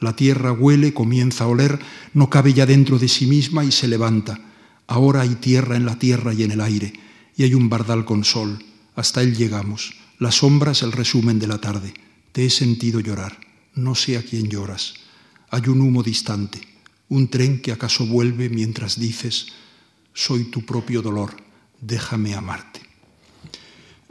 La 0.00 0.16
tierra 0.16 0.52
huele, 0.52 0.92
comienza 0.92 1.44
a 1.44 1.46
oler, 1.46 1.78
no 2.12 2.28
cabe 2.28 2.52
ya 2.52 2.66
dentro 2.66 2.98
de 2.98 3.08
sí 3.08 3.26
misma 3.26 3.64
y 3.64 3.70
se 3.70 3.86
levanta. 3.86 4.40
Ahora 4.88 5.20
hay 5.20 5.36
tierra 5.36 5.76
en 5.76 5.86
la 5.86 5.96
tierra 5.96 6.34
y 6.34 6.42
en 6.42 6.50
el 6.50 6.60
aire, 6.60 6.92
y 7.36 7.44
hay 7.44 7.54
un 7.54 7.68
bardal 7.68 8.04
con 8.04 8.24
sol. 8.24 8.58
Hasta 8.96 9.22
él 9.22 9.36
llegamos. 9.36 9.94
La 10.18 10.32
sombra 10.32 10.72
es 10.72 10.82
el 10.82 10.90
resumen 10.90 11.38
de 11.38 11.46
la 11.46 11.58
tarde. 11.58 11.94
Te 12.32 12.44
he 12.44 12.50
sentido 12.50 12.98
llorar, 12.98 13.38
no 13.74 13.94
sé 13.94 14.16
a 14.16 14.22
quién 14.22 14.48
lloras. 14.48 14.94
Hay 15.50 15.68
un 15.68 15.80
humo 15.80 16.02
distante, 16.02 16.60
un 17.12 17.28
tren 17.28 17.60
que 17.60 17.72
acaso 17.72 18.06
vuelve 18.06 18.48
mientras 18.48 18.98
dices, 18.98 19.48
soy 20.14 20.44
tu 20.44 20.64
propio 20.64 21.02
dolor, 21.02 21.36
déjame 21.78 22.34
amarte. 22.34 22.80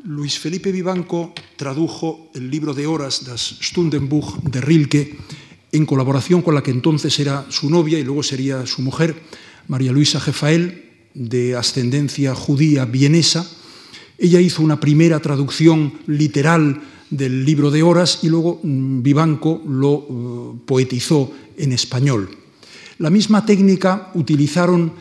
Luis 0.03 0.37
Felipe 0.37 0.71
Vivanco 0.71 1.33
tradujo 1.57 2.29
el 2.35 2.51
libro 2.51 2.75
de 2.75 2.85
horas, 2.85 3.25
Das 3.25 3.57
Stundenbuch 3.59 4.43
de 4.43 4.61
Rilke, 4.61 5.17
en 5.71 5.85
colaboración 5.87 6.43
con 6.43 6.53
la 6.53 6.61
que 6.61 6.69
entonces 6.69 7.17
era 7.19 7.45
su 7.49 7.71
novia 7.71 7.97
y 7.97 8.03
luego 8.03 8.21
sería 8.21 8.67
su 8.67 8.83
mujer, 8.83 9.19
María 9.67 9.91
Luisa 9.91 10.19
Jefael, 10.19 11.09
de 11.15 11.55
ascendencia 11.55 12.35
judía 12.35 12.85
vienesa. 12.85 13.49
Ella 14.19 14.39
hizo 14.39 14.61
una 14.61 14.79
primera 14.79 15.19
traducción 15.19 15.93
literal 16.05 16.81
del 17.09 17.45
libro 17.45 17.71
de 17.71 17.81
horas 17.81 18.19
y 18.21 18.29
luego 18.29 18.59
mm, 18.61 19.01
Vivanco 19.01 19.61
lo 19.67 20.05
eh, 20.07 20.59
poetizó 20.65 21.31
en 21.57 21.71
español. 21.71 22.40
La 23.01 23.09
misma 23.09 23.43
técnica 23.43 24.11
utilizaron 24.13 24.93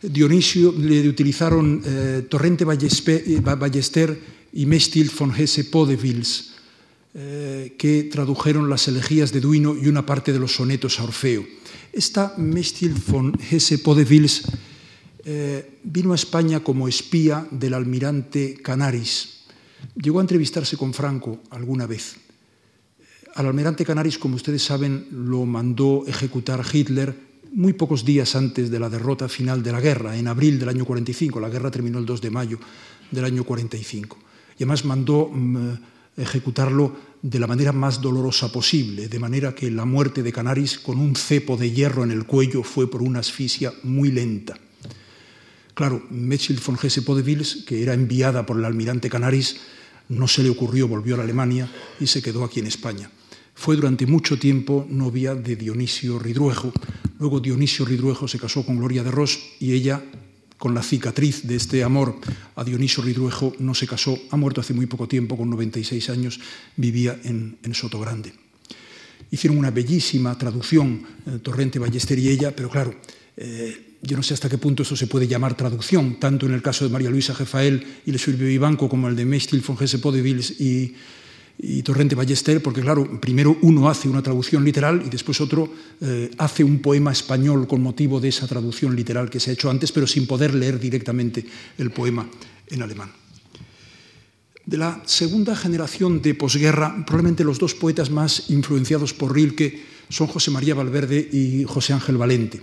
Dionisio, 0.00 0.72
le 0.72 1.06
utilizaron 1.06 1.82
eh, 1.84 2.24
Torrente 2.26 2.64
eh, 2.64 3.40
Ballester 3.44 4.18
y 4.54 4.64
Mestil 4.64 5.10
von 5.10 5.34
Hesse 5.36 5.64
Podevils, 5.64 6.48
que 7.12 8.08
tradujeron 8.10 8.70
las 8.70 8.88
elegías 8.88 9.32
de 9.32 9.40
Duino 9.42 9.76
y 9.76 9.86
una 9.86 10.06
parte 10.06 10.32
de 10.32 10.38
los 10.38 10.54
sonetos 10.54 10.98
a 10.98 11.04
Orfeo. 11.04 11.44
Esta 11.92 12.32
Mestil 12.38 12.94
von 12.94 13.36
Hesse 13.50 13.76
Podevils 13.76 14.44
vino 15.84 16.12
a 16.12 16.16
España 16.16 16.60
como 16.60 16.88
espía 16.88 17.46
del 17.50 17.74
almirante 17.74 18.56
Canaris, 18.62 19.44
Llegó 19.94 20.20
a 20.20 20.22
entrevistarse 20.22 20.78
con 20.78 20.94
Franco 20.94 21.42
alguna 21.50 21.86
vez. 21.86 22.16
Al 23.34 23.46
almirante 23.46 23.84
Canaris, 23.84 24.16
como 24.16 24.36
ustedes 24.36 24.62
saben, 24.62 25.08
lo 25.10 25.44
mandó 25.44 26.04
ejecutar 26.06 26.64
Hitler 26.64 27.31
muy 27.52 27.74
pocos 27.74 28.04
días 28.04 28.34
antes 28.34 28.70
de 28.70 28.80
la 28.80 28.88
derrota 28.88 29.28
final 29.28 29.62
de 29.62 29.72
la 29.72 29.80
guerra, 29.80 30.16
en 30.16 30.26
abril 30.26 30.58
del 30.58 30.70
año 30.70 30.84
45. 30.84 31.40
La 31.40 31.48
guerra 31.48 31.70
terminó 31.70 31.98
el 31.98 32.06
2 32.06 32.20
de 32.20 32.30
mayo 32.30 32.58
del 33.10 33.24
año 33.24 33.44
45. 33.44 34.18
Y 34.58 34.62
además 34.62 34.84
mandó 34.84 35.28
mm, 35.28 35.74
ejecutarlo 36.16 36.96
de 37.20 37.38
la 37.38 37.46
manera 37.46 37.72
más 37.72 38.00
dolorosa 38.00 38.50
posible, 38.50 39.08
de 39.08 39.18
manera 39.18 39.54
que 39.54 39.70
la 39.70 39.84
muerte 39.84 40.22
de 40.22 40.32
Canaris 40.32 40.78
con 40.78 40.98
un 40.98 41.14
cepo 41.14 41.56
de 41.56 41.70
hierro 41.70 42.02
en 42.04 42.10
el 42.10 42.24
cuello 42.24 42.62
fue 42.62 42.90
por 42.90 43.02
una 43.02 43.20
asfixia 43.20 43.72
muy 43.84 44.10
lenta. 44.10 44.58
Claro, 45.74 46.02
Mechild 46.10 46.60
von 46.64 46.76
Hesse-Podewils, 46.76 47.64
que 47.64 47.82
era 47.82 47.94
enviada 47.94 48.44
por 48.44 48.58
el 48.58 48.64
almirante 48.64 49.08
Canaris, 49.08 49.60
no 50.08 50.28
se 50.28 50.42
le 50.42 50.50
ocurrió, 50.50 50.88
volvió 50.88 51.14
a 51.14 51.18
la 51.18 51.24
Alemania 51.24 51.70
y 52.00 52.06
se 52.06 52.22
quedó 52.22 52.44
aquí 52.44 52.60
en 52.60 52.66
España. 52.66 53.10
Fue 53.54 53.76
durante 53.76 54.06
mucho 54.06 54.38
tiempo 54.38 54.86
novia 54.88 55.34
de 55.34 55.56
Dionisio 55.56 56.18
Ridruejo. 56.18 56.72
Luego 57.22 57.38
Dionisio 57.38 57.84
Ridruejo 57.84 58.26
se 58.26 58.36
casó 58.36 58.66
con 58.66 58.78
Gloria 58.78 59.04
de 59.04 59.12
Ros 59.12 59.38
y 59.60 59.74
ella, 59.74 60.02
con 60.58 60.74
la 60.74 60.82
cicatriz 60.82 61.46
de 61.46 61.54
este 61.54 61.84
amor 61.84 62.16
a 62.56 62.64
Dionisio 62.64 63.00
Ridruejo, 63.00 63.54
no 63.60 63.74
se 63.74 63.86
casó. 63.86 64.18
Ha 64.32 64.36
muerto 64.36 64.60
hace 64.60 64.74
muy 64.74 64.86
poco 64.86 65.06
tiempo, 65.06 65.36
con 65.36 65.48
96 65.48 66.10
años, 66.10 66.40
vivía 66.74 67.16
en, 67.22 67.58
en 67.62 67.74
Sotogrande. 67.74 68.32
Hicieron 69.30 69.56
una 69.56 69.70
bellísima 69.70 70.36
traducción, 70.36 71.06
eh, 71.24 71.38
Torrente 71.40 71.78
Ballester 71.78 72.18
y 72.18 72.28
ella, 72.28 72.56
pero 72.56 72.68
claro, 72.68 72.92
eh, 73.36 73.98
yo 74.02 74.16
no 74.16 74.24
sé 74.24 74.34
hasta 74.34 74.48
qué 74.48 74.58
punto 74.58 74.82
eso 74.82 74.96
se 74.96 75.06
puede 75.06 75.28
llamar 75.28 75.56
traducción, 75.56 76.18
tanto 76.18 76.46
en 76.46 76.54
el 76.54 76.60
caso 76.60 76.84
de 76.84 76.90
María 76.90 77.08
Luisa 77.08 77.36
Jefael 77.36 77.86
y 78.04 78.10
Le 78.10 78.18
Survio 78.18 78.48
Vivanco 78.48 78.88
como 78.88 79.06
el 79.06 79.14
de 79.14 79.26
Mestil 79.26 79.62
von 79.64 79.76
Podevils 79.76 80.60
y, 80.60 80.96
y, 81.58 81.82
Torrente 81.82 82.14
Ballester, 82.14 82.62
porque 82.62 82.80
claro, 82.80 83.20
primero 83.20 83.56
uno 83.62 83.88
hace 83.88 84.08
una 84.08 84.22
traducción 84.22 84.64
literal 84.64 85.02
y 85.06 85.10
después 85.10 85.40
otro 85.40 85.72
eh, 86.00 86.30
hace 86.38 86.64
un 86.64 86.80
poema 86.80 87.12
español 87.12 87.66
con 87.66 87.82
motivo 87.82 88.20
de 88.20 88.28
esa 88.28 88.46
traducción 88.46 88.96
literal 88.96 89.30
que 89.30 89.40
se 89.40 89.50
ha 89.50 89.54
hecho 89.54 89.70
antes, 89.70 89.92
pero 89.92 90.06
sin 90.06 90.26
poder 90.26 90.54
leer 90.54 90.78
directamente 90.78 91.44
el 91.78 91.90
poema 91.90 92.28
en 92.68 92.82
alemán. 92.82 93.12
De 94.64 94.76
la 94.78 95.02
segunda 95.06 95.56
generación 95.56 96.22
de 96.22 96.34
posguerra, 96.34 97.04
probablemente 97.04 97.42
los 97.42 97.58
dos 97.58 97.74
poetas 97.74 98.10
más 98.10 98.50
influenciados 98.50 99.12
por 99.12 99.34
Rilke 99.34 99.82
son 100.08 100.28
José 100.28 100.50
María 100.50 100.74
Valverde 100.74 101.28
y 101.32 101.64
José 101.64 101.92
Ángel 101.94 102.16
Valente. 102.16 102.60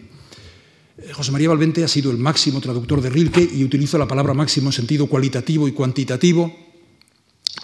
Eh, 0.97 1.13
José 1.13 1.31
María 1.31 1.49
Valvente 1.49 1.83
ha 1.83 1.87
sido 1.87 2.11
el 2.11 2.17
máximo 2.17 2.61
traductor 2.61 3.01
de 3.01 3.09
Rilke 3.09 3.47
y 3.53 3.63
utilizo 3.63 3.97
la 3.97 4.07
palabra 4.07 4.33
máximo 4.33 4.69
en 4.69 4.73
sentido 4.73 5.07
cualitativo 5.07 5.67
y 5.67 5.73
cuantitativo, 5.73 6.55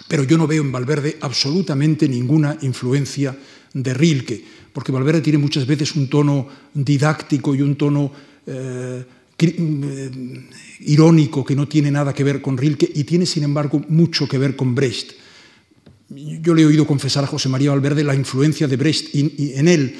pero 0.08 0.24
yo 0.24 0.38
no 0.38 0.46
veo 0.46 0.62
en 0.62 0.72
Valverde 0.72 1.18
absolutamente 1.20 2.08
ninguna 2.08 2.56
influencia 2.62 3.36
de 3.72 3.94
Rilke, 3.94 4.44
porque 4.72 4.92
Valverde 4.92 5.20
tiene 5.20 5.38
muchas 5.38 5.66
veces 5.66 5.96
un 5.96 6.08
tono 6.08 6.48
didáctico 6.72 7.54
y 7.54 7.62
un 7.62 7.76
tono 7.76 8.12
eh, 8.46 9.04
eh, 9.38 10.10
irónico 10.80 11.44
que 11.44 11.56
no 11.56 11.68
tiene 11.68 11.90
nada 11.90 12.14
que 12.14 12.24
ver 12.24 12.40
con 12.40 12.56
Rilke 12.56 12.90
y 12.94 13.04
tiene, 13.04 13.26
sin 13.26 13.44
embargo, 13.44 13.82
mucho 13.88 14.28
que 14.28 14.38
ver 14.38 14.56
con 14.56 14.74
Brecht. 14.74 15.12
Yo 16.08 16.54
le 16.54 16.62
he 16.62 16.66
oído 16.66 16.86
confesar 16.86 17.24
a 17.24 17.26
José 17.26 17.48
María 17.48 17.70
Valverde 17.70 18.04
la 18.04 18.14
influencia 18.14 18.68
de 18.68 18.76
Brecht 18.76 19.12
en 19.12 19.66
él. 19.66 19.96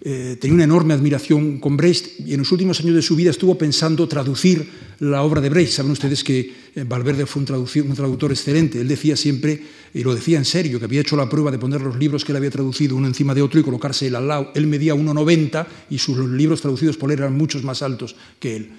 Eh, 0.00 0.38
tenía 0.40 0.54
una 0.54 0.64
enorme 0.64 0.94
admiración 0.94 1.60
con 1.60 1.76
Brecht 1.76 2.20
y 2.20 2.32
en 2.32 2.38
los 2.38 2.52
últimos 2.52 2.80
años 2.80 2.94
de 2.94 3.02
su 3.02 3.14
vida 3.14 3.30
estuvo 3.30 3.58
pensando 3.58 4.08
traducir 4.08 4.66
la 5.00 5.22
obra 5.22 5.42
de 5.42 5.50
Brecht. 5.50 5.72
Saben 5.72 5.92
ustedes 5.92 6.24
que 6.24 6.54
eh, 6.74 6.84
Valverde 6.88 7.26
fue 7.26 7.42
un, 7.42 7.52
un, 7.52 7.94
traductor 7.94 8.30
excelente. 8.30 8.80
Él 8.80 8.88
decía 8.88 9.14
siempre, 9.14 9.62
y 9.92 10.02
lo 10.02 10.14
decía 10.14 10.38
en 10.38 10.46
serio, 10.46 10.78
que 10.78 10.86
había 10.86 11.02
hecho 11.02 11.16
la 11.16 11.28
prueba 11.28 11.50
de 11.50 11.58
poner 11.58 11.82
los 11.82 11.98
libros 11.98 12.24
que 12.24 12.32
él 12.32 12.36
había 12.36 12.50
traducido 12.50 12.96
uno 12.96 13.06
encima 13.06 13.34
de 13.34 13.42
otro 13.42 13.60
y 13.60 13.62
colocarse 13.62 14.06
él 14.06 14.16
al 14.16 14.28
lado. 14.28 14.52
Él 14.54 14.66
medía 14.66 14.94
1,90 14.94 15.66
y 15.90 15.98
sus 15.98 16.16
libros 16.30 16.62
traducidos 16.62 16.96
por 16.96 17.12
él 17.12 17.18
eran 17.18 17.36
muchos 17.36 17.62
más 17.62 17.82
altos 17.82 18.16
que 18.40 18.56
él. 18.56 18.70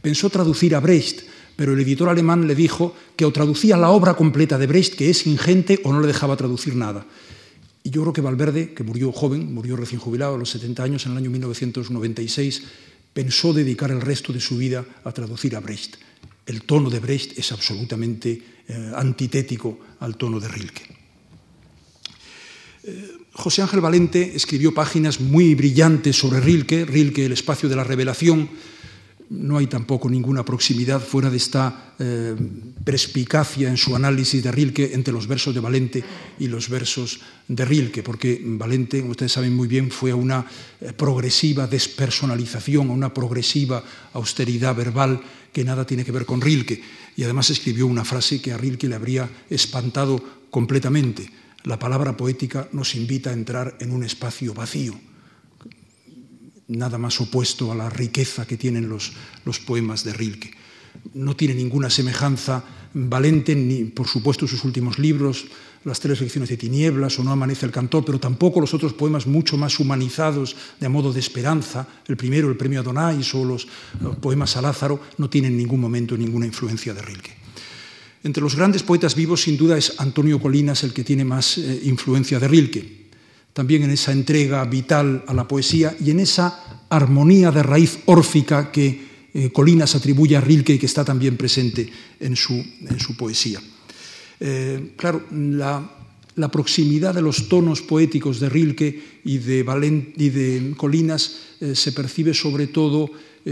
Pensó 0.00 0.30
traducir 0.30 0.76
a 0.76 0.80
Brecht 0.80 1.22
pero 1.60 1.74
el 1.74 1.80
editor 1.80 2.08
alemán 2.08 2.48
le 2.48 2.54
dijo 2.54 2.96
que 3.14 3.26
o 3.26 3.32
traducía 3.36 3.76
la 3.76 3.90
obra 3.90 4.14
completa 4.16 4.56
de 4.56 4.66
Brecht, 4.66 4.96
que 4.96 5.10
es 5.10 5.26
ingente, 5.26 5.78
o 5.84 5.92
no 5.92 6.00
le 6.00 6.06
dejaba 6.06 6.34
traducir 6.34 6.74
nada. 6.74 7.04
Y 7.82 7.90
yo 7.90 8.00
creo 8.00 8.14
que 8.14 8.22
Valverde, 8.22 8.72
que 8.72 8.82
murió 8.82 9.12
joven, 9.12 9.52
murió 9.52 9.76
recién 9.76 10.00
jubilado 10.00 10.36
a 10.36 10.38
los 10.38 10.48
70 10.48 10.82
años, 10.82 11.04
en 11.04 11.12
el 11.12 11.18
año 11.18 11.28
1996, 11.28 12.62
pensó 13.12 13.52
dedicar 13.52 13.90
el 13.90 14.00
resto 14.00 14.32
de 14.32 14.40
su 14.40 14.56
vida 14.56 14.86
a 15.04 15.12
traducir 15.12 15.54
a 15.54 15.60
Brecht. 15.60 15.96
El 16.46 16.62
tono 16.62 16.88
de 16.88 16.98
Brecht 16.98 17.38
es 17.38 17.52
absolutamente 17.52 18.40
eh, 18.66 18.92
antitético 18.96 19.80
al 20.00 20.16
tono 20.16 20.40
de 20.40 20.48
Rilke. 20.48 20.82
Eh, 22.84 23.18
José 23.34 23.60
Ángel 23.60 23.82
Valente 23.82 24.34
escribió 24.34 24.72
páginas 24.72 25.20
muy 25.20 25.54
brillantes 25.54 26.16
sobre 26.16 26.40
Rilke, 26.40 26.86
Rilke, 26.86 27.26
el 27.26 27.32
espacio 27.32 27.68
de 27.68 27.76
la 27.76 27.84
revelación, 27.84 28.48
no 29.30 29.58
hay 29.58 29.68
tampoco 29.68 30.10
ninguna 30.10 30.44
proximidad 30.44 31.00
fuera 31.00 31.30
de 31.30 31.36
esta 31.36 31.94
eh, 32.00 32.34
perspicacia 32.84 33.68
en 33.68 33.76
su 33.76 33.94
análisis 33.94 34.42
de 34.42 34.50
Rilke 34.50 34.92
entre 34.92 35.14
los 35.14 35.28
versos 35.28 35.54
de 35.54 35.60
Valente 35.60 36.02
y 36.40 36.48
los 36.48 36.68
versos 36.68 37.20
de 37.46 37.64
Rilke, 37.64 38.02
porque 38.02 38.42
Valente, 38.44 39.00
ustedes 39.00 39.32
saben 39.32 39.54
muy 39.54 39.68
bien, 39.68 39.90
fue 39.90 40.10
a 40.10 40.16
una 40.16 40.44
eh, 40.80 40.92
progresiva 40.92 41.68
despersonalización, 41.68 42.90
a 42.90 42.92
una 42.92 43.14
progresiva 43.14 43.84
austeridad 44.14 44.74
verbal 44.74 45.20
que 45.52 45.64
nada 45.64 45.86
tiene 45.86 46.04
que 46.04 46.12
ver 46.12 46.26
con 46.26 46.40
Rilke. 46.40 46.82
Y 47.16 47.22
además 47.22 47.50
escribió 47.50 47.86
una 47.86 48.04
frase 48.04 48.42
que 48.42 48.52
a 48.52 48.58
Rilke 48.58 48.88
le 48.88 48.96
habría 48.96 49.30
espantado 49.48 50.20
completamente. 50.50 51.30
La 51.62 51.78
palabra 51.78 52.16
poética 52.16 52.68
nos 52.72 52.96
invita 52.96 53.30
a 53.30 53.34
entrar 53.34 53.76
en 53.78 53.92
un 53.92 54.02
espacio 54.02 54.54
vacío 54.54 54.98
nada 56.70 56.98
más 56.98 57.20
opuesto 57.20 57.72
a 57.72 57.74
la 57.74 57.90
riqueza 57.90 58.46
que 58.46 58.56
tienen 58.56 58.88
los, 58.88 59.12
los 59.44 59.58
poemas 59.58 60.04
de 60.04 60.12
Rilke. 60.12 60.54
No 61.14 61.36
tiene 61.36 61.54
ninguna 61.54 61.90
semejanza 61.90 62.64
Valente, 62.92 63.54
ni 63.54 63.84
por 63.84 64.08
supuesto 64.08 64.48
sus 64.48 64.64
últimos 64.64 64.98
libros, 64.98 65.46
las 65.84 66.00
tres 66.00 66.20
lecciones 66.20 66.50
de 66.50 66.56
tinieblas 66.56 67.18
o 67.18 67.24
No 67.24 67.30
amanece 67.30 67.64
el 67.64 67.72
cantor, 67.72 68.04
pero 68.04 68.18
tampoco 68.18 68.60
los 68.60 68.74
otros 68.74 68.92
poemas 68.92 69.26
mucho 69.26 69.56
más 69.56 69.78
humanizados, 69.78 70.56
de 70.80 70.88
modo 70.88 71.12
de 71.12 71.20
esperanza, 71.20 71.86
el 72.08 72.16
primero, 72.16 72.48
el 72.48 72.56
premio 72.56 72.80
Adonais 72.80 73.34
o 73.34 73.44
los, 73.44 73.68
los 74.00 74.16
poemas 74.16 74.56
a 74.56 74.62
Lázaro, 74.62 75.00
no 75.18 75.30
tienen 75.30 75.52
en 75.52 75.58
ningún 75.58 75.80
momento 75.80 76.16
ninguna 76.16 76.46
influencia 76.46 76.92
de 76.92 77.02
Rilke. 77.02 77.36
Entre 78.22 78.42
los 78.42 78.56
grandes 78.56 78.82
poetas 78.82 79.14
vivos, 79.14 79.42
sin 79.42 79.56
duda, 79.56 79.78
es 79.78 79.94
Antonio 79.98 80.40
Colinas 80.40 80.82
el 80.82 80.92
que 80.92 81.04
tiene 81.04 81.24
más 81.24 81.56
eh, 81.58 81.80
influencia 81.84 82.38
de 82.38 82.48
Rilke 82.48 82.99
también 83.52 83.82
en 83.82 83.90
esa 83.90 84.12
entrega 84.12 84.64
vital 84.64 85.24
a 85.26 85.34
la 85.34 85.46
poesía 85.46 85.96
y 86.00 86.10
en 86.10 86.20
esa 86.20 86.84
armonía 86.88 87.50
de 87.50 87.62
raíz 87.62 87.98
órfica 88.06 88.70
que 88.70 89.10
eh, 89.32 89.50
Colinas 89.52 89.94
atribuye 89.94 90.36
a 90.36 90.40
Rilke 90.40 90.74
y 90.74 90.78
que 90.78 90.86
está 90.86 91.04
también 91.04 91.36
presente 91.36 91.88
en 92.18 92.34
su, 92.34 92.54
en 92.54 92.98
su 92.98 93.16
poesía. 93.16 93.60
Eh, 94.40 94.92
claro, 94.96 95.24
la, 95.30 95.96
proximidad 96.50 97.14
de 97.14 97.22
los 97.22 97.48
tonos 97.48 97.82
poéticos 97.82 98.40
de 98.40 98.48
Rilke 98.48 99.20
y 99.24 99.38
de, 99.38 100.74
Colinas 100.76 101.36
eh, 101.60 101.74
se 101.74 101.92
percibe 101.92 102.32
sobre 102.32 102.66
todo, 102.66 103.10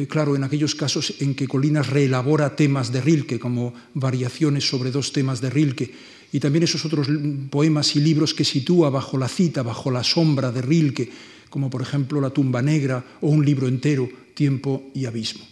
claro, 0.09 0.36
en 0.36 0.44
aquellos 0.44 0.74
casos 0.74 1.14
en 1.20 1.34
que 1.34 1.49
Colinas 1.49 1.88
reelabora 1.88 2.57
temas 2.57 2.92
de 2.92 3.01
Rilke, 3.01 3.38
como 3.38 3.74
variaciones 3.94 4.68
sobre 4.68 4.90
dos 4.90 5.12
temas 5.12 5.40
de 5.40 5.51
Rilke 5.51 5.92
y 6.33 6.41
también 6.41 6.64
esos 6.64 6.85
otros 6.85 7.09
poemas 7.51 7.97
y 7.97 8.01
libros 8.01 8.35
que 8.35 8.45
sitúa 8.45 8.91
bajo 8.91 9.16
la 9.16 9.29
cita, 9.29 9.62
bajo 9.62 9.91
la 9.91 10.05
sombra 10.05 10.53
de 10.53 10.62
Rilke, 10.62 11.11
como 11.49 11.70
por 11.70 11.83
ejemplo 11.83 12.20
La 12.20 12.31
tumba 12.31 12.61
negra 12.61 13.05
o 13.20 13.29
un 13.29 13.45
libro 13.45 13.68
entero, 13.68 14.09
Tiempo 14.35 14.91
y 14.95 15.07
abismo. 15.07 15.45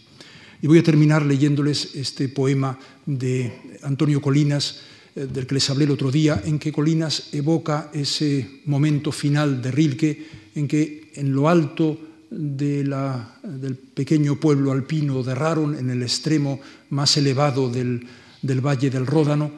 Y 0.61 0.67
voy 0.67 0.79
a 0.79 0.83
terminar 0.83 1.25
leyéndoles 1.25 1.95
este 1.95 2.29
poema 2.29 2.79
de 3.05 3.51
Antonio 3.83 4.21
Colinas, 4.21 4.79
eh, 5.15 5.27
del 5.27 5.45
que 5.45 5.55
les 5.55 5.69
hablé 5.69 5.83
el 5.83 5.91
otro 5.91 6.09
día, 6.09 6.41
en 6.45 6.57
que 6.57 6.71
Colinas 6.71 7.29
evoca 7.33 7.91
ese 7.93 8.61
momento 8.65 9.11
final 9.11 9.61
de 9.61 9.71
Rilke, 9.71 10.27
en 10.55 10.67
que 10.67 11.11
en 11.15 11.33
lo 11.33 11.49
alto 11.49 11.99
del 12.29 13.75
pequeño 13.93 14.39
pueblo 14.39 14.71
alpino 14.71 15.23
de 15.23 15.35
Raron, 15.35 15.77
en 15.77 15.89
el 15.89 16.01
extremo 16.01 16.59
más 16.89 17.17
elevado 17.17 17.69
del, 17.69 18.05
del 18.41 18.65
valle 18.65 18.89
del 18.89 19.05
Ródano, 19.05 19.51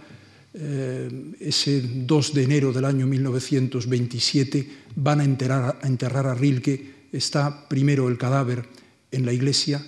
eh, 0.54 1.10
ese 1.40 1.82
2 1.82 2.34
de 2.34 2.44
enero 2.44 2.74
del 2.74 2.86
año 2.86 3.06
1927 3.06 4.68
van 4.96 5.22
a 5.22 5.24
enterrar, 5.24 5.80
a 5.82 5.88
enterrar 5.88 6.28
a 6.28 6.34
Rilke. 6.34 7.08
Está 7.12 7.68
primero 7.68 8.10
el 8.10 8.18
cadáver 8.18 8.66
en 9.12 9.26
la 9.26 9.34
iglesia 9.34 9.86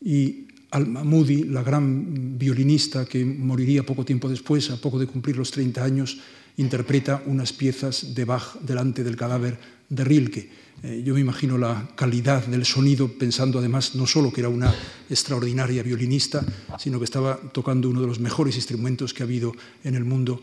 y 0.00 0.46
Alma 0.70 1.02
Moody, 1.02 1.44
la 1.44 1.62
gran 1.62 2.38
violinista 2.38 3.04
que 3.04 3.24
moriría 3.24 3.84
poco 3.84 4.04
tiempo 4.04 4.28
después, 4.28 4.70
a 4.70 4.80
poco 4.80 4.98
de 4.98 5.06
cumplir 5.06 5.36
los 5.36 5.50
30 5.50 5.82
años, 5.82 6.18
interpreta 6.56 7.22
unas 7.26 7.52
piezas 7.52 8.14
de 8.14 8.24
Bach 8.24 8.54
delante 8.60 9.02
del 9.02 9.16
cadáver 9.16 9.58
de 9.90 10.04
Rilke. 10.04 10.50
Eh, 10.82 11.02
yo 11.04 11.12
me 11.12 11.20
imagino 11.20 11.58
la 11.58 11.90
calidad 11.94 12.46
del 12.46 12.64
sonido, 12.64 13.08
pensando 13.08 13.58
además 13.58 13.94
no 13.94 14.06
solo 14.06 14.32
que 14.32 14.40
era 14.40 14.48
una 14.48 14.74
extraordinaria 15.10 15.82
violinista, 15.82 16.42
sino 16.78 16.98
que 16.98 17.04
estaba 17.04 17.36
tocando 17.52 17.90
uno 17.90 18.00
de 18.00 18.06
los 18.06 18.20
mejores 18.20 18.56
instrumentos 18.56 19.12
que 19.12 19.22
ha 19.22 19.26
habido 19.26 19.52
en 19.84 19.94
el 19.94 20.04
mundo, 20.04 20.40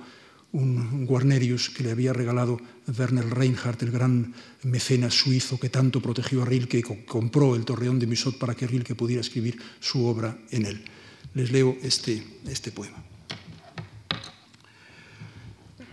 un 0.51 1.05
Guarnerius 1.05 1.69
que 1.69 1.83
le 1.83 1.91
había 1.91 2.13
regalado 2.13 2.59
Werner 2.87 3.29
Reinhardt, 3.29 3.81
el 3.81 3.91
gran 3.91 4.33
mecenas 4.63 5.13
suizo 5.13 5.59
que 5.59 5.69
tanto 5.69 6.01
protegió 6.01 6.43
a 6.43 6.45
Rilke 6.45 6.79
y 6.79 6.83
compró 6.83 7.55
el 7.55 7.65
Torreón 7.65 7.99
de 7.99 8.07
Misot 8.07 8.37
para 8.37 8.53
que 8.53 8.67
Rilke 8.67 8.95
pudiera 8.95 9.21
escribir 9.21 9.57
su 9.79 10.05
obra 10.05 10.37
en 10.51 10.65
él. 10.65 10.85
Les 11.33 11.51
leo 11.51 11.77
este, 11.81 12.23
este 12.47 12.71
poema. 12.71 13.03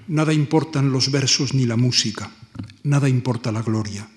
Nada 0.07 0.33
importan 0.33 0.93
los 0.93 1.11
versos 1.11 1.55
ni 1.55 1.65
la 1.65 1.77
música, 1.77 2.31
nada 2.83 3.09
importa 3.09 3.51
la 3.53 3.63
gloria, 3.63 4.09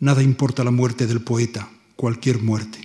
nada 0.00 0.22
importa 0.22 0.64
la 0.64 0.72
muerte 0.72 1.06
del 1.06 1.20
poeta, 1.20 1.70
cualquier 1.94 2.42
muerte. 2.42 2.80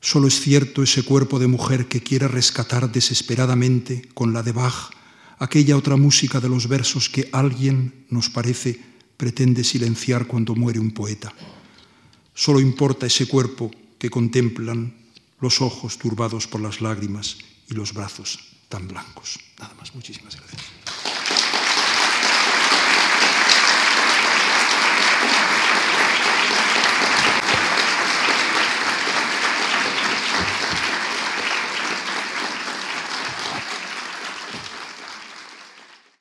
Solo 0.00 0.28
es 0.28 0.40
cierto 0.40 0.82
ese 0.82 1.02
cuerpo 1.02 1.38
de 1.38 1.48
mujer 1.48 1.86
que 1.86 2.02
quiere 2.02 2.28
rescatar 2.28 2.90
desesperadamente 2.90 4.08
con 4.14 4.32
la 4.32 4.42
de 4.42 4.52
Bach 4.52 4.90
aquella 5.40 5.76
otra 5.76 5.96
música 5.96 6.38
de 6.38 6.48
los 6.48 6.68
versos 6.68 7.08
que 7.08 7.28
alguien, 7.32 8.06
nos 8.10 8.28
parece, 8.28 8.78
pretende 9.16 9.64
silenciar 9.64 10.26
cuando 10.26 10.54
muere 10.54 10.78
un 10.78 10.92
poeta. 10.92 11.32
Solo 12.34 12.60
importa 12.60 13.06
ese 13.06 13.26
cuerpo 13.26 13.70
que 13.98 14.10
contemplan 14.10 14.94
los 15.40 15.60
ojos 15.60 15.98
turbados 15.98 16.46
por 16.46 16.60
las 16.60 16.80
lágrimas 16.80 17.38
y 17.68 17.74
los 17.74 17.92
brazos 17.92 18.38
tan 18.68 18.86
blancos. 18.86 19.40
Nada 19.58 19.74
más, 19.74 19.94
muchísimas 19.94 20.36
gracias. 20.36 20.69